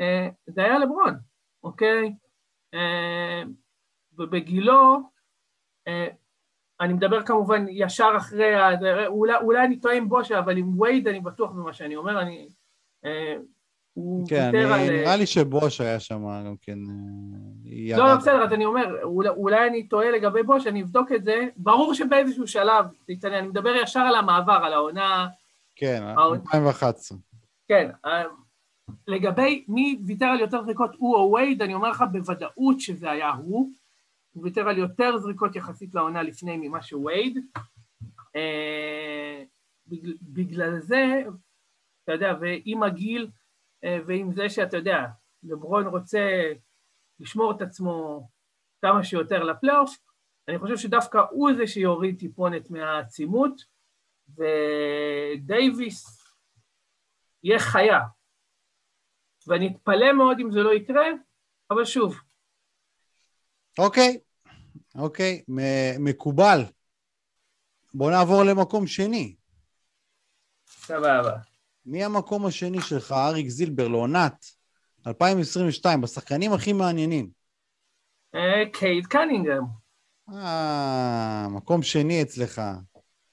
אה, 0.00 0.28
זה 0.46 0.64
היה 0.64 0.78
לברון, 0.78 1.14
אוקיי? 1.64 2.14
אה, 2.74 3.42
ובגילו, 4.12 5.10
אה, 5.88 6.08
אני 6.82 6.92
מדבר 6.92 7.22
כמובן 7.22 7.64
ישר 7.68 8.12
אחרי, 8.16 8.52
אולי, 9.06 9.34
אולי 9.36 9.64
אני 9.64 9.80
טועה 9.80 9.96
עם 9.96 10.08
בושה, 10.08 10.38
אבל 10.38 10.56
עם 10.56 10.80
וייד 10.80 11.08
אני 11.08 11.20
בטוח 11.20 11.50
במה 11.50 11.72
שאני 11.72 11.96
אומר, 11.96 12.20
אני... 12.22 12.48
כן, 14.28 14.54
אני, 14.54 14.64
על... 14.64 14.90
נראה 14.90 15.16
לי 15.16 15.26
שבוש 15.26 15.80
היה 15.80 16.00
שם 16.00 16.22
גם 16.46 16.54
כן... 16.62 16.78
לא, 17.96 18.08
לא, 18.08 18.16
בסדר, 18.16 18.44
אז 18.44 18.52
אני 18.52 18.64
אומר, 18.64 19.02
אולי, 19.02 19.28
אולי 19.28 19.68
אני 19.68 19.88
טועה 19.88 20.10
לגבי 20.10 20.42
בוש, 20.42 20.66
אני 20.66 20.82
אבדוק 20.82 21.12
את 21.12 21.24
זה. 21.24 21.46
ברור 21.56 21.94
שבאיזשהו 21.94 22.46
שלב, 22.46 22.84
אני 23.24 23.48
מדבר 23.48 23.74
ישר 23.82 24.00
על 24.00 24.14
המעבר, 24.14 24.60
על 24.64 24.72
העונה 24.72 25.28
כן, 25.76 26.02
2011. 26.18 27.18
כן, 27.68 27.90
אה, 28.04 28.22
לגבי 29.08 29.64
מי 29.68 29.98
ויתר 30.06 30.26
על 30.26 30.40
יותר 30.40 30.62
זריקות, 30.62 30.90
הוא 30.98 31.16
או 31.16 31.32
וייד, 31.32 31.62
אני 31.62 31.74
אומר 31.74 31.90
לך 31.90 32.04
בוודאות 32.12 32.80
שזה 32.80 33.10
היה 33.10 33.30
הוא. 33.30 33.70
הוא 34.32 34.44
ויתר 34.44 34.68
על 34.68 34.78
יותר 34.78 35.18
זריקות 35.18 35.56
יחסית 35.56 35.94
לעונה 35.94 36.22
לפני 36.22 36.56
ממה 36.56 36.82
שווייד. 36.82 37.38
אה, 38.36 39.42
בגלל 40.22 40.78
זה, 40.78 41.22
אתה 42.04 42.12
יודע, 42.12 42.34
ועם 42.40 42.82
הגיל 42.82 43.30
אה, 43.84 43.98
ועם 44.06 44.32
זה 44.32 44.50
שאתה 44.50 44.76
יודע, 44.76 45.06
לברון 45.42 45.86
רוצה 45.86 46.52
לשמור 47.20 47.52
את 47.56 47.62
עצמו 47.62 48.28
כמה 48.82 49.04
שיותר 49.04 49.42
לפלייאוף, 49.42 49.96
אני 50.48 50.58
חושב 50.58 50.76
שדווקא 50.76 51.18
הוא 51.30 51.50
זה 51.56 51.66
שיוריד 51.66 52.18
טיפונת 52.18 52.70
מהעצימות, 52.70 53.62
ודייוויס 54.28 56.22
יהיה 57.42 57.58
חיה. 57.58 58.00
ואני 59.46 59.68
אתפלא 59.68 60.12
מאוד 60.12 60.40
אם 60.40 60.52
זה 60.52 60.60
לא 60.60 60.74
יקרה, 60.74 61.06
אבל 61.70 61.84
שוב. 61.84 62.20
אוקיי, 63.78 64.18
אוקיי, 64.94 65.42
מקובל. 65.98 66.60
בוא 67.94 68.10
נעבור 68.10 68.42
למקום 68.42 68.86
שני. 68.86 69.34
סבבה. 70.66 71.36
מי 71.86 72.04
המקום 72.04 72.46
השני 72.46 72.80
שלך, 72.80 73.12
אריק 73.12 73.48
זילבר, 73.48 73.88
לעונת 73.88 74.46
2022, 75.06 76.00
בשחקנים 76.00 76.52
הכי 76.52 76.72
מעניינים? 76.72 77.30
אה, 78.34 78.70
קייד 78.72 79.06
קנינגהם. 79.06 79.64
אה, 80.32 81.46
מקום 81.50 81.82
שני 81.82 82.22
אצלך. 82.22 82.60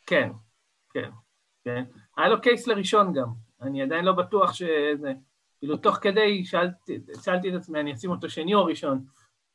כן, 0.05 0.29
כן, 0.93 1.09
כן. 1.63 1.83
היה 2.17 2.27
לו 2.27 2.41
קייס 2.41 2.67
לראשון 2.67 3.13
גם. 3.13 3.27
אני 3.61 3.81
עדיין 3.81 4.05
לא 4.05 4.13
בטוח 4.13 4.53
שזה... 4.53 5.13
כאילו, 5.59 5.77
תוך 5.77 5.95
כדי 5.95 6.45
שאלתי, 6.45 6.99
שאלתי 7.23 7.49
את 7.49 7.53
עצמי, 7.53 7.79
אני 7.79 7.93
אשים 7.93 8.11
אותו 8.11 8.29
שני 8.29 8.53
או 8.53 8.65
ראשון. 8.65 9.05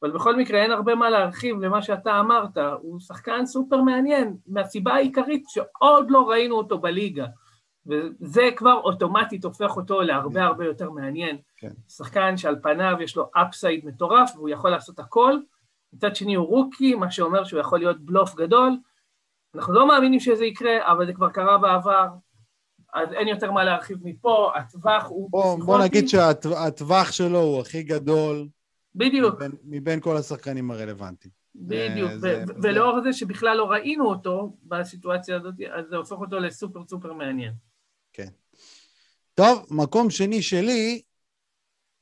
אבל 0.04 0.12
בכל 0.12 0.36
מקרה, 0.36 0.62
אין 0.62 0.70
הרבה 0.70 0.94
מה 0.94 1.10
להרחיב 1.10 1.60
למה 1.60 1.82
שאתה 1.82 2.20
אמרת. 2.20 2.58
הוא 2.82 3.00
שחקן 3.00 3.46
סופר 3.46 3.82
מעניין, 3.82 4.36
מהסיבה 4.46 4.94
העיקרית 4.94 5.44
שעוד 5.48 6.10
לא 6.10 6.30
ראינו 6.30 6.56
אותו 6.56 6.78
בליגה. 6.78 7.26
וזה 7.86 8.42
כבר 8.56 8.72
אוטומטית 8.72 9.44
הופך 9.44 9.76
אותו 9.76 10.02
להרבה 10.02 10.40
כן. 10.40 10.46
הרבה 10.46 10.64
יותר 10.64 10.90
מעניין. 10.90 11.38
כן. 11.56 11.70
שחקן 11.88 12.36
שעל 12.36 12.56
פניו 12.62 12.96
יש 13.00 13.16
לו 13.16 13.30
אפסייד 13.32 13.86
מטורף 13.86 14.30
והוא 14.34 14.48
יכול 14.48 14.70
לעשות 14.70 14.98
הכל. 14.98 15.38
מצד 15.92 16.16
שני 16.16 16.34
הוא 16.34 16.46
רוקי, 16.46 16.94
מה 16.94 17.10
שאומר 17.10 17.44
שהוא 17.44 17.60
יכול 17.60 17.78
להיות 17.78 18.00
בלוף 18.00 18.34
גדול. 18.34 18.76
אנחנו 19.54 19.72
לא 19.72 19.88
מאמינים 19.88 20.20
שזה 20.20 20.44
יקרה, 20.44 20.92
אבל 20.92 21.06
זה 21.06 21.12
כבר 21.12 21.30
קרה 21.30 21.58
בעבר, 21.58 22.08
אז 22.94 23.12
אין 23.12 23.28
יותר 23.28 23.52
מה 23.52 23.64
להרחיב 23.64 23.98
מפה, 24.02 24.52
הטווח 24.56 25.04
הוא 25.08 25.30
בוא, 25.30 25.42
פסיכוטי. 25.42 25.66
בוא 25.66 25.84
נגיד 25.84 26.08
שהטווח 26.08 27.12
שלו 27.12 27.38
הוא 27.38 27.60
הכי 27.60 27.82
גדול. 27.82 28.48
בדיוק. 28.94 29.34
מבין, 29.34 29.52
מבין 29.64 30.00
כל 30.00 30.16
השחקנים 30.16 30.70
הרלוונטיים. 30.70 31.32
בדיוק, 31.54 32.10
זה, 32.10 32.18
זה, 32.46 32.52
ולאור 32.62 33.00
זה 33.04 33.12
שבכלל 33.12 33.56
לא 33.56 33.64
ראינו 33.64 34.06
אותו 34.06 34.56
בסיטואציה 34.62 35.36
הזאת, 35.36 35.54
אז 35.74 35.84
זה 35.90 35.96
הופך 35.96 36.16
אותו 36.16 36.38
לסופר 36.38 36.80
סופר 36.88 37.12
מעניין. 37.12 37.52
כן. 38.12 38.28
טוב, 39.34 39.66
מקום 39.70 40.10
שני 40.10 40.42
שלי, 40.42 41.02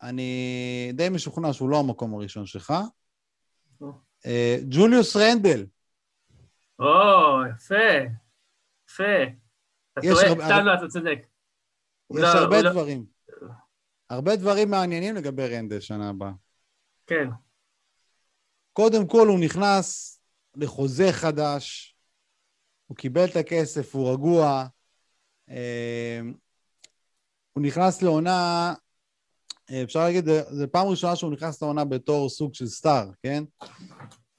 אני 0.02 0.90
די 0.94 1.08
משוכנע 1.08 1.52
שהוא 1.52 1.68
לא 1.68 1.80
המקום 1.80 2.14
הראשון 2.14 2.46
שלך. 2.46 2.72
אה, 4.26 4.56
ג'וליוס 4.70 5.16
רנדל. 5.16 5.66
או, 6.78 6.86
יפה, 7.56 7.74
יפה. 8.88 9.22
אתה 9.98 10.00
טועה, 10.00 10.62
לא, 10.62 10.74
אתה 10.74 10.88
צודק. 10.88 11.18
יש 12.14 12.20
לא- 12.20 12.28
הרבה 12.28 12.62
לא- 12.62 12.70
דברים. 12.70 13.04
הרבה 14.10 14.36
דברים 14.36 14.70
מעניינים 14.70 15.14
לגבי 15.14 15.56
רנדל 15.56 15.80
שנה 15.80 16.08
הבאה. 16.08 16.32
כן. 17.06 17.28
קודם 18.72 19.06
כל 19.06 19.26
הוא 19.26 19.40
נכנס 19.40 20.20
לחוזה 20.56 21.12
חדש, 21.12 21.96
הוא 22.86 22.96
קיבל 22.96 23.24
את 23.24 23.36
הכסף, 23.36 23.94
הוא 23.94 24.12
רגוע, 24.12 24.66
אמ, 25.48 26.34
הוא 27.52 27.62
נכנס 27.62 28.02
לעונה, 28.02 28.74
אפשר 29.84 30.00
להגיד, 30.00 30.24
זו 30.50 30.66
פעם 30.72 30.86
ראשונה 30.86 31.16
שהוא 31.16 31.32
נכנס 31.32 31.62
לעונה 31.62 31.84
בתור 31.84 32.28
סוג 32.28 32.54
של 32.54 32.66
סטאר, 32.66 33.10
כן? 33.22 33.44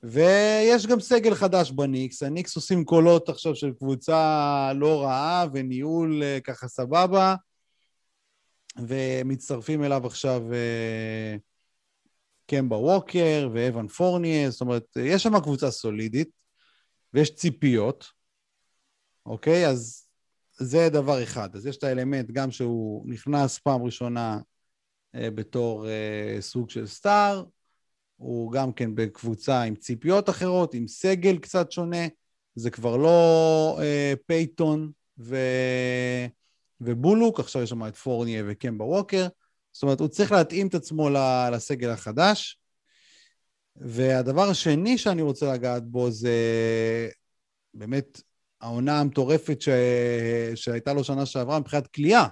ויש 0.04 0.88
גם 0.88 1.00
סגל 1.00 1.36
חדש 1.36 1.72
בניקס, 1.72 2.24
הניקס 2.24 2.56
עושים 2.56 2.86
קולות 2.86 3.30
עכשיו 3.30 3.56
של 3.56 3.72
קבוצה 3.74 4.72
לא 4.76 5.02
רעה 5.04 5.46
וניהול 5.54 6.24
אה, 6.24 6.40
ככה 6.44 6.68
סבבה, 6.68 7.36
ומצטרפים 8.88 9.84
אליו 9.84 10.08
עכשיו 10.08 10.54
אה, 10.54 11.36
קמבה 12.48 12.76
ווקר 12.76 13.50
ואוון 13.54 13.88
פורנייה, 13.88 14.50
זאת 14.50 14.62
אומרת, 14.62 14.84
יש 14.96 15.24
שם 15.24 15.40
קבוצה 15.40 15.72
סולידית 15.72 16.30
ויש 17.14 17.36
ציפיות, 17.36 18.06
אוקיי? 19.26 19.68
אז 19.68 20.08
זה 20.54 20.90
דבר 20.90 21.24
אחד. 21.24 21.56
אז 21.56 21.66
יש 21.66 21.78
את 21.78 21.84
האלמנט 21.84 22.32
גם 22.32 22.52
שהוא 22.52 23.06
נכנס 23.10 23.60
פעם 23.60 23.84
ראשונה 23.84 24.40
אה, 25.16 25.32
בתור 25.32 25.88
אה, 25.88 26.38
סוג 26.40 26.70
של 26.70 26.88
star, 26.88 27.44
הוא 28.16 28.52
גם 28.52 28.74
כן 28.74 28.96
בקבוצה 28.96 29.62
עם 29.62 29.76
ציפיות 29.76 30.30
אחרות, 30.30 30.74
עם 30.74 30.88
סגל 30.88 31.38
קצת 31.38 31.72
שונה, 31.72 32.08
זה 32.56 32.72
כבר 32.72 32.98
לא 32.98 33.78
אה, 33.82 34.14
פייטון 34.26 34.92
ו... 35.20 35.38
ובולוק, 36.82 37.40
עכשיו 37.40 37.62
יש 37.62 37.70
שם 37.70 37.88
את 37.88 37.96
פורניה 37.96 38.44
וקמבה 38.48 38.86
ווקר, 38.86 39.28
זאת 39.74 39.84
אומרת, 39.84 40.00
הוא 40.00 40.08
צריך 40.08 40.32
להתאים 40.32 40.68
את 40.68 40.76
עצמו 40.76 41.10
לסגל 41.52 41.90
החדש. 41.90 42.60
והדבר 43.76 44.50
השני 44.50 44.98
שאני 44.98 45.22
רוצה 45.22 45.54
לגעת 45.54 45.84
בו 45.84 46.12
זה 46.12 46.38
באמת 47.74 48.22
העונה 48.62 49.00
המטורפת 49.00 49.62
ש... 49.62 49.70
שהייתה 50.56 50.94
לו 50.94 51.04
שנה 51.04 51.26
שעברה 51.26 51.60
מבחינת 51.60 51.88
כליאה 51.88 52.28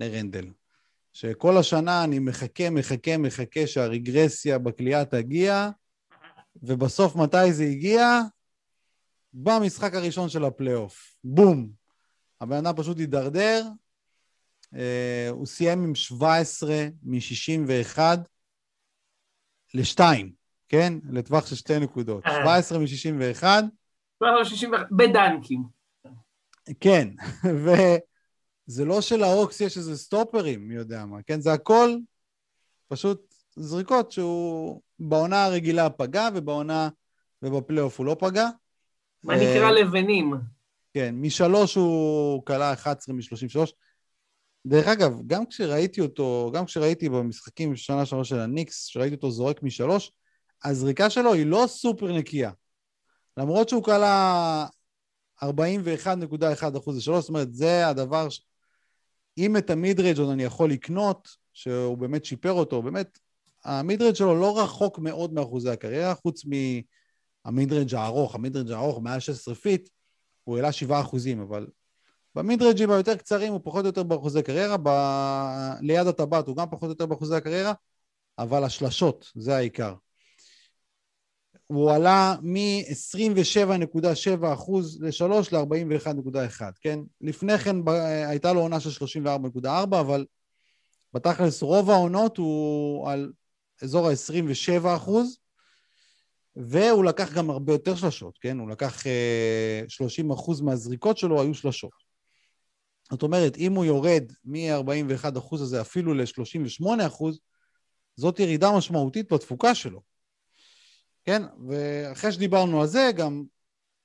לרנדל. 0.00 0.46
שכל 1.12 1.56
השנה 1.56 2.04
אני 2.04 2.18
מחכה, 2.18 2.70
מחכה, 2.70 3.16
מחכה 3.16 3.66
שהרגרסיה 3.66 4.58
בכלייה 4.58 5.04
תגיע, 5.04 5.70
ובסוף 6.62 7.16
מתי 7.16 7.52
זה 7.52 7.64
הגיע? 7.64 8.20
במשחק 9.34 9.94
הראשון 9.94 10.28
של 10.28 10.44
הפלייאוף. 10.44 11.14
בום. 11.24 11.70
הבן 12.40 12.56
אדם 12.56 12.76
פשוט 12.76 12.98
הידרדר, 12.98 13.66
הוא 15.30 15.46
סיים 15.46 15.84
עם 15.84 15.94
17 15.94 16.86
מ-61 17.02 17.98
ל-2, 19.74 20.00
כן? 20.68 20.94
לטווח 21.10 21.46
של 21.46 21.56
שתי 21.56 21.78
נקודות. 21.78 22.24
17 22.26 22.78
אה. 22.78 22.84
מ-61. 22.84 23.44
בדנקים. 24.90 25.62
כן, 26.80 27.08
וזה 27.64 28.84
לא 28.84 29.00
שלהוקס 29.00 29.60
יש 29.60 29.76
איזה 29.76 29.96
סטופרים, 29.96 30.68
מי 30.68 30.74
יודע 30.74 31.04
מה, 31.04 31.22
כן? 31.22 31.40
זה 31.40 31.52
הכל 31.52 31.96
פשוט 32.88 33.34
זריקות 33.56 34.12
שהוא 34.12 34.80
בעונה 34.98 35.44
הרגילה 35.44 35.90
פגע, 35.90 36.28
ובעונה 36.34 36.88
ובפלייאוף 37.42 37.98
הוא 37.98 38.06
לא 38.06 38.16
פגע. 38.20 38.48
מה 39.24 39.36
נקרא 39.36 39.66
אה, 39.66 39.72
לבנים. 39.72 40.34
כן, 40.94 41.14
משלוש 41.18 41.74
הוא 41.74 42.46
כלה 42.46 42.72
11 42.72 43.14
מ-33. 43.14 43.70
דרך 44.66 44.86
אגב, 44.86 45.20
גם 45.26 45.46
כשראיתי 45.46 46.00
אותו, 46.00 46.50
גם 46.54 46.64
כשראיתי 46.64 47.08
במשחקים 47.08 47.76
שנה 47.76 48.06
שלוש 48.06 48.28
של 48.28 48.38
הניקס, 48.38 48.88
כשראיתי 48.88 49.14
אותו 49.14 49.30
זורק 49.30 49.62
משלוש, 49.62 50.12
הזריקה 50.64 51.10
שלו 51.10 51.34
היא 51.34 51.46
לא 51.46 51.64
סופר 51.68 52.12
נקייה. 52.12 52.50
למרות 53.36 53.68
שהוא 53.68 53.84
קלע 53.84 54.66
41.1 55.44 56.78
אחוז 56.78 56.96
לשלוש, 56.96 57.20
זאת 57.20 57.28
אומרת, 57.28 57.54
זה 57.54 57.88
הדבר, 57.88 58.28
ש... 58.28 58.42
אם 59.38 59.56
את 59.56 59.70
המידרייג' 59.70 60.18
עוד 60.18 60.30
אני 60.30 60.42
יכול 60.42 60.70
לקנות, 60.70 61.28
שהוא 61.52 61.98
באמת 61.98 62.24
שיפר 62.24 62.52
אותו, 62.52 62.82
באמת, 62.82 63.18
ה 63.64 63.70
midrange 63.70 64.14
שלו 64.14 64.40
לא 64.40 64.58
רחוק 64.62 64.98
מאוד 64.98 65.32
מאחוזי 65.32 65.70
הקריירה, 65.70 66.14
חוץ 66.14 66.42
מה 67.44 67.54
midrange 67.54 67.94
הארוך, 67.94 68.34
ה 68.34 68.38
midrange 68.38 68.70
הארוך, 68.70 69.00
מעל 69.02 69.20
16 69.20 69.54
feet, 69.54 69.88
הוא 70.44 70.56
העלה 70.56 70.72
7 70.72 71.00
אחוזים, 71.00 71.40
אבל 71.40 71.66
ב 72.34 72.39
midrange 72.39 72.80
ים 72.80 72.90
היותר 72.90 73.16
קצרים 73.16 73.52
הוא 73.52 73.60
פחות 73.64 73.80
או 73.80 73.86
יותר 73.86 74.02
באחוזי 74.02 74.42
קריירה, 74.42 74.76
ב... 74.82 74.88
ליד 75.80 76.06
הטבעת 76.06 76.46
הוא 76.46 76.56
גם 76.56 76.70
פחות 76.70 76.82
או 76.82 76.88
יותר 76.88 77.06
באחוזי 77.06 77.36
הקריירה, 77.36 77.72
אבל 78.38 78.64
השלשות, 78.64 79.32
זה 79.34 79.56
העיקר. 79.56 79.94
הוא 81.66 81.92
עלה 81.92 82.34
מ-27.7% 82.42 84.72
ל-3 85.00 85.22
ל-41.1, 85.52 86.62
כן? 86.80 86.98
לפני 87.20 87.58
כן 87.58 87.76
הייתה 88.28 88.52
לו 88.52 88.60
עונה 88.60 88.80
של 88.80 89.04
34.4, 89.64 89.68
אבל 90.00 90.26
בתכלס 91.14 91.62
רוב 91.62 91.90
העונות 91.90 92.36
הוא 92.36 93.10
על 93.10 93.32
אזור 93.82 94.08
ה-27 94.08 94.86
והוא 96.56 97.04
לקח 97.04 97.32
גם 97.32 97.50
הרבה 97.50 97.72
יותר 97.72 97.94
שלשות, 97.94 98.38
כן? 98.38 98.58
הוא 98.58 98.70
לקח 98.70 99.02
30 99.88 100.30
אה, 100.30 100.36
מהזריקות 100.62 101.18
שלו 101.18 101.42
היו 101.42 101.54
שלשות. 101.54 101.99
זאת 103.10 103.22
אומרת, 103.22 103.56
אם 103.56 103.72
הוא 103.72 103.84
יורד 103.84 104.32
מ-41% 104.44 105.54
הזה 105.54 105.80
אפילו 105.80 106.14
ל-38%, 106.14 107.24
זאת 108.16 108.40
ירידה 108.40 108.76
משמעותית 108.76 109.32
בתפוקה 109.32 109.74
שלו. 109.74 110.02
כן? 111.24 111.42
ואחרי 111.68 112.32
שדיברנו 112.32 112.80
על 112.80 112.86
זה, 112.86 113.10
גם 113.16 113.44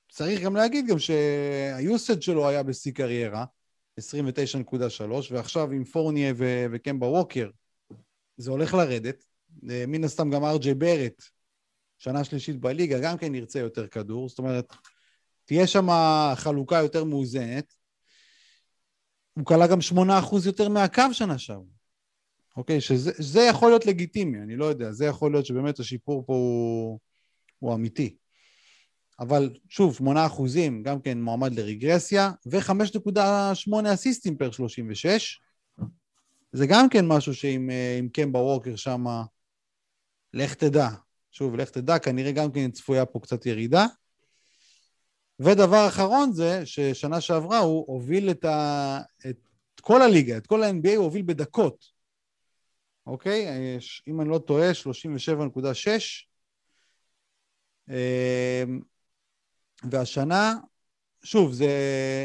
צריך 0.08 0.40
גם 0.40 0.56
להגיד 0.56 0.86
גם 0.86 0.98
שהיוסד 0.98 2.22
שלו 2.22 2.48
היה 2.48 2.62
בשיא 2.62 2.92
קריירה, 2.92 3.44
29.3, 4.00 4.02
ועכשיו 5.30 5.70
עם 5.70 5.84
פורניה 5.84 6.32
ו- 6.36 6.66
וקמבה 6.72 7.06
ווקר, 7.06 7.50
זה 8.36 8.50
הולך 8.50 8.74
לרדת. 8.74 9.24
אה, 9.70 9.84
מן 9.88 10.04
הסתם 10.04 10.30
גם 10.30 10.44
ארג'י 10.44 10.74
ברט, 10.74 11.22
שנה 11.98 12.24
שלישית 12.24 12.60
בליגה, 12.60 12.98
גם 13.00 13.18
כן 13.18 13.34
ירצה 13.34 13.58
יותר 13.58 13.86
כדור. 13.86 14.28
זאת 14.28 14.38
אומרת, 14.38 14.72
תהיה 15.44 15.66
שם 15.66 15.88
חלוקה 16.36 16.76
יותר 16.76 17.04
מאוזנת. 17.04 17.74
הוא 19.36 19.44
כלה 19.44 19.66
גם 19.66 19.78
8% 19.94 19.96
יותר 20.46 20.68
מהקו 20.68 21.02
שנה 21.12 21.38
שעברה. 21.38 21.76
אוקיי? 22.56 22.80
שזה 22.80 23.40
יכול 23.40 23.70
להיות 23.70 23.86
לגיטימי, 23.86 24.38
אני 24.42 24.56
לא 24.56 24.64
יודע. 24.64 24.92
זה 24.92 25.06
יכול 25.06 25.32
להיות 25.32 25.46
שבאמת 25.46 25.78
השיפור 25.78 26.24
פה 26.26 26.32
הוא, 26.32 26.98
הוא 27.58 27.74
אמיתי. 27.74 28.16
אבל 29.20 29.54
שוב, 29.68 29.94
8 29.94 30.26
אחוזים, 30.26 30.82
גם 30.82 31.00
כן 31.00 31.22
מועמד 31.22 31.54
לרגרסיה, 31.54 32.30
ו-5.8 32.46 33.94
אסיסטים 33.94 34.36
פר 34.36 34.50
36. 34.50 35.40
זה 36.52 36.66
גם 36.66 36.88
כן 36.88 37.06
משהו 37.06 37.34
שעם 37.34 37.70
אה, 37.70 38.00
קמבה 38.12 38.38
ווקר 38.38 38.76
שם, 38.76 39.04
לך 40.34 40.54
תדע. 40.54 40.88
שוב, 41.30 41.56
לך 41.56 41.70
תדע, 41.70 41.98
כנראה 41.98 42.32
גם 42.32 42.52
כן 42.52 42.70
צפויה 42.70 43.06
פה 43.06 43.20
קצת 43.20 43.46
ירידה. 43.46 43.86
ודבר 45.40 45.88
אחרון 45.88 46.32
זה 46.32 46.66
ששנה 46.66 47.20
שעברה 47.20 47.58
הוא 47.58 47.84
הוביל 47.86 48.30
את, 48.30 48.44
ה... 48.44 49.00
את 49.28 49.36
כל 49.80 50.02
הליגה, 50.02 50.36
את 50.36 50.46
כל 50.46 50.62
ה-NBA 50.62 50.96
הוא 50.96 51.04
הוביל 51.04 51.22
בדקות. 51.22 51.84
אוקיי? 53.06 53.46
אם 54.08 54.20
אני 54.20 54.28
לא 54.28 54.38
טועה, 54.38 54.70
37.6. 57.88 57.96
והשנה, 59.90 60.54
שוב, 61.22 61.52
זה, 61.52 61.68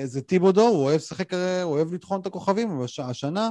זה 0.05 0.22
טיבודו, 0.22 0.68
הוא 0.68 0.84
אוהב 0.84 0.95
לשחק, 0.95 1.34
הוא 1.34 1.74
אוהב 1.76 1.93
לטחון 1.93 2.22
את 2.22 2.26
הכוכבים, 2.26 2.72
אבל 2.72 2.86
השנה, 3.03 3.49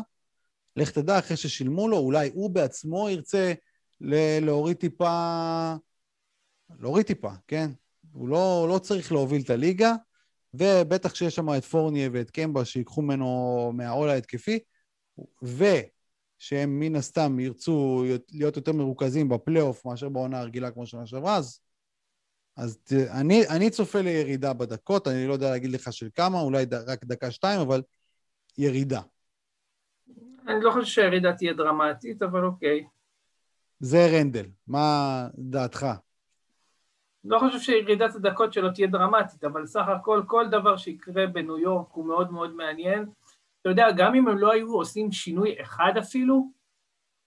לך 0.77 0.91
תדע, 0.91 1.19
אחרי 1.19 1.37
ששילמו 1.37 1.89
לו, 1.89 1.99
אולי 1.99 2.31
הוא 2.35 2.51
בעצמו 2.51 3.09
ירצה 3.09 3.53
להוריד 4.41 4.77
טיפה, 4.77 5.75
להוריד 6.79 7.07
טיפה, 7.07 7.31
כן? 7.49 7.71
הוא 8.13 8.29
לא, 8.29 8.67
לא 8.69 8.79
צריך 8.79 9.13
להוביל 9.13 9.43
את 9.43 9.51
הליגה, 9.51 9.95
ובטח 10.55 11.15
שיש 11.15 11.35
שם 11.35 11.49
את 11.57 11.65
פורניה 11.65 12.09
ואת 12.13 12.31
קמבה 12.31 12.65
שיקחו 12.65 13.03
ממנו 13.03 13.73
מהעול 13.75 14.09
ההתקפי, 14.09 14.59
ושהם 15.43 16.81
מן 16.81 16.97
הסתם 16.97 17.41
ירצו 17.41 18.05
להיות 18.33 18.57
יותר 18.57 18.73
מרוכזים 18.73 19.29
בפלייאוף 19.29 19.87
מאשר 19.87 20.09
בעונה 20.09 20.41
הרגילה 20.41 20.71
כמו 20.71 20.87
שנה 20.87 21.07
שעברה, 21.07 21.37
אז 21.37 21.61
אז 22.57 22.79
אני, 23.21 23.49
אני 23.49 23.71
צופה 23.71 24.01
לירידה 24.01 24.53
בדקות, 24.53 25.09
אני 25.09 25.27
לא 25.27 25.33
יודע 25.33 25.51
להגיד 25.51 25.71
לך 25.71 25.93
של 25.93 26.09
כמה, 26.15 26.41
אולי 26.41 26.67
ד, 26.67 26.75
רק 26.75 27.05
דקה-שתיים, 27.05 27.61
אבל 27.61 27.83
ירידה. 28.59 29.01
אני 30.49 30.61
לא 30.61 30.71
חושב 30.73 30.87
שהירידה 30.87 31.33
תהיה 31.33 31.53
דרמטית, 31.53 32.23
אבל 32.23 32.45
אוקיי. 32.45 32.85
זה 33.81 34.07
רנדל, 34.13 34.47
מה 34.67 35.29
דעתך? 35.39 35.87
לא 37.25 37.39
חושב 37.39 37.59
שירידת 37.59 38.15
הדקות 38.15 38.53
שלו 38.53 38.71
תהיה 38.71 38.87
דרמטית, 38.87 39.45
אבל 39.45 39.67
סך 39.67 39.89
הכל, 39.89 40.23
כל 40.27 40.49
דבר 40.49 40.77
שיקרה 40.77 41.27
בניו 41.27 41.59
יורק 41.59 41.89
הוא 41.91 42.07
מאוד 42.07 42.33
מאוד 42.33 42.55
מעניין. 42.55 43.07
אתה 43.61 43.69
יודע, 43.69 43.91
גם 43.97 44.15
אם 44.15 44.29
הם 44.29 44.39
לא 44.39 44.53
היו 44.53 44.75
עושים 44.75 45.13
שינוי 45.13 45.63
אחד 45.63 45.93
אפילו, 45.99 46.51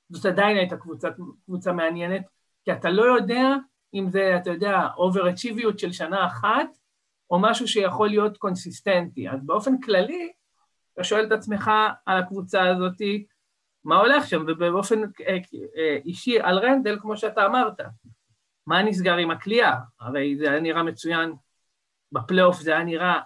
זאת 0.09 0.25
עדיין 0.25 0.57
הייתה 0.57 0.77
קבוצה, 0.77 1.09
קבוצה 1.45 1.73
מעניינת, 1.73 2.21
כי 2.65 2.71
אתה 2.71 2.89
לא 2.89 3.03
יודע 3.03 3.55
אם 3.93 4.09
זה, 4.09 4.37
אתה 4.37 4.49
יודע, 4.49 4.87
אובר-אצ'יביות 4.97 5.79
של 5.79 5.91
שנה 5.91 6.25
אחת, 6.25 6.67
או 7.31 7.39
משהו 7.39 7.67
שיכול 7.67 8.07
להיות 8.07 8.37
קונסיסטנטי. 8.37 9.29
אז 9.29 9.45
באופן 9.45 9.81
כללי, 9.81 10.31
אתה 10.93 11.03
שואל 11.03 11.25
את 11.25 11.31
עצמך 11.31 11.71
על 12.05 12.17
הקבוצה 12.17 12.69
הזאת, 12.69 13.01
מה 13.83 13.97
הולך 13.97 14.27
שם, 14.27 14.45
ובאופן 14.47 15.01
אה, 15.03 15.37
אה, 15.77 15.97
אישי 16.05 16.39
על 16.39 16.59
רנדל, 16.59 16.99
כמו 17.01 17.17
שאתה 17.17 17.45
אמרת, 17.45 17.81
מה 18.67 18.83
נסגר 18.83 19.17
עם 19.17 19.31
הכלייה? 19.31 19.75
הרי 19.99 20.37
זה 20.37 20.51
היה 20.51 20.59
נראה 20.59 20.83
מצוין, 20.83 21.33
בפלייאוף 22.11 22.61
זה 22.61 22.71
היה 22.71 22.83
נראה 22.83 23.21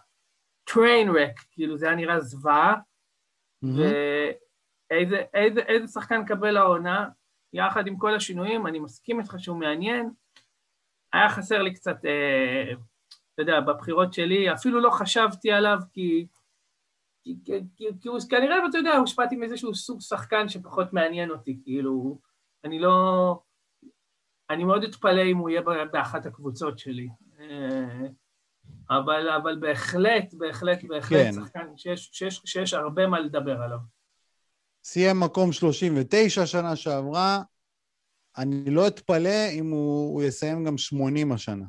train 0.70 1.08
wreck, 1.08 1.46
כאילו 1.52 1.78
זה 1.78 1.86
היה 1.86 1.96
נראה 1.96 2.20
זוועה, 2.20 2.74
mm-hmm. 2.74 3.68
ואיזה 4.92 5.24
איזה, 5.34 5.60
איזה 5.60 5.88
שחקן 5.88 6.26
קבל 6.26 6.58
העונה, 6.58 7.10
יחד 7.54 7.88
עם 7.88 7.98
כל 7.98 8.16
השינויים, 8.16 8.68
אני 8.68 8.80
מסכים 8.80 9.20
איתך 9.20 9.36
שהוא 9.38 9.60
מעניין, 9.60 10.10
היה 11.14 11.30
חסר 11.30 11.62
לי 11.62 11.74
קצת, 11.74 12.06
אה, 12.06 12.72
אתה 13.34 13.42
יודע, 13.42 13.60
בבחירות 13.60 14.14
שלי, 14.14 14.54
אפילו 14.54 14.80
לא 14.80 14.90
חשבתי 14.90 15.52
עליו 15.52 15.78
כי... 15.94 16.28
כי, 17.24 17.38
כי, 17.76 17.86
כי 18.02 18.10
הוא 18.10 18.20
כנראה, 18.30 18.56
אתה 18.70 18.78
יודע, 18.78 18.98
הושפעתי 18.98 19.36
מאיזשהו 19.36 19.76
סוג 19.76 20.02
שחקן 20.02 20.50
שפחות 20.50 20.94
מעניין 20.94 21.32
אותי, 21.32 21.60
כאילו, 21.64 22.20
אני 22.64 22.80
לא... 22.80 23.40
אני 24.50 24.64
מאוד 24.64 24.84
אתפלא 24.84 25.22
אם 25.32 25.38
הוא 25.38 25.50
יהיה 25.50 25.62
באחת 25.92 26.26
הקבוצות 26.26 26.80
שלי. 26.80 27.10
אה, 27.40 28.08
אבל, 28.90 29.30
אבל 29.30 29.58
בהחלט, 29.60 30.34
בהחלט, 30.34 30.84
בהחלט 30.84 31.26
כן. 31.26 31.32
שחקן 31.34 31.68
שיש, 31.78 32.10
שיש, 32.12 32.42
שיש 32.46 32.74
הרבה 32.74 33.08
מה 33.08 33.20
לדבר 33.20 33.62
עליו. 33.62 33.80
סיים 34.84 35.20
מקום 35.20 35.52
39 35.52 36.46
שנה 36.46 36.76
שעברה, 36.76 37.42
אני 38.38 38.72
לא 38.72 38.88
אתפלא 38.88 39.50
אם 39.52 39.70
הוא, 39.70 40.14
הוא 40.14 40.24
יסיים 40.24 40.66
גם 40.66 40.78
80 40.78 41.32
השנה. 41.32 41.66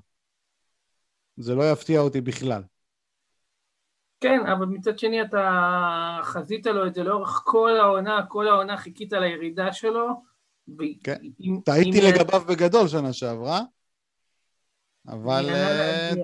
זה 1.37 1.55
לא 1.55 1.72
יפתיע 1.72 2.01
אותי 2.01 2.20
בכלל. 2.20 2.62
כן, 4.20 4.47
אבל 4.47 4.66
מצד 4.66 4.99
שני 4.99 5.22
אתה 5.22 6.18
חזית 6.22 6.66
לו 6.66 6.87
את 6.87 6.95
זה 6.95 7.03
לאורך 7.03 7.43
כל 7.45 7.76
העונה, 7.76 8.26
כל 8.29 8.49
העונה 8.49 8.76
חיכית 8.76 9.12
לירידה 9.12 9.72
שלו. 9.72 10.28
כן, 11.05 11.19
טעיתי. 11.64 12.01
לגביו 12.01 12.41
בגדול 12.49 12.89
שנה 12.89 13.12
שעברה, 13.12 13.62
אבל 15.09 15.49
uh, 15.49 16.19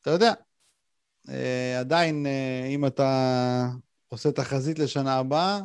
אתה 0.00 0.10
יודע, 0.10 0.32
uh, 1.26 1.30
עדיין 1.80 2.26
uh, 2.26 2.68
אם 2.68 2.86
אתה 2.86 3.68
עושה 4.08 4.32
תחזית 4.32 4.78
לשנה 4.78 5.16
הבאה, 5.16 5.60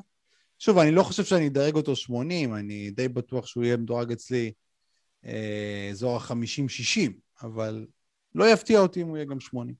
שוב, 0.60 0.78
אני 0.78 0.92
לא 0.92 1.04
חושב 1.04 1.24
שאני 1.24 1.48
אדרג 1.48 1.76
אותו 1.76 1.96
80, 1.96 2.56
אני 2.56 2.92
די 2.92 3.08
בטוח 3.08 3.46
שהוא 3.46 3.64
יהיה 3.64 3.78
מדורג 3.78 4.12
אצלי 4.12 4.52
אה, 5.26 5.88
אזור 5.92 6.18
ה-50-60, 6.18 7.12
אבל 7.44 7.86
לא 8.36 8.54
יפתיע 8.54 8.80
אותי 8.80 9.02
אם 9.02 9.08
הוא 9.08 9.18
יהיה 9.18 9.26
גם 9.26 9.40
80. 9.40 9.76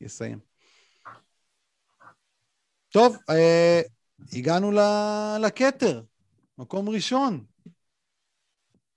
יסיים. 0.00 0.38
טוב, 2.88 3.16
אה, 3.30 3.80
הגענו 4.32 4.72
לכתר, 5.40 6.02
מקום 6.58 6.88
ראשון. 6.88 7.44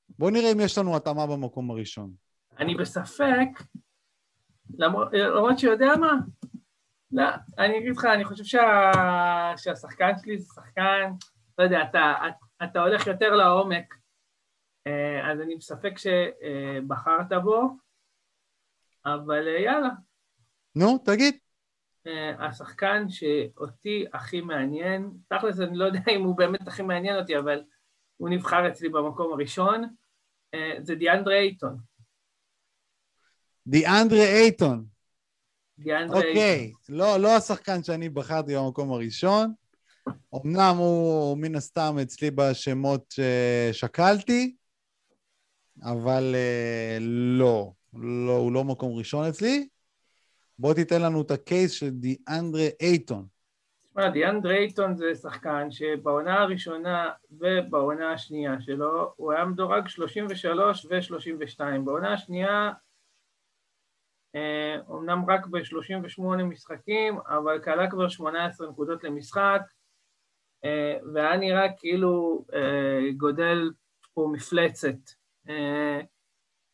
בואו 0.10 0.30
נראה 0.30 0.52
אם 0.52 0.60
יש 0.60 0.78
לנו 0.78 0.96
התאמה 0.96 1.28
במקום 1.28 1.72
הראשון. 1.72 2.14
אני 2.60 2.76
בספק, 2.76 3.50
למרות 4.70 5.60
שיודע 5.60 5.96
מה, 5.96 6.12
לא, 7.12 7.24
אני 7.58 7.78
אגיד 7.78 7.98
לך, 7.98 8.06
אני 8.06 8.26
חושב 8.26 8.44
שה... 8.44 8.92
שהשחקן 9.58 10.12
שלי 10.22 10.38
זה 10.38 10.54
שחקן, 10.56 11.12
לא 11.58 11.64
יודע, 11.64 11.82
אתה, 11.90 12.14
אתה 12.64 12.80
הולך 12.80 13.08
יותר 13.08 13.30
לעומק, 13.36 13.96
אה, 14.88 15.32
אז 15.32 15.42
אני 15.42 15.56
בספק 15.56 15.94
שבחרת 15.98 17.34
בו, 17.44 17.78
אבל 19.06 19.48
אה, 19.48 19.62
יאללה. 19.62 19.90
נו, 20.76 20.98
תגיד. 21.06 21.38
אה, 22.08 22.48
השחקן 22.48 23.10
שאותי 23.10 24.06
הכי 24.14 24.42
מעניין, 24.42 25.10
תכלס 25.28 25.60
אני 25.60 25.78
לא 25.78 25.86
יודע 25.86 26.00
אם 26.16 26.24
הוא 26.24 26.38
באמת 26.38 26.68
הכי 26.68 26.84
מעניין 26.84 27.20
אותי, 27.20 27.38
אבל 27.38 27.64
הוא 28.18 28.30
נבחר 28.30 28.68
אצלי 28.68 28.90
במקום 28.90 29.34
הראשון, 29.34 29.84
זה 30.82 30.96
דיאנדרה 30.96 31.36
אייטון. 31.36 31.78
דיאנדרה 33.68 34.22
אייטון. 34.22 34.86
אוקיי, 36.10 36.72
לא, 36.90 37.18
לא 37.18 37.36
השחקן 37.36 37.84
שאני 37.84 38.10
בחרתי 38.10 38.56
במקום 38.56 38.92
הראשון. 38.92 39.54
אמנם 40.36 40.76
הוא 40.78 41.38
מן 41.38 41.56
הסתם 41.56 41.96
אצלי 42.02 42.32
בשמות 42.32 43.14
ששקלתי, 43.72 44.56
אבל 45.84 46.36
אה, 46.36 46.98
לא, 47.02 47.72
לא, 47.94 48.38
הוא 48.38 48.52
לא 48.52 48.64
מקום 48.64 48.98
ראשון 48.98 49.28
אצלי. 49.28 49.68
בוא 50.60 50.74
תיתן 50.74 51.02
לנו 51.02 51.22
את 51.22 51.32
הקייס 51.32 51.72
של 51.72 51.90
דיאנדרה 51.90 52.68
אייטון. 52.82 53.26
תשמע, 53.84 54.10
דיאנדרה 54.10 54.56
אייטון 54.56 54.96
זה 54.96 55.16
שחקן 55.16 55.72
שבעונה 55.72 56.42
הראשונה 56.42 57.12
ובעונה 57.32 58.12
השנייה 58.14 58.62
שלו 58.62 59.14
הוא 59.16 59.34
היה 59.34 59.46
מדורג 59.46 59.88
33 59.88 60.86
ו-32. 60.86 61.80
בעונה 61.86 62.14
השנייה 62.14 62.72
אומנם 64.88 65.26
רק 65.28 65.46
ב-38 65.46 66.44
משחקים, 66.44 67.18
אבל 67.28 67.64
כלה 67.64 67.92
כבר 67.92 68.10
18 68.10 68.70
נקודות 68.70 69.04
למשחק, 69.04 69.62
והיה 71.14 71.38
נראה 71.38 71.74
כאילו 71.78 72.46
גודל 73.18 73.72
פה 74.14 74.30
מפלצת. 74.34 74.98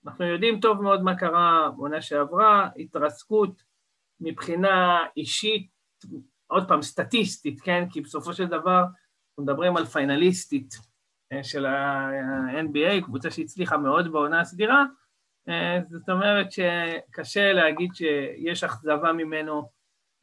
אנחנו 0.06 0.26
יודעים 0.26 0.60
טוב 0.60 0.82
מאוד 0.82 1.04
מה 1.04 1.18
קרה 1.18 1.70
בעונה 1.76 2.02
שעברה, 2.02 2.70
התרסקות 2.78 3.64
מבחינה 4.24 5.00
אישית, 5.18 5.70
עוד 6.48 6.68
פעם, 6.68 6.82
סטטיסטית, 6.82 7.62
כן? 7.62 7.84
כי 7.90 8.02
בסופו 8.02 8.34
של 8.34 8.46
דבר 8.46 8.80
אנחנו 8.80 9.44
מדברים 9.44 9.78
על 9.78 9.86
פיינליסטית 9.86 10.76
אה, 11.34 11.44
של 11.44 11.66
ה-NBA, 11.66 13.06
קבוצה 13.06 13.32
שהצליחה 13.32 13.78
מאוד 13.78 14.12
בעונה 14.12 14.40
הסדירה, 14.40 14.84
אה, 15.50 15.80
זאת 15.90 16.10
אומרת 16.10 16.48
שקשה 16.52 17.54
להגיד 17.54 17.90
שיש 17.94 18.64
אכזבה 18.64 19.14
ממנו, 19.14 19.70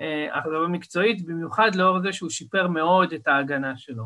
אה, 0.00 0.38
אכזבה 0.38 0.68
מקצועית, 0.68 1.26
במיוחד 1.26 1.74
לאור 1.74 2.00
זה 2.02 2.12
שהוא 2.12 2.30
שיפר 2.30 2.68
מאוד 2.68 3.12
את 3.12 3.28
ההגנה 3.28 3.76
שלו. 3.76 4.04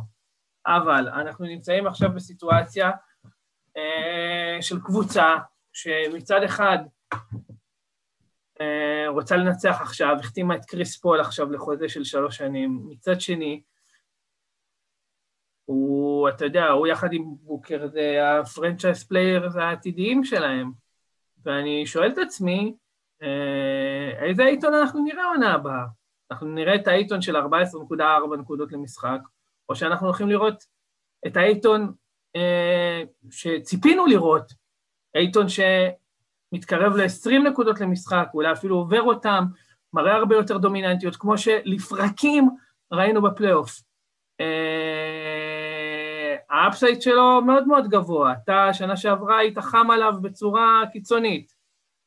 אבל 0.67 1.09
אנחנו 1.09 1.47
נמצאים 1.47 1.87
עכשיו 1.87 2.11
בסיטואציה 2.15 2.91
של 4.61 4.81
קבוצה 4.81 5.37
שמצד 5.73 6.43
אחד 6.43 6.79
רוצה 9.09 9.37
לנצח 9.37 9.79
עכשיו, 9.81 10.17
החתימה 10.21 10.57
את 10.57 10.65
קריס 10.65 10.97
פול 10.97 11.21
עכשיו 11.21 11.53
לחוזה 11.53 11.89
של 11.89 12.05
שלוש 12.05 12.37
שנים, 12.37 12.81
מצד 12.89 13.21
שני, 13.21 13.63
הוא, 15.65 16.29
אתה 16.29 16.45
יודע, 16.45 16.69
הוא 16.69 16.87
יחד 16.87 17.13
עם 17.13 17.25
בוקר, 17.41 17.87
זה 17.87 18.19
ה 18.23 18.31
franchise 18.31 19.05
players 19.05 19.57
העתידיים 19.57 20.25
שלהם. 20.25 20.73
ואני 21.45 21.87
שואל 21.87 22.13
את 22.13 22.19
עצמי, 22.19 22.75
אה, 23.23 24.27
איזה 24.27 24.45
עיתון 24.45 24.75
אנחנו 24.75 25.05
נראה 25.05 25.25
עונה 25.25 25.55
הבאה? 25.55 25.85
אנחנו 26.31 26.47
נראה 26.47 26.75
את 26.75 26.89
העיתון 26.89 27.23
של 27.23 27.37
14.4 27.37 28.37
נקודות 28.39 28.73
למשחק, 28.73 29.21
או 29.69 29.77
שאנחנו 29.77 30.07
הולכים 30.07 30.29
לראות 30.29 30.65
את 31.27 31.37
העיתון 31.37 31.93
אה, 32.37 33.03
שציפינו 33.31 34.07
לראות, 34.07 34.53
אייטון 35.15 35.47
שמתקרב 36.55 36.97
ל-20 36.97 37.49
נקודות 37.51 37.81
למשחק, 37.81 38.29
אולי 38.35 38.53
אפילו 38.53 38.77
עובר 38.77 39.03
אותם, 39.03 39.45
מראה 39.93 40.15
הרבה 40.15 40.37
יותר 40.37 40.59
דומיננטיות, 40.59 41.17
כמו 41.17 41.39
שלפרקים 41.39 42.51
ראינו 42.93 43.23
בפלייאוף. 43.23 43.81
אה, 44.41 44.47
ה 46.51 46.58
upside 46.58 47.03
שלו 47.03 47.43
מאוד 47.43 47.67
מאוד 47.67 47.89
גבוה, 47.89 48.33
אתה 48.33 48.69
שנה 48.73 48.97
שעברה 48.97 49.39
היית 49.39 49.59
חם 49.59 49.91
עליו 49.91 50.15
בצורה 50.23 50.83
קיצונית. 50.93 51.53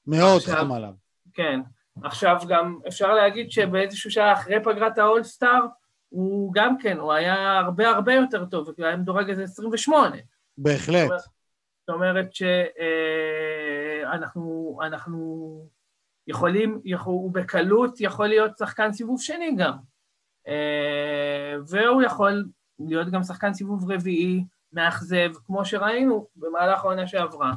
מאוד 0.07 0.41
עכשיו, 0.41 0.55
חם 0.55 0.71
עליו. 0.71 0.93
כן. 1.33 1.59
עכשיו 2.03 2.37
גם 2.47 2.79
אפשר 2.87 3.13
להגיד 3.13 3.51
שבאיזשהו 3.51 4.11
שעה 4.11 4.33
אחרי 4.33 4.63
פגרת 4.63 4.97
האולסטאר, 4.97 5.65
הוא 6.09 6.53
גם 6.53 6.77
כן, 6.77 6.97
הוא 6.97 7.13
היה 7.13 7.59
הרבה 7.59 7.89
הרבה 7.89 8.13
יותר 8.13 8.45
טוב, 8.45 8.67
הוא 8.67 8.85
היה 8.85 8.95
מדורג 8.95 9.29
איזה 9.29 9.43
28. 9.43 10.15
בהחלט. 10.57 11.09
זאת 11.87 11.95
אומרת 11.95 12.33
שאנחנו 12.33 12.57
אנחנו 14.82 15.66
יכולים, 16.28 16.82
יכול, 16.86 17.14
הוא 17.14 17.34
בקלות 17.34 18.01
יכול 18.01 18.28
להיות 18.28 18.58
שחקן 18.58 18.91
סיבוב 18.91 19.22
שני 19.22 19.55
גם. 19.58 19.78
אה, 20.47 21.55
והוא 21.68 22.01
יכול 22.01 22.45
להיות 22.80 23.08
גם 23.12 23.24
שחקן 23.24 23.53
סיבוב 23.53 23.91
רביעי, 23.91 24.45
מאכזב, 24.74 25.32
כמו 25.45 25.66
שראינו 25.66 26.28
במהלך 26.36 26.80
העונה 26.80 27.08
שעברה. 27.08 27.51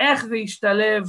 איך 0.00 0.24
זה 0.24 0.36
ישתלב, 0.36 1.04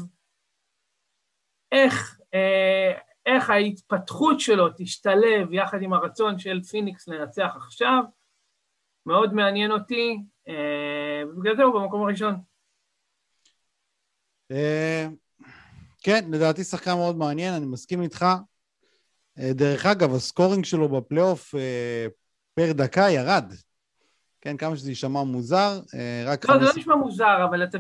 איך, 1.72 2.20
אה, 2.34 2.94
איך 3.26 3.50
ההתפתחות 3.50 4.40
שלו 4.40 4.68
תשתלב 4.78 5.54
יחד 5.54 5.82
עם 5.82 5.94
הרצון 5.94 6.40
של 6.40 6.64
פיניקס 6.64 7.08
לנצח 7.08 7.54
עכשיו, 7.56 8.04
מאוד 9.06 9.34
מעניין 9.34 9.72
אותי, 9.72 10.24
ובגלל 11.30 11.56
זה 11.56 11.64
הוא 11.64 11.82
במקום 11.82 12.04
הראשון. 12.04 12.49
אה, 14.52 15.08
כן, 16.04 16.30
לדעתי 16.32 16.64
שחקן 16.64 16.93
מאוד 16.93 17.18
מעניין, 17.18 17.54
אני 17.54 17.66
מסכים 17.66 18.02
איתך. 18.02 18.26
אה, 19.39 19.54
דרך 19.54 19.86
אגב, 19.86 20.14
ה 20.14 20.20
scoring 20.20 20.66
שלו 20.66 20.89
בפלייאוף 20.89 21.56
אה, 21.56 22.08
פר 22.54 22.72
דקה 22.72 23.10
ירד. 23.10 23.54
כן, 24.41 24.58
כמה 24.58 24.78
שזה 24.78 24.91
יישמע 24.91 25.24
מוזר, 25.24 25.80
רק... 26.26 26.50
לא, 26.50 26.60
זה 26.60 26.66
לא 26.66 26.72
נשמע 26.76 26.95
מוזר, 26.95 27.45
אבל 27.50 27.64
אתם... 27.64 27.80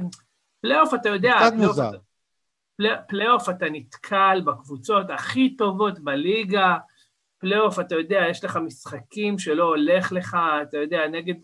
פלייאוף, 0.61 0.93
אתה 0.93 1.09
יודע... 1.09 1.33
קצת 1.39 1.53
מוזר. 1.53 1.91
פלייאוף 3.07 3.49
אתה 3.49 3.65
נתקל 3.71 4.41
בקבוצות 4.45 5.09
הכי 5.09 5.55
טובות 5.55 5.99
בליגה, 5.99 6.77
פלייאוף, 7.37 7.79
אתה 7.79 7.95
יודע, 7.95 8.19
יש 8.29 8.43
לך 8.43 8.55
משחקים 8.55 9.39
שלא 9.39 9.63
הולך 9.63 10.11
לך, 10.11 10.37
אתה 10.61 10.77
יודע, 10.77 11.07
נגד 11.07 11.35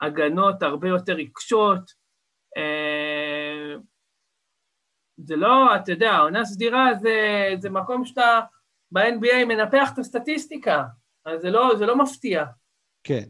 הגנות 0.00 0.62
הרבה 0.62 0.88
יותר 0.88 1.16
עיקשות. 1.16 1.92
זה 5.26 5.36
לא, 5.36 5.76
אתה 5.76 5.92
יודע, 5.92 6.18
עונה 6.18 6.44
סדירה 6.44 6.90
זה, 7.00 7.48
זה 7.58 7.70
מקום 7.70 8.04
שאתה 8.04 8.40
ב-NBA 8.92 9.44
מנפח 9.48 9.90
את 9.92 9.98
הסטטיסטיקה, 9.98 10.84
אז 11.24 11.40
זה 11.40 11.50
לא, 11.50 11.76
זה 11.78 11.86
לא 11.86 11.98
מפתיע. 11.98 12.44
כן. 13.04 13.24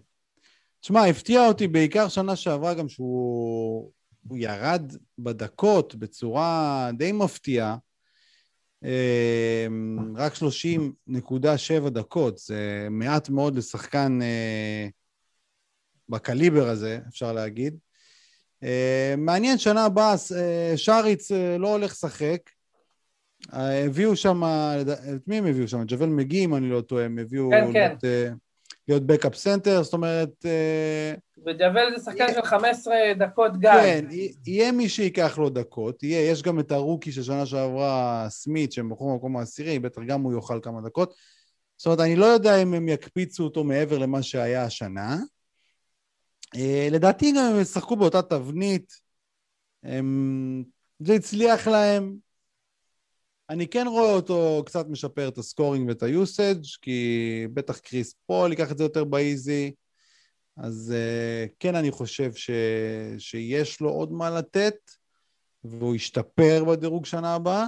תשמע, 0.80 1.04
הפתיע 1.04 1.46
אותי 1.46 1.68
בעיקר 1.68 2.08
שנה 2.08 2.36
שעברה 2.36 2.74
גם 2.74 2.88
שהוא 2.88 3.90
ירד 4.34 4.92
בדקות 5.18 5.94
בצורה 5.94 6.90
די 6.98 7.12
מפתיעה. 7.12 7.76
אה, 8.84 9.66
רק 10.16 10.32
30.7 10.34 11.90
דקות, 11.90 12.38
זה 12.38 12.86
מעט 12.90 13.28
מאוד 13.28 13.56
לשחקן 13.56 14.18
אה, 14.22 14.88
בקליבר 16.08 16.68
הזה, 16.68 16.98
אפשר 17.08 17.32
להגיד. 17.32 17.78
מעניין, 19.16 19.58
שנה 19.58 19.84
הבאה 19.84 20.14
סאריץ' 20.76 21.30
לא 21.58 21.72
הולך 21.72 21.90
לשחק. 21.90 22.38
הביאו 23.52 24.16
שם, 24.16 24.42
את 25.16 25.28
מי 25.28 25.38
הם 25.38 25.46
הביאו 25.46 25.68
שם? 25.68 25.82
ג'אוול 25.86 26.08
מגי, 26.08 26.44
אם 26.44 26.54
אני 26.54 26.68
לא 26.70 26.80
טועה, 26.80 27.04
הם 27.04 27.18
הביאו 27.18 27.50
כן, 27.50 27.72
כן. 27.72 27.94
להיות, 28.02 28.32
להיות 28.88 29.06
backup 29.06 29.34
center, 29.34 29.82
זאת 29.82 29.92
אומרת... 29.92 30.46
וג'אוול 31.46 31.96
זה 31.96 32.04
שחקן 32.04 32.26
של 32.34 32.42
15 32.42 32.94
דקות 33.18 33.60
גג. 33.60 33.80
כן, 33.82 34.04
יהיה 34.46 34.72
מי 34.72 34.88
שייקח 34.88 35.38
לו 35.38 35.50
דקות, 35.50 36.02
יהיה, 36.02 36.30
יש 36.30 36.42
גם 36.42 36.60
את 36.60 36.72
ה 36.72 36.78
rookie 36.78 37.12
של 37.12 37.22
שנה 37.22 37.46
שעברה, 37.46 38.26
סמית, 38.28 38.72
שהם 38.72 38.90
בחרו 38.90 39.12
במקום 39.12 39.36
העשירי, 39.36 39.78
בטח 39.78 40.02
גם 40.06 40.22
הוא 40.22 40.34
יאכל 40.34 40.60
כמה 40.62 40.80
דקות. 40.80 41.14
זאת 41.76 41.86
אומרת, 41.86 42.00
אני 42.00 42.16
לא 42.16 42.26
יודע 42.26 42.62
אם 42.62 42.74
הם 42.74 42.88
יקפיצו 42.88 43.44
אותו 43.44 43.64
מעבר 43.64 43.98
למה 43.98 44.22
שהיה 44.22 44.64
השנה. 44.64 45.18
אה, 46.56 46.90
לדעתי 46.90 47.32
גם 47.32 47.52
הם 47.54 47.60
ישחקו 47.60 47.96
באותה 47.96 48.22
תבנית, 48.22 48.92
הם... 49.82 50.64
זה 50.98 51.14
הצליח 51.14 51.68
להם. 51.68 52.16
אני 53.50 53.68
כן 53.68 53.86
רואה 53.86 54.12
אותו 54.12 54.62
קצת 54.66 54.86
משפר 54.88 55.28
את 55.28 55.38
ה 55.38 55.44
scoring 55.44 55.88
ואת 55.88 56.02
ה 56.02 56.11
usage, 56.11 56.64
כי 56.82 57.46
בטח 57.54 57.78
קריס 57.78 58.14
פול 58.26 58.50
ייקח 58.50 58.72
את 58.72 58.78
זה 58.78 58.84
יותר 58.84 59.04
ב 59.04 59.16
easy. 59.16 59.74
אז 60.56 60.94
אה, 60.94 61.50
כן, 61.58 61.74
אני 61.74 61.90
חושב 61.90 62.34
ש... 62.34 62.50
שיש 63.18 63.80
לו 63.80 63.90
עוד 63.90 64.12
מה 64.12 64.30
לתת, 64.30 64.76
והוא 65.64 65.94
ישתפר 65.94 66.64
בדירוג 66.64 67.06
שנה 67.06 67.34
הבאה. 67.34 67.66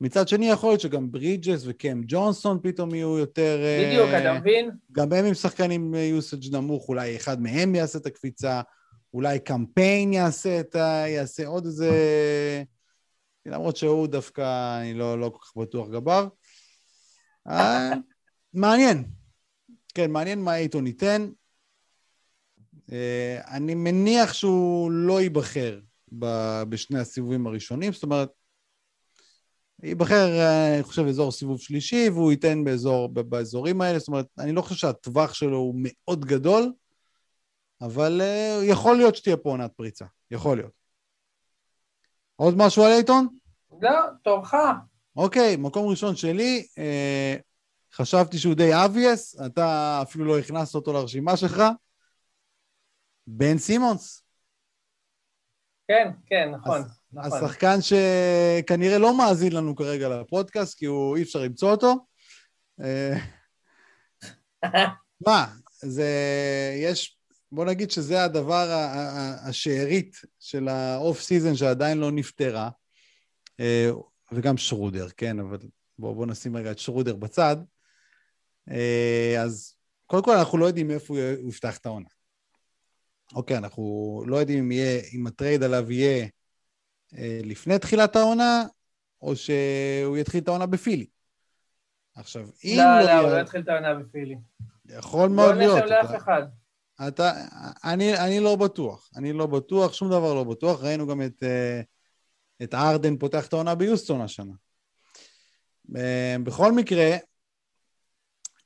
מצד 0.00 0.28
שני, 0.28 0.50
יכול 0.50 0.70
להיות 0.70 0.80
שגם 0.80 1.12
ברידג'ס 1.12 1.62
וקם 1.66 2.00
ג'ונסון 2.06 2.58
פתאום 2.62 2.94
יהיו 2.94 3.18
יותר... 3.18 3.60
בדיוק, 3.86 4.10
uh, 4.10 4.18
אתה 4.18 4.40
מבין? 4.40 4.70
גם 4.92 5.12
הם 5.12 5.24
עם 5.24 5.34
שחקנים 5.34 5.94
יוסאג' 5.94 6.54
נמוך, 6.56 6.88
אולי 6.88 7.16
אחד 7.16 7.42
מהם 7.42 7.74
יעשה 7.74 7.98
את 7.98 8.06
הקפיצה, 8.06 8.60
אולי 9.14 9.38
קמפיין 9.38 10.12
יעשה, 10.12 10.60
את 10.60 10.74
ה... 10.74 11.04
יעשה 11.08 11.46
עוד 11.46 11.66
איזה... 11.66 11.90
למרות 13.46 13.76
שהוא 13.76 14.06
דווקא, 14.06 14.78
אני 14.80 14.94
לא, 14.94 15.20
לא 15.20 15.28
כל 15.28 15.38
כך 15.42 15.56
בטוח 15.56 15.88
גבר. 15.88 16.28
uh, 17.48 17.52
מעניין. 18.54 19.04
כן, 19.94 20.10
מעניין 20.10 20.42
מה 20.42 20.54
אייטון 20.54 20.86
ייתן. 20.86 21.30
אני 23.48 23.74
מניח 23.74 24.32
שהוא 24.32 24.90
לא 24.90 25.20
ייבחר 25.20 25.80
בשני 26.68 26.98
הסיבובים 26.98 27.46
הראשונים, 27.46 27.92
זאת 27.92 28.02
אומרת, 28.02 28.28
ייבחר, 29.82 30.28
אה, 30.40 30.74
אני 30.74 30.82
חושב, 30.82 31.06
אזור 31.06 31.32
סיבוב 31.32 31.60
שלישי, 31.60 32.08
והוא 32.08 32.30
ייתן 32.30 32.64
באזור, 32.64 33.08
באזורים 33.08 33.80
האלה, 33.80 33.98
זאת 33.98 34.08
אומרת, 34.08 34.26
אני 34.38 34.52
לא 34.52 34.62
חושב 34.62 34.74
שהטווח 34.74 35.34
שלו 35.34 35.56
הוא 35.56 35.74
מאוד 35.78 36.24
גדול, 36.24 36.72
אבל 37.80 38.20
uh, 38.20 38.64
יכול 38.64 38.96
להיות 38.96 39.16
שתהיה 39.16 39.36
פה 39.36 39.50
עונת 39.50 39.72
פריצה, 39.76 40.04
יכול 40.30 40.56
להיות. 40.56 40.72
עוד 42.36 42.54
משהו 42.56 42.84
על 42.84 42.92
אייטון? 42.92 43.26
לא, 43.82 43.90
תורך. 44.22 44.54
אוקיי, 45.16 45.56
מקום 45.56 45.90
ראשון 45.90 46.16
שלי, 46.16 46.66
uh, 46.70 47.42
חשבתי 47.94 48.38
שהוא 48.38 48.54
די 48.54 48.70
אבייס, 48.84 49.40
אתה 49.46 49.98
אפילו 50.02 50.24
לא 50.24 50.38
הכנסת 50.38 50.74
אותו 50.74 50.92
לרשימה 50.92 51.36
שלך. 51.36 51.62
בן 53.26 53.58
סימונס. 53.58 54.22
כן, 55.88 56.10
כן, 56.26 56.50
נכון. 56.50 56.76
אז, 56.76 56.99
נכון. 57.12 57.44
השחקן 57.44 57.78
שכנראה 57.80 58.98
לא 58.98 59.18
מאזין 59.18 59.52
לנו 59.52 59.76
כרגע 59.76 60.08
לפודקאסט, 60.08 60.78
כי 60.78 60.86
הוא, 60.86 61.16
אי 61.16 61.22
אפשר 61.22 61.38
למצוא 61.38 61.70
אותו. 61.70 61.94
אה, 62.82 63.18
מה, 65.26 65.46
זה, 65.82 66.08
יש, 66.82 67.18
בוא 67.52 67.64
נגיד 67.64 67.90
שזה 67.90 68.24
הדבר 68.24 68.66
השארית 69.48 70.16
של 70.40 70.68
ה 70.68 70.81
off 70.81 71.20
season 71.20 71.56
שעדיין 71.56 71.98
לא 71.98 72.10
נפתרה, 72.10 72.70
אה, 73.60 73.90
וגם 74.32 74.56
שרודר, 74.56 75.08
כן, 75.16 75.38
אבל 75.40 75.58
בואו 75.98 76.14
בוא 76.14 76.26
נשים 76.26 76.56
רגע 76.56 76.70
את 76.70 76.78
שרודר 76.78 77.16
בצד. 77.16 77.56
אה, 78.70 79.42
אז 79.42 79.74
קודם 80.06 80.22
כל 80.22 80.36
אנחנו 80.36 80.58
לא 80.58 80.66
יודעים 80.66 80.88
מאיפה 80.88 81.14
הוא 81.14 81.48
יפתח 81.48 81.76
את 81.76 81.86
העונה. 81.86 82.08
אוקיי, 83.34 83.56
אנחנו 83.56 84.22
לא 84.26 84.36
יודעים 84.36 84.58
אם, 84.58 84.72
יהיה, 84.72 85.00
אם 85.12 85.26
הטרייד 85.26 85.62
עליו 85.62 85.92
יהיה 85.92 86.26
לפני 87.44 87.78
תחילת 87.78 88.16
העונה, 88.16 88.64
או 89.22 89.36
שהוא 89.36 90.16
יתחיל 90.16 90.42
את 90.42 90.48
העונה 90.48 90.66
בפילי. 90.66 91.06
עכשיו, 92.14 92.48
אם 92.64 92.74
לא, 92.78 92.84
לא 92.84 93.04
לא, 93.06 93.12
הוא 93.20 93.30
לא. 93.30 93.40
יתחיל 93.40 93.60
את 93.60 93.68
העונה 93.68 93.94
בפילי. 93.94 94.36
יכול 94.88 95.28
לא 95.28 95.36
מאוד 95.36 95.54
להיות. 95.56 95.78
שם 95.78 95.84
לאף 95.86 96.04
אתה- 96.10 96.16
אחד. 96.16 96.42
אתה, 97.08 97.32
אני, 97.84 98.18
אני 98.18 98.40
לא 98.40 98.56
בטוח, 98.56 99.10
אני 99.16 99.32
לא 99.32 99.46
בטוח, 99.46 99.92
שום 99.92 100.08
דבר 100.10 100.34
לא 100.34 100.44
בטוח. 100.44 100.82
ראינו 100.82 101.06
גם 101.06 101.22
את, 101.22 101.42
אה, 101.42 101.80
את 102.62 102.74
ארדן 102.74 103.16
פותח 103.16 103.46
את 103.46 103.52
העונה 103.52 103.74
ביוסטון 103.74 104.20
השנה. 104.20 104.52
אה, 105.96 106.36
בכל 106.44 106.72
מקרה, 106.72 107.16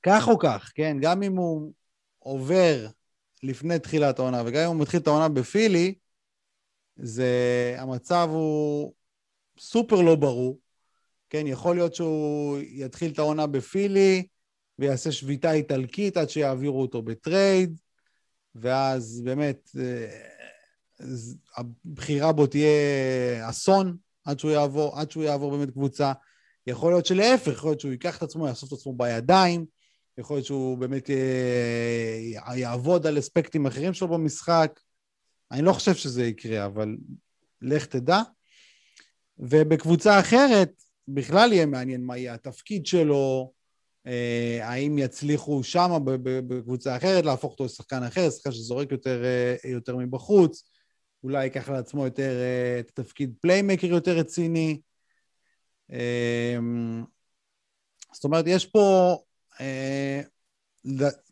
כך 0.03 0.29
או 0.29 0.39
כך, 0.39 0.73
כן, 0.75 0.97
גם 1.01 1.23
אם 1.23 1.37
הוא 1.37 1.73
עובר 2.19 2.87
לפני 3.43 3.79
תחילת 3.79 4.19
העונה, 4.19 4.43
וגם 4.47 4.63
אם 4.63 4.77
הוא 4.77 4.83
מתחיל 4.83 5.01
את 5.01 5.07
העונה 5.07 5.29
בפילי, 5.29 5.95
זה, 6.97 7.77
המצב 7.79 8.29
הוא 8.33 8.93
סופר 9.59 10.01
לא 10.01 10.15
ברור. 10.15 10.59
כן, 11.31 11.47
יכול 11.47 11.77
להיות 11.77 11.95
שהוא 11.95 12.59
יתחיל 12.61 13.13
את 13.13 13.19
העונה 13.19 13.47
בפילי 13.47 14.27
ויעשה 14.79 15.13
שביתה 15.13 15.53
איטלקית 15.53 16.17
עד 16.17 16.31
שיעבירו 16.31 16.83
אותו 16.83 17.03
ב 17.03 17.14
trade, 17.14 17.81
ואז 18.55 19.21
באמת 19.25 19.71
אה, 19.79 20.21
הבחירה 21.57 22.33
בו 22.33 22.47
תהיה 22.47 22.71
אסון 23.51 23.97
עד 24.25 24.39
שהוא 24.39 24.51
יעבור, 24.51 25.01
עד 25.01 25.11
שהוא 25.11 25.25
יעבור 25.25 25.57
באמת 25.57 25.71
קבוצה. 25.71 26.13
יכול 26.67 26.93
להיות 26.93 27.07
שלהפך, 27.07 27.53
יכול 27.53 27.71
להיות 27.71 27.81
שהוא 27.81 27.93
ייקח 27.93 28.17
את 28.17 28.23
עצמו, 28.23 28.49
יאסוף 28.49 28.73
את 28.73 28.79
עצמו 28.79 28.93
בידיים, 28.93 29.67
יכול 30.19 30.37
להיות 30.37 30.47
שהוא 30.47 30.79
באמת 30.79 31.11
אה, 31.11 32.57
יעבוד 32.57 33.07
על 33.07 33.19
אספקטים 33.19 33.67
אחרים 33.67 33.93
שלו 33.93 34.09
במשחק. 34.09 34.81
אני 35.55 35.63
לא 35.63 35.73
חושב 35.73 35.95
שזה 35.95 36.25
יקרה, 36.25 36.67
אבל 36.67 36.97
לך 37.63 37.87
תדע. 37.87 38.21
ובקבוצה 39.39 40.21
אחרת, 40.21 40.73
בכלל 41.09 41.53
יהיה 41.53 41.67
מעניין 41.67 42.05
מה 42.05 42.17
יהיה 42.17 42.35
התפקיד 42.35 42.87
שלו, 42.87 43.53
אה, 44.07 44.59
האם 44.63 44.99
יצליחו 44.99 45.63
שם 45.63 45.91
בקבוצה 46.05 46.97
אחרת 46.97 47.25
להפוך 47.25 47.53
אותו 47.53 47.65
לשחקן 47.65 48.03
אחר, 48.03 48.31
שחקן 48.31 48.53
שזורק 48.53 48.93
יותר, 48.93 49.25
אה, 49.25 49.71
יותר 49.71 49.97
מבחוץ, 49.97 50.71
אולי 51.25 51.45
ייקח 51.45 51.69
לעצמו 51.69 52.05
יותר 52.05 52.41
אה, 52.41 52.81
את 52.81 52.91
התפקיד 52.91 53.35
פליימקר 53.41 53.87
יותר 53.87 54.17
רציני. 54.17 54.81
אה, 55.93 56.59
זאת 58.13 58.25
אומרת, 58.25 58.45
יש 58.49 58.67
פה 58.67 59.17
אה, 59.61 60.21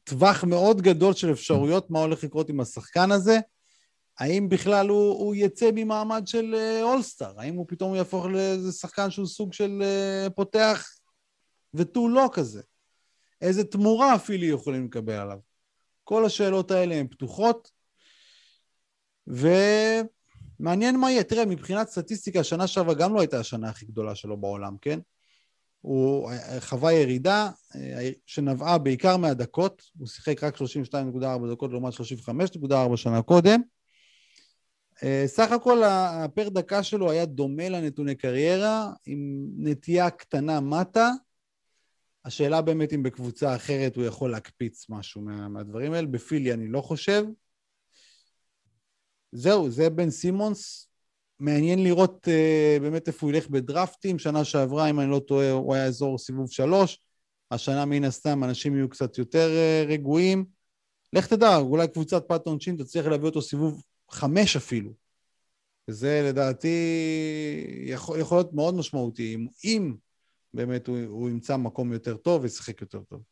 טווח 0.05 0.45
מאוד 0.45 0.83
גדול 0.83 1.15
של 1.15 1.33
אפשרויות 1.33 1.91
מה 1.91 1.99
הולך 1.99 2.25
לקרות 2.25 2.49
עם 2.49 2.61
השחקן 2.61 3.13
הזה. 3.13 3.39
האם 4.23 4.49
בכלל 4.49 4.89
הוא, 4.89 5.19
הוא 5.19 5.35
יצא 5.35 5.71
ממעמד 5.75 6.27
של 6.27 6.55
אה, 6.55 6.83
אולסטאר? 6.83 7.41
האם 7.41 7.55
הוא 7.55 7.67
פתאום 7.69 7.95
יהפוך 7.95 8.27
לאיזה 8.27 8.73
שחקן 8.73 9.11
שהוא 9.11 9.27
סוג 9.27 9.53
של 9.53 9.83
אה, 9.83 10.31
פותח 10.31 10.89
ותו 11.75 12.09
לא 12.09 12.31
כזה? 12.33 12.63
איזה 13.41 13.65
תמורה 13.65 14.15
אפילו 14.15 14.45
יכולים 14.45 14.85
לקבל 14.85 15.13
עליו? 15.13 15.39
כל 16.05 16.25
השאלות 16.25 16.71
האלה 16.71 16.95
הן 16.95 17.07
פתוחות, 17.07 17.71
ומעניין 19.27 21.01
מה 21.01 21.11
יהיה. 21.11 21.25
תראה, 21.25 21.47
מבחינת 21.47 21.89
סטטיסטיקה, 21.89 22.41
השנה 22.41 22.67
שעברה 22.67 22.95
גם 22.95 23.15
לא 23.15 23.21
הייתה 23.21 23.41
השנה 23.41 23.69
הכי 23.69 23.87
גדולה 23.87 24.15
שלו 24.15 24.37
בעולם, 24.37 24.77
כן? 24.81 24.99
הוא 25.81 26.31
חווה 26.61 26.93
ירידה 26.93 27.51
אה, 27.77 28.11
שנבעה 28.27 28.79
בעיקר 28.79 29.17
מהדקות, 29.17 29.83
הוא 29.99 30.07
שיחק 30.07 30.45
רק 30.45 30.57
32.4 30.57 31.53
דקות 31.53 31.71
לעומת 31.71 31.93
35.4 31.95 32.97
שנה 32.97 33.23
קודם. 33.23 33.61
אה, 35.03 35.25
סך 35.27 35.53
הכל 35.53 35.83
הפר 35.83 36.49
דקה 36.49 36.83
שלו 36.83 37.11
היה 37.11 37.27
דומה 37.27 37.69
לנתוני 37.69 38.15
קריירה, 38.15 38.93
עם 39.07 39.47
נטייה 39.57 40.11
קטנה 40.11 40.61
מטה. 40.61 41.11
השאלה 42.25 42.63
באמת 42.63 42.93
אם 42.93 43.03
בקבוצה 43.03 43.57
אחרת 43.57 43.97
הוא 43.97 44.05
יכול 44.05 44.31
להקפיץ 44.31 44.87
משהו 44.89 45.21
מה, 45.21 45.49
מהדברים 45.49 45.93
האלה. 45.93 46.07
בפילי 46.07 46.53
אני 46.53 46.69
לא 46.69 46.81
חושב. 46.81 47.25
זהו, 49.33 49.71
זה 49.71 49.91
בן 49.91 50.11
סימונס. 50.11 50.89
מעניין 51.41 51.85
לראות 51.85 52.29
uh, 52.29 52.83
באמת 52.83 53.09
איפה 53.09 53.27
הוא 53.27 53.35
ילך 53.35 53.49
בדרפטים. 53.49 54.19
שנה 54.19 54.45
שעברה, 54.45 54.91
אם 54.91 55.01
אני 55.01 55.11
לא 55.11 55.19
טועה, 55.19 55.51
הוא 55.51 55.75
היה 55.75 55.85
אזור 55.85 56.19
סיבוב 56.19 56.51
שלוש. 56.51 57.01
השנה 57.51 57.85
מן 57.85 58.05
הסתם 58.05 58.45
אנשים 58.45 58.77
יהיו 58.77 58.89
קצת 58.89 59.19
יותר 59.19 59.51
uh, 59.51 59.91
רגועים. 59.91 60.45
לך 61.13 61.27
תדע, 61.27 61.57
אולי 61.57 61.89
קבוצת 61.89 62.25
פת 62.29 62.47
עונשין 62.47 62.77
תצליח 62.77 63.07
להביא 63.07 63.27
אותו 63.27 63.43
סיבוב 63.43 63.83
חמש 64.13 64.57
אפילו. 64.57 64.91
וזה 65.89 66.23
לדעתי 66.29 66.77
יכול, 67.87 68.21
יכול 68.21 68.39
להיות 68.39 68.53
מאוד 68.53 68.75
משמעותי, 68.75 69.35
אם, 69.35 69.47
אם 69.65 69.95
באמת 70.55 70.87
הוא, 70.87 70.99
הוא 71.07 71.31
ימצא 71.31 71.57
מקום 71.57 71.93
יותר 71.93 72.17
טוב 72.17 72.43
וישחק 72.43 72.81
יותר 72.81 73.03
טוב. 73.03 73.23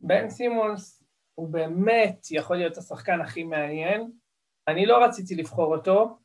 בן 0.00 0.30
סימונס 0.30 1.02
הוא 1.34 1.48
באמת 1.48 2.26
יכול 2.30 2.56
להיות 2.56 2.76
השחקן 2.76 3.20
הכי 3.20 3.44
מעניין. 3.44 4.10
אני 4.68 4.86
לא 4.86 5.04
רציתי 5.04 5.34
לבחור 5.34 5.76
אותו, 5.76 6.18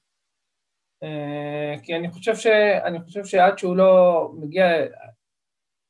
אה, 1.03 1.75
כי 1.83 1.95
אני 1.95 2.11
חושב, 2.11 2.35
ש... 2.35 2.47
אני 2.85 3.01
חושב 3.01 3.25
שעד 3.25 3.57
שהוא 3.57 3.75
לא 3.75 4.31
מגיע, 4.37 4.65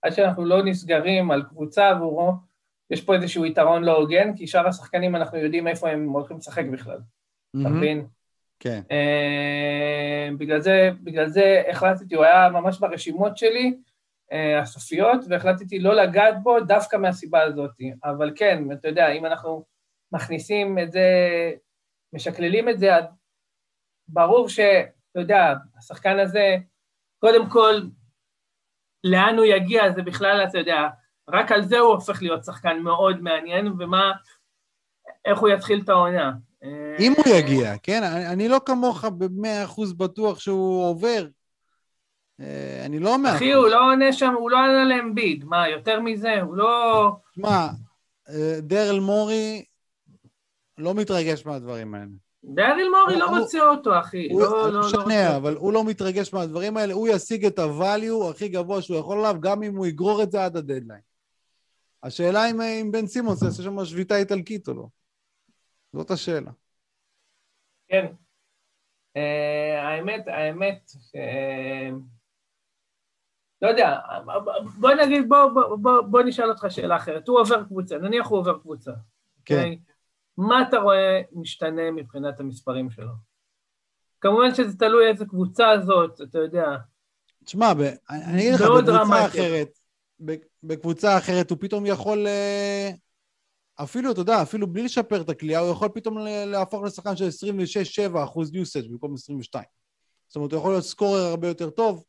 עד 0.01 0.11
שאנחנו 0.11 0.45
לא 0.45 0.65
נסגרים 0.65 1.31
על 1.31 1.43
קבוצה 1.43 1.89
עבורו, 1.89 2.31
יש 2.93 3.01
פה 3.01 3.15
איזשהו 3.15 3.45
יתרון 3.45 3.83
לא 3.83 3.97
הוגן, 3.97 4.35
כי 4.35 4.47
שאר 4.47 4.67
השחקנים 4.67 5.15
אנחנו 5.15 5.37
יודעים 5.37 5.67
איפה 5.67 5.89
הם 5.89 6.09
הולכים 6.09 6.37
לשחק 6.37 6.65
בכלל, 6.71 6.97
אתה 7.61 7.69
מבין? 7.69 8.07
כן. 8.59 8.81
Uh, 8.89 10.37
בגלל 10.37 10.59
זה, 10.59 10.89
בגלל 11.03 11.27
זה 11.27 11.63
החלטתי, 11.69 12.15
הוא 12.15 12.23
היה 12.23 12.49
ממש 12.49 12.79
ברשימות 12.79 13.37
שלי, 13.37 13.77
uh, 14.31 14.61
הסופיות, 14.61 15.19
והחלטתי 15.29 15.79
לא 15.79 15.95
לגעת 15.95 16.43
בו 16.43 16.59
דווקא 16.59 16.97
מהסיבה 16.97 17.41
הזאת. 17.41 17.71
אבל 18.03 18.31
כן, 18.35 18.71
אתה 18.71 18.87
יודע, 18.87 19.11
אם 19.11 19.25
אנחנו 19.25 19.65
מכניסים 20.11 20.79
את 20.79 20.91
זה, 20.91 21.07
משקללים 22.13 22.69
את 22.69 22.79
זה, 22.79 22.89
ברור 24.07 24.49
שאתה 24.49 25.19
יודע, 25.19 25.53
השחקן 25.77 26.19
הזה, 26.19 26.55
קודם 27.19 27.49
כל, 27.49 27.81
לאן 29.03 29.35
הוא 29.37 29.45
יגיע, 29.45 29.91
זה 29.91 30.01
בכלל, 30.01 30.45
אתה 30.49 30.57
יודע, 30.57 30.87
רק 31.29 31.51
על 31.51 31.65
זה 31.65 31.79
הוא 31.79 31.93
הופך 31.93 32.21
להיות 32.21 32.43
שחקן 32.43 32.79
מאוד 32.79 33.21
מעניין, 33.21 33.67
ומה, 33.67 34.11
איך 35.25 35.39
הוא 35.39 35.49
יתחיל 35.49 35.81
את 35.83 35.89
העונה. 35.89 36.31
אם 36.99 37.13
הוא 37.17 37.35
יגיע, 37.35 37.73
כן? 37.83 38.03
אני, 38.03 38.47
לא 38.47 38.61
כמוך 38.65 39.05
במאה 39.05 39.63
אחוז 39.63 39.93
בטוח 39.93 40.39
שהוא 40.39 40.85
עובר. 40.89 41.27
אני 42.85 42.99
לא 42.99 43.17
מאה 43.17 43.35
אחי, 43.35 43.53
הוא 43.53 43.67
לא 43.67 43.91
עונה 43.91 44.13
שם, 44.13 44.33
הוא 44.39 44.51
לא 44.51 44.57
עונה 44.57 44.85
לאמביד. 44.85 45.45
מה, 45.45 45.69
יותר 45.69 45.99
מזה? 45.99 46.41
הוא 46.41 46.55
לא... 46.55 47.11
שמע, 47.35 47.67
דרל 48.59 48.99
מורי 48.99 49.63
לא 50.77 50.93
מתרגש 50.93 51.45
מהדברים 51.45 51.95
האלה. 51.95 52.05
דרל 52.43 52.87
מורי 52.99 53.19
לא 53.19 53.39
רוצה 53.39 53.61
אותו, 53.61 53.99
אחי. 53.99 54.27
הוא 54.31 54.41
לא, 54.41 54.73
לא, 54.73 54.79
משנה, 54.79 55.29
לא 55.29 55.35
אבל 55.35 55.55
הוא 55.55 55.73
לא 55.73 55.83
מתרגש 55.83 56.33
מהדברים 56.33 56.77
האלה, 56.77 56.93
הוא 56.93 57.07
ישיג 57.07 57.45
את 57.45 57.59
הvalue 57.59 58.29
הכי 58.29 58.47
גבוה 58.47 58.81
שהוא 58.81 58.97
יכול 58.97 59.17
עליו, 59.17 59.35
גם 59.39 59.63
אם 59.63 59.75
הוא 59.75 59.85
יגרור 59.85 60.23
את 60.23 60.31
זה 60.31 60.45
עד 60.45 60.57
הדדליין. 60.57 61.12
השאלה 62.03 62.49
אם, 62.49 62.61
אם 62.61 62.91
בן 62.91 63.07
סימונס 63.07 63.41
יעשה 63.41 63.63
שם 63.63 63.85
שביתה 63.85 64.15
איטלקית 64.15 64.67
או 64.67 64.73
לא. 64.73 64.87
זאת 65.93 66.11
השאלה. 66.11 66.51
כן. 67.87 68.05
Uh, 69.17 69.19
האמת, 69.81 70.27
האמת, 70.27 70.89
ש... 70.89 71.15
לא 73.61 73.67
יודע, 73.67 73.99
בוא 74.79 74.91
נגיד, 74.93 75.29
בוא, 75.29 75.45
בוא, 75.53 75.75
בוא, 75.75 76.01
בוא 76.01 76.21
נשאל 76.21 76.49
אותך 76.49 76.65
שאלה 76.69 76.95
אחרת. 76.95 77.27
הוא 77.27 77.39
עובר 77.39 77.63
קבוצה, 77.63 77.97
נניח 77.97 78.27
הוא 78.27 78.39
עובר 78.39 78.59
קבוצה. 78.59 78.91
כן. 79.45 79.71
Okay? 79.73 79.93
מה 80.37 80.61
אתה 80.61 80.77
רואה 80.77 81.21
משתנה 81.31 81.91
מבחינת 81.91 82.39
המספרים 82.39 82.89
שלו? 82.89 83.13
כמובן 84.21 84.55
שזה 84.55 84.77
תלוי 84.77 85.07
איזה 85.07 85.25
קבוצה 85.25 85.65
זאת, 85.85 86.21
אתה 86.21 86.39
יודע. 86.39 86.65
תשמע, 87.45 87.71
אני 88.09 88.41
אגיד 88.41 88.53
לך, 88.53 88.61
בקבוצה 88.61 89.25
אחרת, 89.25 89.79
בקבוצה 90.63 91.17
אחרת 91.17 91.49
הוא 91.49 91.57
פתאום 91.61 91.85
יכול 91.85 92.27
אפילו, 93.75 94.11
אתה 94.11 94.21
יודע, 94.21 94.41
אפילו 94.41 94.67
בלי 94.67 94.83
לשפר 94.83 95.21
את 95.21 95.29
הכלייה, 95.29 95.59
הוא 95.59 95.71
יכול 95.71 95.89
פתאום 95.93 96.17
להפוך 96.47 96.83
לשחקן 96.83 97.15
של 97.15 97.27
26-7 98.13 98.23
אחוז 98.23 98.51
usage 98.51 98.89
במקום 98.89 99.13
22. 99.13 99.65
זאת 100.27 100.35
אומרת, 100.35 100.51
הוא 100.51 100.59
יכול 100.59 100.71
להיות 100.71 100.83
סקורר 100.85 101.21
הרבה 101.21 101.47
יותר 101.47 101.69
טוב, 101.69 102.03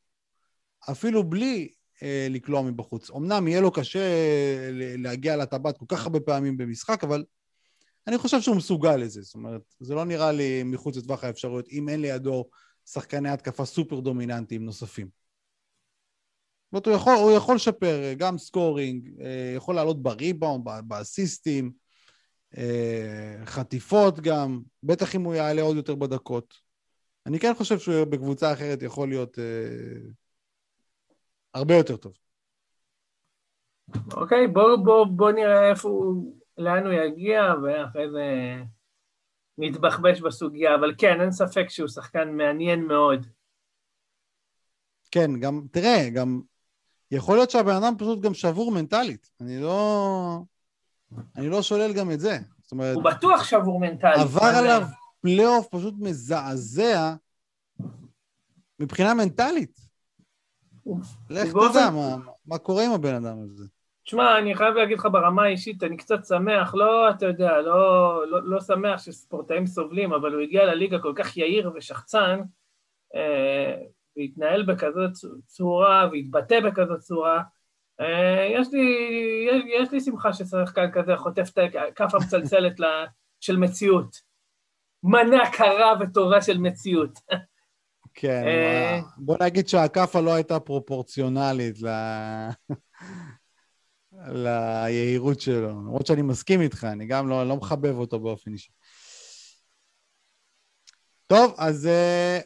אפילו 0.90 1.24
בלי 1.24 1.68
אה, 2.02 2.26
לקלוע 2.30 2.62
מבחוץ. 2.62 3.10
אמנם 3.10 3.48
יהיה 3.48 3.60
לו 3.60 3.70
קשה 3.70 3.98
אה, 3.98 4.68
להגיע 4.98 5.36
לטבעת 5.36 5.78
כל 5.78 5.84
כך 5.88 6.02
הרבה 6.02 6.20
פעמים 6.20 6.56
במשחק, 6.56 7.04
אבל 7.04 7.24
אני 8.06 8.18
חושב 8.18 8.40
שהוא 8.40 8.56
מסוגל 8.56 8.96
לזה. 8.96 9.22
זאת 9.22 9.34
אומרת, 9.34 9.62
זה 9.80 9.94
לא 9.94 10.04
נראה 10.04 10.32
לי 10.32 10.62
מחוץ 10.62 10.96
לטווח 10.96 11.24
האפשרויות, 11.24 11.68
אם 11.68 11.88
אין 11.88 12.00
לידו 12.00 12.44
שחקני 12.86 13.30
התקפה 13.30 13.64
סופר 13.64 14.00
דומיננטיים 14.00 14.64
נוספים. 14.64 15.23
זאת 16.74 16.86
אומרת, 16.86 16.86
הוא 16.86 16.94
יכול, 16.94 17.24
הוא 17.24 17.36
יכול 17.36 17.54
לשפר 17.54 18.02
אה, 18.02 18.14
גם 18.14 18.38
scoring, 18.38 19.20
אה, 19.20 19.52
יכול 19.56 19.74
לעלות 19.74 20.02
בריבאונד, 20.02 20.64
באסיסטים, 20.84 21.72
אה, 22.56 23.36
חטיפות 23.44 24.20
גם, 24.20 24.60
בטח 24.82 25.14
אם 25.14 25.22
הוא 25.22 25.34
יעלה 25.34 25.62
עוד 25.62 25.76
יותר 25.76 25.94
בדקות. 25.94 26.54
אני 27.26 27.38
כן 27.38 27.54
חושב 27.54 27.78
שהוא 27.78 28.04
בקבוצה 28.04 28.52
אחרת 28.52 28.82
יכול 28.82 29.08
להיות 29.08 29.38
הרבה 31.54 31.74
יותר 31.74 31.96
טוב. 31.96 32.12
אוקיי, 34.12 34.48
בוא, 34.48 34.76
בוא, 34.76 35.06
בוא 35.06 35.30
נראה 35.30 35.70
איפה 35.70 35.88
הוא, 35.88 36.34
לאן 36.58 36.86
הוא 36.86 36.92
יגיע, 36.92 37.42
ואחרי 37.62 38.10
זה 38.10 38.54
נתבחבש 39.58 40.20
בסוגיה, 40.20 40.74
אבל 40.74 40.94
כן, 40.98 41.20
אין 41.20 41.30
ספק 41.30 41.68
שהוא 41.68 41.88
שחקן 41.88 42.36
מעניין 42.36 42.84
מאוד. 42.84 43.26
כן, 45.10 45.40
גם, 45.40 45.62
תראה, 45.72 46.10
גם 46.14 46.40
יכול 47.14 47.36
להיות 47.36 47.50
שהבן 47.50 47.74
אדם 47.74 47.94
פשוט 47.98 48.20
גם 48.20 48.34
שבור 48.34 48.70
מנטלית. 48.72 49.30
אני 49.40 49.60
לא... 49.60 50.38
אני 51.36 51.48
לא 51.48 51.62
שולל 51.62 51.92
גם 51.92 52.10
את 52.10 52.20
זה. 52.20 52.38
זאת 52.62 52.72
אומרת... 52.72 52.94
הוא 52.94 53.04
בטוח 53.04 53.44
שבור 53.44 53.80
מנטלית. 53.80 54.18
עבר 54.18 54.44
עליו 54.44 54.82
פלייאוף 55.20 55.68
פשוט 55.70 55.94
מזעזע 55.98 57.14
מבחינה 58.80 59.14
מנטלית. 59.14 59.78
לך 61.30 61.48
תדע 61.50 61.90
מה, 61.90 62.16
מה 62.46 62.58
קורה 62.58 62.84
עם 62.84 62.92
הבן 62.92 63.14
אדם 63.14 63.36
הזה. 63.42 63.64
תשמע, 64.04 64.38
אני 64.38 64.54
חייב 64.54 64.74
להגיד 64.74 64.98
לך 64.98 65.08
ברמה 65.12 65.42
האישית, 65.42 65.82
אני 65.82 65.96
קצת 65.96 66.24
שמח, 66.24 66.74
לא, 66.74 67.10
אתה 67.10 67.26
יודע, 67.26 67.60
לא, 67.60 68.26
לא, 68.30 68.42
לא 68.42 68.60
שמח 68.60 69.00
שספורטאים 69.02 69.66
סובלים, 69.66 70.12
אבל 70.12 70.32
הוא 70.32 70.40
הגיע 70.40 70.64
לליגה 70.64 70.98
כל 70.98 71.12
כך 71.16 71.36
יהיר 71.36 71.72
ושחצן, 71.74 72.40
אה, 73.14 73.74
והתנהל 74.16 74.62
בכזאת 74.62 75.12
צורה, 75.46 76.08
והתבטא 76.12 76.60
בכזאת 76.60 77.00
צורה. 77.00 77.42
אה, 78.00 78.46
יש 78.50 78.68
לי, 78.72 78.86
יש, 79.50 79.62
יש 79.80 79.92
לי 79.92 80.00
שמחה 80.00 80.32
ששחקן 80.32 80.90
כזה 80.92 81.16
חוטף 81.16 81.48
את 81.48 81.58
הכף 81.58 82.14
המצלצלת 82.14 82.74
של 83.40 83.56
מציאות. 83.56 84.16
מנה 85.02 85.50
קרה 85.52 85.94
וטובה 86.00 86.42
של 86.42 86.58
מציאות. 86.58 87.18
כן, 88.14 88.42
אה, 88.46 89.00
בוא 89.16 89.36
נגיד 89.40 89.68
שהכאפה 89.68 90.20
לא 90.20 90.34
הייתה 90.34 90.60
פרופורציונלית 90.60 91.82
ל... 91.82 91.88
ליהירות 94.28 95.40
שלו, 95.40 95.68
למרות 95.68 96.06
שאני 96.06 96.22
מסכים 96.22 96.60
איתך, 96.60 96.84
אני 96.92 97.06
גם 97.06 97.28
לא, 97.28 97.48
לא 97.48 97.56
מחבב 97.56 97.96
אותו 97.96 98.20
באופן 98.20 98.52
אישי. 98.52 98.70
טוב, 101.26 101.54
אז 101.58 101.86
אה, 101.86 102.40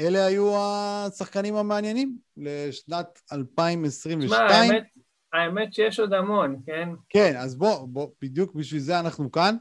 אלה 0.00 0.26
היו 0.26 0.52
השחקנים 0.56 1.56
המעניינים 1.56 2.18
לשנת 2.36 3.20
2022. 3.32 4.20
תשמע, 4.20 4.38
האמת, 4.38 4.84
האמת 5.32 5.74
שיש 5.74 6.00
עוד 6.00 6.12
המון, 6.12 6.56
כן? 6.66 6.88
כן, 7.08 7.36
אז 7.36 7.56
בוא, 7.56 7.86
בוא, 7.88 8.08
בדיוק 8.22 8.54
בשביל 8.54 8.80
זה 8.80 9.00
אנחנו 9.00 9.32
כאן. 9.32 9.56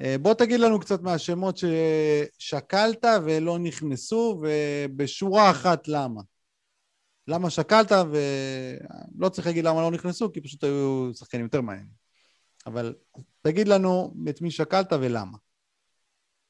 אה, 0.00 0.16
בוא 0.20 0.34
תגיד 0.34 0.60
לנו 0.60 0.80
קצת 0.80 1.02
מהשמות 1.02 1.58
ששקלת 1.58 3.04
ולא 3.24 3.58
נכנסו, 3.58 4.42
ובשורה 4.42 5.50
אחת 5.50 5.88
למה. 5.88 6.20
למה 7.28 7.50
שקלת, 7.50 7.92
ולא 7.92 9.28
צריך 9.28 9.46
להגיד 9.46 9.64
למה 9.64 9.82
לא 9.82 9.90
נכנסו, 9.90 10.32
כי 10.32 10.40
פשוט 10.40 10.64
היו 10.64 11.10
שחקנים 11.14 11.44
יותר 11.44 11.60
מעניינים. 11.60 11.92
אבל 12.66 12.94
תגיד 13.42 13.68
לנו 13.68 14.14
את 14.28 14.40
מי 14.40 14.50
שקלת 14.50 14.92
ולמה. 14.92 15.38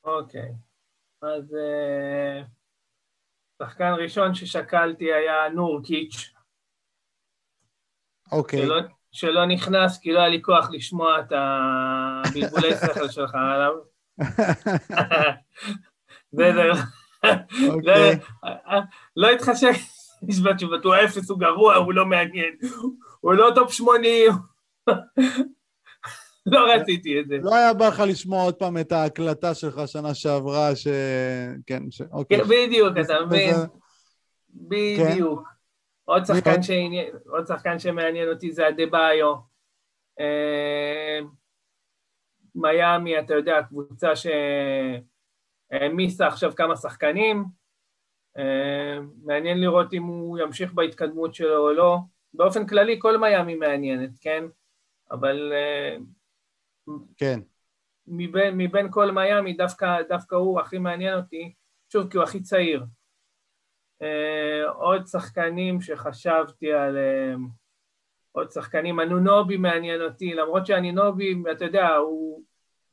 אוקיי, 0.04 0.52
אז 1.22 1.54
אה, 1.54 2.42
שחקן 3.62 3.92
ראשון 4.02 4.34
ששקלתי 4.34 5.12
היה 5.12 5.48
נור 5.54 5.82
קיץ'. 5.84 6.32
אוקיי. 8.32 8.62
שלא, 8.62 8.80
שלא 9.12 9.46
נכנס 9.46 9.98
כי 9.98 10.12
לא 10.12 10.18
היה 10.18 10.28
לי 10.28 10.42
כוח 10.42 10.68
לשמוע 10.72 11.20
את 11.20 11.32
הבלבולי 11.32 12.70
שכל 12.70 13.08
שלך 13.08 13.34
עליו. 13.34 13.72
בסדר. 16.32 16.72
אוקיי. 17.68 18.18
לא 19.16 19.30
התחשק, 19.30 19.74
נשמע 20.22 20.52
תשובתו 20.54 20.94
אפס, 21.04 21.30
הוא 21.30 21.38
גרוע, 21.38 21.74
הוא 21.74 21.94
לא 21.94 22.06
מעניין, 22.06 22.56
הוא 23.20 23.34
לא 23.34 23.50
top 23.54 23.72
80. 23.72 24.32
לא 26.46 26.74
רציתי 26.74 27.20
את 27.20 27.28
זה. 27.28 27.38
לא 27.42 27.54
היה 27.54 27.74
בא 27.74 27.88
לך 27.88 28.02
לשמוע 28.08 28.42
עוד 28.42 28.54
פעם 28.54 28.78
את 28.78 28.92
ההקלטה 28.92 29.54
שלך 29.54 29.80
שנה 29.86 30.14
שעברה, 30.14 30.76
ש... 30.76 30.88
כן, 31.66 31.90
ש... 31.90 32.02
אוקיי. 32.12 32.38
כן, 32.38 32.44
בדיוק, 32.44 32.92
אתה 33.00 33.14
מבין? 33.26 33.54
בדיוק. 34.54 35.48
עוד 36.04 36.24
שחקן, 36.24 36.62
שעניין, 36.62 37.14
עוד 37.28 37.46
שחקן 37.46 37.78
שמעניין 37.78 38.28
אותי 38.28 38.52
זה 38.52 38.66
אדבאיו. 38.66 39.34
אה, 40.20 41.18
מיאמי, 42.54 43.18
אתה 43.18 43.34
יודע, 43.34 43.62
קבוצה 43.68 44.08
שהעמיסה 45.72 46.26
עכשיו 46.26 46.52
כמה 46.56 46.76
שחקנים. 46.76 47.44
אה, 48.38 48.98
מעניין 49.24 49.60
לראות 49.60 49.94
אם 49.94 50.02
הוא 50.02 50.38
ימשיך 50.38 50.72
בהתקדמות 50.72 51.34
שלו 51.34 51.56
או 51.56 51.72
לא. 51.72 51.98
באופן 52.34 52.66
כללי 52.66 52.96
כל 52.98 53.16
מיאמי 53.16 53.54
מעניינת, 53.54 54.10
כן? 54.20 54.44
אבל... 55.10 55.52
כן. 57.16 57.40
מבין, 58.06 58.54
מבין 58.56 58.90
כל 58.90 59.10
מיאמי, 59.10 59.52
דווקא, 59.52 60.02
דווקא 60.08 60.34
הוא 60.34 60.60
הכי 60.60 60.78
מעניין 60.78 61.18
אותי, 61.18 61.54
שוב, 61.92 62.10
כי 62.10 62.16
הוא 62.16 62.24
הכי 62.24 62.42
צעיר. 62.42 62.84
אה, 64.02 64.70
עוד 64.70 65.06
שחקנים 65.06 65.80
שחשבתי 65.80 66.72
עליהם, 66.72 67.46
עוד 68.32 68.50
שחקנים, 68.50 69.00
אנונובי 69.00 69.56
מעניין 69.56 70.02
אותי, 70.02 70.34
למרות 70.34 70.66
שאנינובי, 70.66 71.34
אתה 71.52 71.64
יודע, 71.64 71.88
הוא 71.88 72.42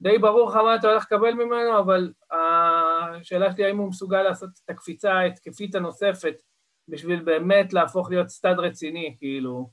די 0.02 0.18
ברור 0.18 0.50
לך 0.50 0.56
מה 0.56 0.76
אתה 0.76 0.90
הולך 0.90 1.04
לקבל 1.04 1.34
ממנו, 1.34 1.80
אבל 1.80 2.14
השאלה 2.32 3.52
שלי 3.52 3.66
האם 3.66 3.78
הוא 3.78 3.90
מסוגל 3.90 4.22
לעשות 4.22 4.50
את 4.66 4.70
הקפיצה 4.70 5.14
ההתקפית 5.14 5.76
הנוספת 5.76 6.42
בשביל 6.88 7.24
באמת 7.24 7.74
להפוך 7.74 8.10
להיות 8.10 8.28
סטאד 8.28 8.60
רציני, 8.60 9.16
כאילו, 9.20 9.70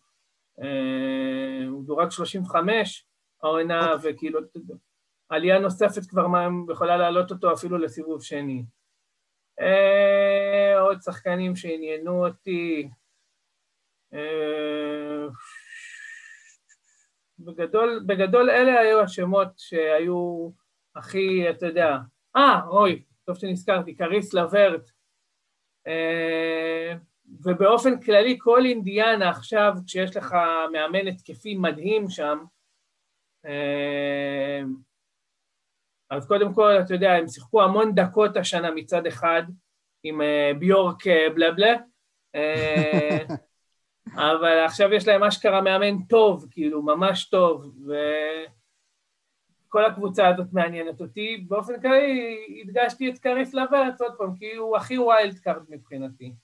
אה, 0.62 1.66
הוא 1.68 1.84
דורג 1.84 2.10
35 2.10 3.06
העונה, 3.42 3.92
אוקיי. 3.92 4.12
וכאילו, 4.12 4.40
עלייה 5.28 5.58
נוספת 5.58 6.06
כבר 6.08 6.26
יכולה 6.72 6.96
להעלות 6.96 7.30
אותו 7.30 7.52
אפילו 7.52 7.78
לסיבוב 7.78 8.22
שני. 8.22 8.64
אה, 9.60 10.80
עוד 10.80 11.02
שחקנים 11.02 11.56
שעניינו 11.56 12.26
אותי. 12.26 12.88
אה, 14.14 15.26
בגדול, 17.38 18.04
בגדול 18.06 18.50
אלה 18.50 18.80
היו 18.80 19.00
השמות 19.00 19.48
שהיו 19.56 20.50
הכי, 20.96 21.50
אתה 21.50 21.66
יודע, 21.66 21.96
אה, 22.36 22.60
אוי, 22.66 23.02
טוב 23.24 23.38
שנזכרתי, 23.38 23.94
קריס 23.94 24.34
לברט. 24.34 24.90
אה, 25.86 26.94
ובאופן 27.42 28.00
כללי 28.00 28.36
כל 28.40 28.64
אינדיאנה 28.64 29.30
עכשיו, 29.30 29.72
כשיש 29.86 30.16
לך 30.16 30.36
מאמן 30.72 31.06
התקפי 31.06 31.54
מדהים 31.54 32.08
שם, 32.08 32.38
אז 36.10 36.26
קודם 36.26 36.54
כל, 36.54 36.72
אתה 36.84 36.94
יודע, 36.94 37.12
הם 37.12 37.28
שיחקו 37.28 37.62
המון 37.62 37.94
דקות 37.94 38.36
השנה 38.36 38.70
מצד 38.70 39.06
אחד 39.06 39.42
עם 40.02 40.20
uh, 40.20 40.58
ביורק 40.58 41.06
uh, 41.06 41.34
בלה 41.34 41.52
בלה, 41.52 41.74
uh, 42.36 43.32
אבל 44.32 44.58
עכשיו 44.64 44.92
יש 44.92 45.08
להם 45.08 45.22
אשכרה 45.22 45.60
מאמן 45.60 46.02
טוב, 46.02 46.46
כאילו, 46.50 46.82
ממש 46.82 47.24
טוב, 47.24 47.74
וכל 49.66 49.84
הקבוצה 49.84 50.28
הזאת 50.28 50.46
מעניינת 50.52 51.00
אותי. 51.00 51.44
באופן 51.48 51.80
כללי 51.80 52.46
הדגשתי 52.60 53.10
את 53.10 53.18
קריס 53.18 53.54
לברץ 53.54 54.00
עוד 54.00 54.12
פעם, 54.18 54.36
כי 54.36 54.54
הוא 54.54 54.76
הכי 54.76 54.98
wild 54.98 55.38
card 55.38 55.62
מבחינתי. 55.68 56.34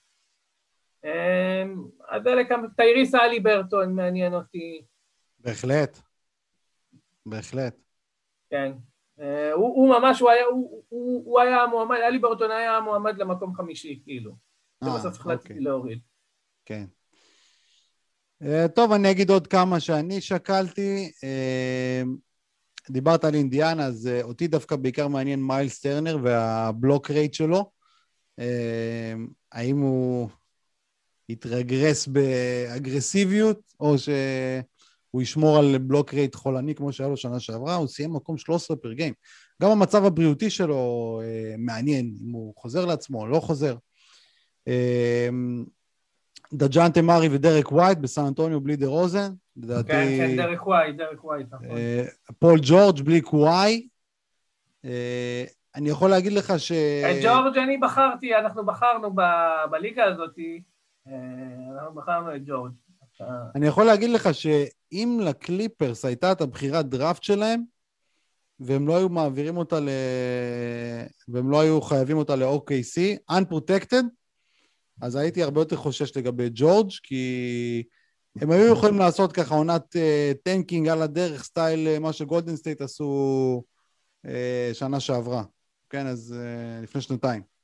אז 2.09 2.27
אלה 2.27 2.45
כמה, 2.49 2.67
טייריס 2.75 3.15
הליברטון 3.15 3.95
מעניין 3.95 4.33
אותי. 4.33 4.81
בהחלט, 5.39 5.99
בהחלט. 7.29 7.75
כן. 8.49 8.71
אה, 9.19 9.51
הוא, 9.53 9.75
הוא 9.75 9.99
ממש, 9.99 10.19
הוא 10.19 10.29
היה, 10.29 10.45
הוא, 10.45 10.83
הוא, 10.89 11.23
הוא 11.25 11.39
היה 11.39 11.61
המועמד, 11.61 11.97
הליברטון 11.97 12.51
היה 12.51 12.77
המועמד 12.77 13.17
למקום 13.17 13.55
חמישי, 13.55 14.01
כאילו. 14.03 14.35
ובסוף 14.83 15.05
אה, 15.05 15.09
החלטתי 15.09 15.47
אוקיי. 15.47 15.59
להוריד. 15.59 15.99
כן. 16.65 16.85
Uh, 18.43 18.67
טוב, 18.67 18.91
אני 18.91 19.11
אגיד 19.11 19.29
עוד 19.29 19.47
כמה 19.47 19.79
שאני 19.79 20.21
שקלתי. 20.21 21.11
Uh, 21.15 22.07
דיברת 22.89 23.23
על 23.23 23.35
אינדיאנה, 23.35 23.85
אז 23.85 24.09
uh, 24.09 24.23
אותי 24.23 24.47
דווקא 24.47 24.75
בעיקר 24.75 25.07
מעניין 25.07 25.43
מיילס 25.43 25.79
טרנר 25.79 26.17
והבלוק 26.23 27.11
רייט 27.11 27.33
שלו. 27.33 27.71
האם 29.51 29.77
הוא 29.77 30.29
יתרגרס 31.29 32.07
באגרסיביות, 32.07 33.73
או 33.79 33.97
שהוא 35.09 35.21
ישמור 35.21 35.57
על 35.57 35.77
בלוק 35.77 36.13
רייט 36.13 36.35
חולני 36.35 36.75
כמו 36.75 36.93
שהיה 36.93 37.09
לו 37.09 37.17
שנה 37.17 37.39
שעברה, 37.39 37.75
הוא 37.75 37.87
סיים 37.87 38.13
מקום 38.13 38.37
13 38.37 38.77
פר 38.77 38.93
גיים. 38.93 39.13
גם 39.61 39.71
המצב 39.71 40.05
הבריאותי 40.05 40.49
שלו 40.49 41.21
uh, 41.23 41.55
מעניין, 41.57 42.13
אם 42.21 42.31
הוא 42.31 42.53
חוזר 42.57 42.85
לעצמו 42.85 43.21
או 43.21 43.27
לא 43.27 43.39
חוזר. 43.39 43.75
אה, 44.69 44.71
דג'ונטה 46.53 47.01
מארי 47.01 47.27
ודרק 47.31 47.71
ווייט 47.71 47.97
בסן 47.97 48.25
אנטוניו 48.25 48.61
בלי 48.61 48.75
דה 48.75 48.87
רוזן, 48.87 49.31
לדעתי... 49.57 49.87
כן, 49.87 50.07
כן, 50.17 50.37
דרק 50.37 50.67
ווייט, 50.67 50.95
דרק 50.95 51.23
ווייט, 51.23 51.47
נכון. 51.51 51.67
אה, 51.67 52.05
פול 52.39 52.59
ג'ורג' 52.63 53.01
בלי 53.01 53.21
קוואי. 53.21 53.87
אה, 54.85 55.45
אני 55.75 55.89
יכול 55.89 56.09
להגיד 56.09 56.33
לך 56.33 56.53
ש... 56.57 56.71
את 56.71 57.23
ג'ורג' 57.23 57.57
אני 57.57 57.77
בחרתי, 57.77 58.35
אנחנו 58.35 58.65
בחרנו 58.65 59.15
בליגה 59.71 60.03
הזאת, 60.03 60.39
אה, 61.07 61.13
אנחנו 61.75 61.95
בחרנו 61.95 62.35
את 62.35 62.41
ג'ורג'. 62.45 62.71
אני 63.55 63.67
יכול 63.67 63.85
להגיד 63.85 64.09
לך 64.09 64.29
שאם 64.91 65.19
לקליפרס 65.23 66.05
הייתה 66.05 66.31
את 66.31 66.41
הבחירת 66.41 66.89
דראפט 66.89 67.23
שלהם, 67.23 67.63
והם 68.59 68.87
לא 68.87 68.97
היו 68.97 69.09
מעבירים 69.09 69.57
אותה 69.57 69.79
ל... 69.79 69.89
והם 71.27 71.49
לא 71.49 71.59
היו 71.59 71.81
מעבירים 71.81 72.17
אותה 72.17 72.35
ל-OKC, 72.35 73.31
unprotected, 73.31 74.03
אז 75.01 75.15
הייתי 75.15 75.43
הרבה 75.43 75.61
יותר 75.61 75.75
חושש 75.75 76.17
לגבי 76.17 76.49
ג'ורג', 76.53 76.89
כי 77.03 77.83
הם 78.41 78.51
היו 78.51 78.73
יכולים 78.73 78.97
לעשות 78.97 79.33
ככה 79.33 79.55
עונת 79.55 79.95
tanking 80.43 80.87
על 80.87 81.01
הדרך, 81.01 81.43
סטייל 81.43 81.99
מה 81.99 82.13
שגולדן 82.13 82.55
סטייט 82.55 82.81
עשו 82.81 83.63
שנה 84.73 84.99
שעברה, 84.99 85.43
כן, 85.89 86.07
אז 86.07 86.35
לפני 86.83 87.01
שנתיים. 87.01 87.56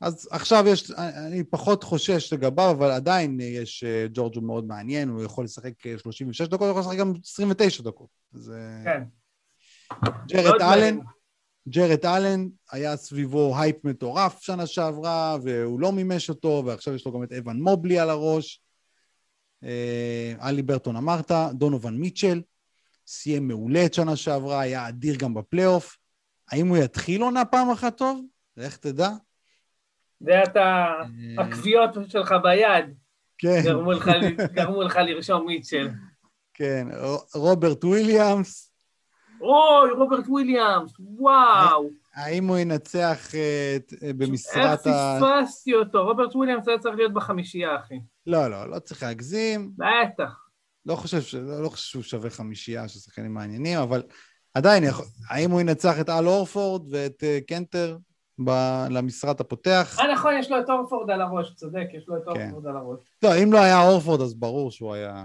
אז 0.00 0.28
עכשיו 0.30 0.64
יש, 0.68 0.90
אני 0.90 1.44
פחות 1.44 1.84
חושש 1.84 2.32
לגביו, 2.32 2.70
אבל 2.70 2.90
עדיין 2.90 3.40
יש, 3.40 3.84
ג'ורג' 4.12 4.36
הוא 4.36 4.44
מאוד 4.44 4.64
מעניין, 4.66 5.08
הוא 5.08 5.24
יכול 5.24 5.44
לשחק 5.44 5.72
36 5.98 6.40
דקות, 6.40 6.60
הוא 6.60 6.68
יכול 6.68 6.80
לשחק 6.80 6.96
גם 6.98 7.12
29 7.24 7.82
דקות. 7.82 8.08
אז... 8.34 8.52
כן. 8.84 9.02
ג'רד 10.28 10.62
אלן, 10.62 10.98
ג'רד 11.68 12.06
אלן, 12.06 12.48
היה 12.72 12.96
סביבו 12.96 13.58
הייפ 13.58 13.84
מטורף 13.84 14.42
שנה 14.42 14.66
שעברה, 14.66 15.36
והוא 15.42 15.80
לא 15.80 15.92
מימש 15.92 16.28
אותו, 16.28 16.62
ועכשיו 16.66 16.94
יש 16.94 17.06
לו 17.06 17.12
גם 17.12 17.22
את 17.22 17.32
אבן 17.32 17.56
מובלי 17.56 17.98
על 17.98 18.10
הראש. 18.10 18.62
הליברטון 20.38 20.96
אמרת, 20.96 21.32
דונובן 21.52 21.94
מיטשל, 21.94 22.42
סיים 23.06 23.48
מעולה 23.48 23.86
את 23.86 23.94
שנה 23.94 24.16
שעברה, 24.16 24.60
היה 24.60 24.88
אדיר 24.88 25.16
גם 25.16 25.34
בפלייאוף. 25.34 25.96
האם 26.50 26.68
הוא 26.68 26.76
יתחיל 26.76 27.22
עונה 27.22 27.44
פעם 27.44 27.70
אחת 27.70 27.96
טוב? 27.96 28.20
איך 28.56 28.76
תדע? 28.76 29.10
זה 30.20 30.42
אתה, 30.42 30.92
הקביעות 31.38 31.90
שלך 32.08 32.34
ביד. 32.42 32.94
כן. 33.38 33.62
גרמו 34.52 34.82
לך 34.82 34.96
לרשום 34.96 35.46
מיטשל. 35.46 35.88
כן, 36.54 36.88
רוברט 37.34 37.84
וויליאמס. 37.84 38.72
אוי, 39.40 39.90
רוברט 39.90 40.28
וויליאמס, 40.28 40.92
וואו. 40.98 41.90
האם 42.14 42.46
הוא 42.46 42.58
ינצח 42.58 43.34
את, 43.76 43.92
במשרת 44.16 44.86
ה... 44.86 45.18
איך 45.18 45.24
פספסתי 45.24 45.74
אותו? 45.74 46.04
רוברט 46.04 46.36
וויליאמס 46.36 46.68
היה 46.68 46.78
צריך 46.78 46.96
להיות 46.96 47.12
בחמישייה, 47.12 47.76
אחי. 47.76 47.94
לא, 48.26 48.48
לא, 48.48 48.70
לא 48.70 48.78
צריך 48.78 49.02
להגזים. 49.02 49.72
בטח. 49.76 50.46
לא 50.86 50.96
חושב, 50.96 51.38
לא, 51.38 51.62
לא 51.62 51.68
חושב 51.68 51.84
שהוא 51.84 52.02
שווה 52.02 52.30
חמישייה 52.30 52.88
של 52.88 52.98
שחקנים 52.98 53.34
מעניינים, 53.34 53.78
אבל 53.78 54.02
עדיין, 54.54 54.84
האם 55.28 55.50
הוא 55.50 55.60
ינצח 55.60 56.00
את 56.00 56.08
אל 56.08 56.26
הורפורד 56.26 56.82
ואת 56.90 57.24
קנטר 57.46 57.96
ב, 58.44 58.50
למשרת 58.90 59.40
הפותח? 59.40 59.96
אה, 60.00 60.12
נכון, 60.12 60.34
יש 60.38 60.50
לו 60.50 60.60
את 60.60 60.70
הורפורד 60.70 61.10
על 61.10 61.20
הראש, 61.20 61.54
צודק, 61.54 61.86
יש 61.92 62.08
לו 62.08 62.16
את 62.16 62.22
כן. 62.34 62.42
הורפורד 62.42 62.66
על 62.66 62.76
הראש. 62.76 62.98
לא, 63.22 63.42
אם 63.42 63.52
לא 63.52 63.58
היה 63.58 63.88
הורפורד, 63.88 64.20
אז 64.20 64.34
ברור 64.34 64.70
שהוא 64.70 64.94
היה... 64.94 65.24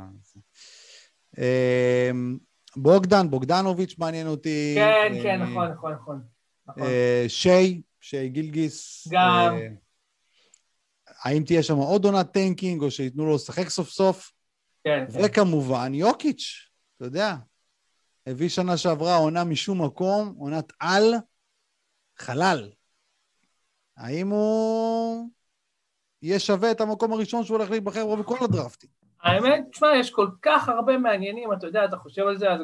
אמ, 1.38 2.38
בוגדן, 2.76 3.30
בוגדנוביץ' 3.30 3.96
מעניין 3.98 4.28
אותי. 4.28 4.76
כן, 4.78 5.14
כן, 5.24 5.42
נכון, 5.42 5.68
נכון, 5.68 5.94
נכון. 5.94 6.22
נכון. 6.68 6.88
שי, 7.28 7.82
שי 8.02 8.30
גילגיס. 8.30 9.08
גם. 9.12 9.58
האם 11.24 11.44
תהיה 11.44 11.64
שם 11.64 11.76
עוד 11.76 12.06
עונת 12.06 12.32
tanking, 12.32 12.82
או 12.82 12.92
שייתנו 12.92 13.26
לו 13.26 13.36
לשחק 13.36 13.70
סוף 13.70 13.90
סוף? 13.90 14.32
כן. 14.84 15.06
וכמובן, 15.10 15.94
יוקיץ', 15.94 16.70
אתה 16.98 17.06
יודע, 17.06 17.36
הביא 18.28 18.50
שנה 18.50 18.78
שעברה 18.78 19.16
עונה 19.16 19.44
משום 19.44 19.86
מקום, 19.86 20.36
עונת 20.38 20.74
על, 20.80 21.14
חלל. 22.18 22.70
האם 24.02 24.30
הוא 24.30 25.30
יהיה 26.22 26.40
שווה 26.40 26.72
את 26.72 26.82
המקום 26.82 27.14
הראשון 27.14 27.44
שהוא 27.44 27.58
הולך 27.58 27.72
להיבחר 27.72 28.06
בו 28.06 28.18
בכל 28.18 28.38
הדרפטים? 28.44 28.90
האמת, 29.22 29.64
תשמע, 29.72 29.88
יש 29.96 30.12
כל 30.12 30.28
כך 30.42 30.70
הרבה 30.70 30.98
מעניינים, 30.98 31.54
אתה 31.54 31.68
יודע, 31.68 31.86
אתה 31.86 31.98
חושב 31.98 32.22
על 32.22 32.38
זה, 32.38 32.52
אז 32.52 32.62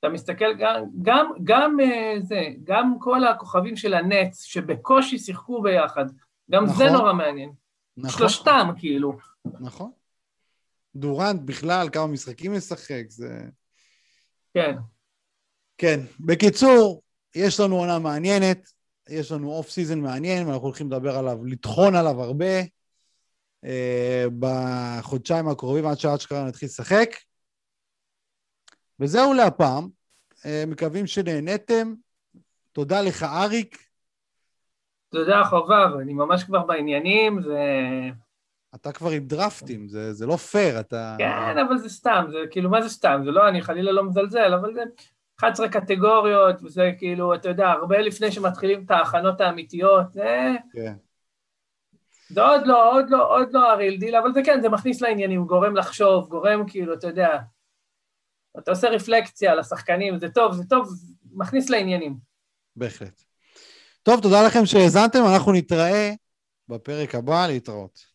אתה 0.00 0.08
מסתכל 0.08 0.54
גם, 0.58 0.84
גם, 1.02 1.32
גם 1.44 1.80
אה, 1.80 2.14
זה, 2.20 2.40
גם 2.64 2.94
כל 3.00 3.24
הכוכבים 3.24 3.76
של 3.76 3.94
הנץ, 3.94 4.42
שבקושי 4.42 5.18
שיחקו 5.18 5.62
ביחד, 5.62 6.04
גם 6.50 6.64
נכון. 6.64 6.76
זה 6.76 6.90
נורא 6.92 7.12
מעניין. 7.12 7.52
נכון. 7.96 8.18
שלושתם, 8.18 8.68
כאילו. 8.78 9.16
נכון. 9.60 9.90
דורנט 10.96 11.40
בכלל, 11.44 11.88
כמה 11.92 12.06
משחקים 12.06 12.52
משחק, 12.52 13.04
זה... 13.08 13.38
כן. 14.54 14.76
כן. 15.78 16.00
בקיצור, 16.20 17.02
יש 17.34 17.60
לנו 17.60 17.76
עונה 17.76 17.98
מעניינת, 17.98 18.72
יש 19.08 19.32
לנו 19.32 19.52
off 19.52 19.70
season 19.70 20.00
מעניין, 20.00 20.46
ואנחנו 20.46 20.64
הולכים 20.64 20.86
לדבר 20.86 21.16
עליו, 21.16 21.44
לטחון 21.44 21.94
עליו 21.94 22.22
הרבה 22.22 22.60
אה, 23.64 24.24
בחודשיים 24.38 25.48
הקרובים, 25.48 25.86
עד 25.86 25.98
שאשכרה 25.98 26.44
נתחיל 26.44 26.66
לשחק. 26.66 27.08
וזהו 29.00 29.34
להפעם. 29.34 29.88
אה, 30.46 30.64
מקווים 30.66 31.06
שנהניתם. 31.06 31.94
תודה 32.72 33.00
לך, 33.02 33.22
אריק. 33.22 33.88
תודה, 35.08 35.42
חובב, 35.44 35.98
אני 36.00 36.12
ממש 36.12 36.44
כבר 36.44 36.62
בעניינים, 36.66 37.42
זה... 37.42 37.60
אתה 38.74 38.92
כבר 38.92 39.10
עם 39.10 39.26
דרפטים, 39.26 39.88
זה, 39.88 40.12
זה 40.12 40.26
לא 40.26 40.36
פייר, 40.36 40.80
אתה... 40.80 41.16
כן, 41.18 41.58
אבל 41.68 41.78
זה 41.78 41.88
סתם, 41.88 42.24
זה 42.30 42.38
כאילו, 42.50 42.70
מה 42.70 42.82
זה 42.82 42.88
סתם? 42.88 43.20
זה 43.24 43.30
לא, 43.30 43.48
אני 43.48 43.62
חלילה 43.62 43.92
לא 43.92 44.04
מזלזל, 44.04 44.54
אבל 44.54 44.74
זה 44.74 44.82
11 45.38 45.68
קטגוריות, 45.68 46.62
וזה 46.62 46.90
כאילו, 46.98 47.34
אתה 47.34 47.48
יודע, 47.48 47.68
הרבה 47.68 47.98
לפני 47.98 48.32
שמתחילים 48.32 48.84
את 48.84 48.90
ההכנות 48.90 49.40
האמיתיות, 49.40 50.12
זה... 50.12 50.50
כן. 50.72 50.94
זה 52.28 52.42
עוד 52.42 52.66
לא, 52.66 52.92
עוד 52.92 53.10
לא, 53.10 53.36
עוד 53.36 53.48
לא 53.52 53.72
ה 53.72 53.77
real 53.77 53.96
deal, 53.96 54.16
אבל 54.16 54.32
זה 54.34 54.40
כן, 54.44 54.60
זה 54.62 54.68
מכניס 54.68 55.00
לעניינים, 55.00 55.44
גורם 55.44 55.76
לחשוב, 55.76 56.28
גורם 56.28 56.68
כאילו, 56.68 56.94
אתה 56.94 57.06
יודע, 57.06 57.38
אתה 58.58 58.70
עושה 58.70 58.88
רפלקציה 58.88 59.54
לשחקנים, 59.54 60.18
זה 60.18 60.28
טוב, 60.28 60.54
זה 60.54 60.64
טוב, 60.64 60.88
מכניס 61.32 61.70
לעניינים. 61.70 62.16
בהחלט. 62.76 63.22
טוב, 64.02 64.20
תודה 64.20 64.46
לכם 64.46 64.66
שהאזנתם, 64.66 65.18
אנחנו 65.32 65.52
נתראה 65.52 66.12
בפרק 66.68 67.14
הבא, 67.14 67.46
להתראות. 67.46 68.11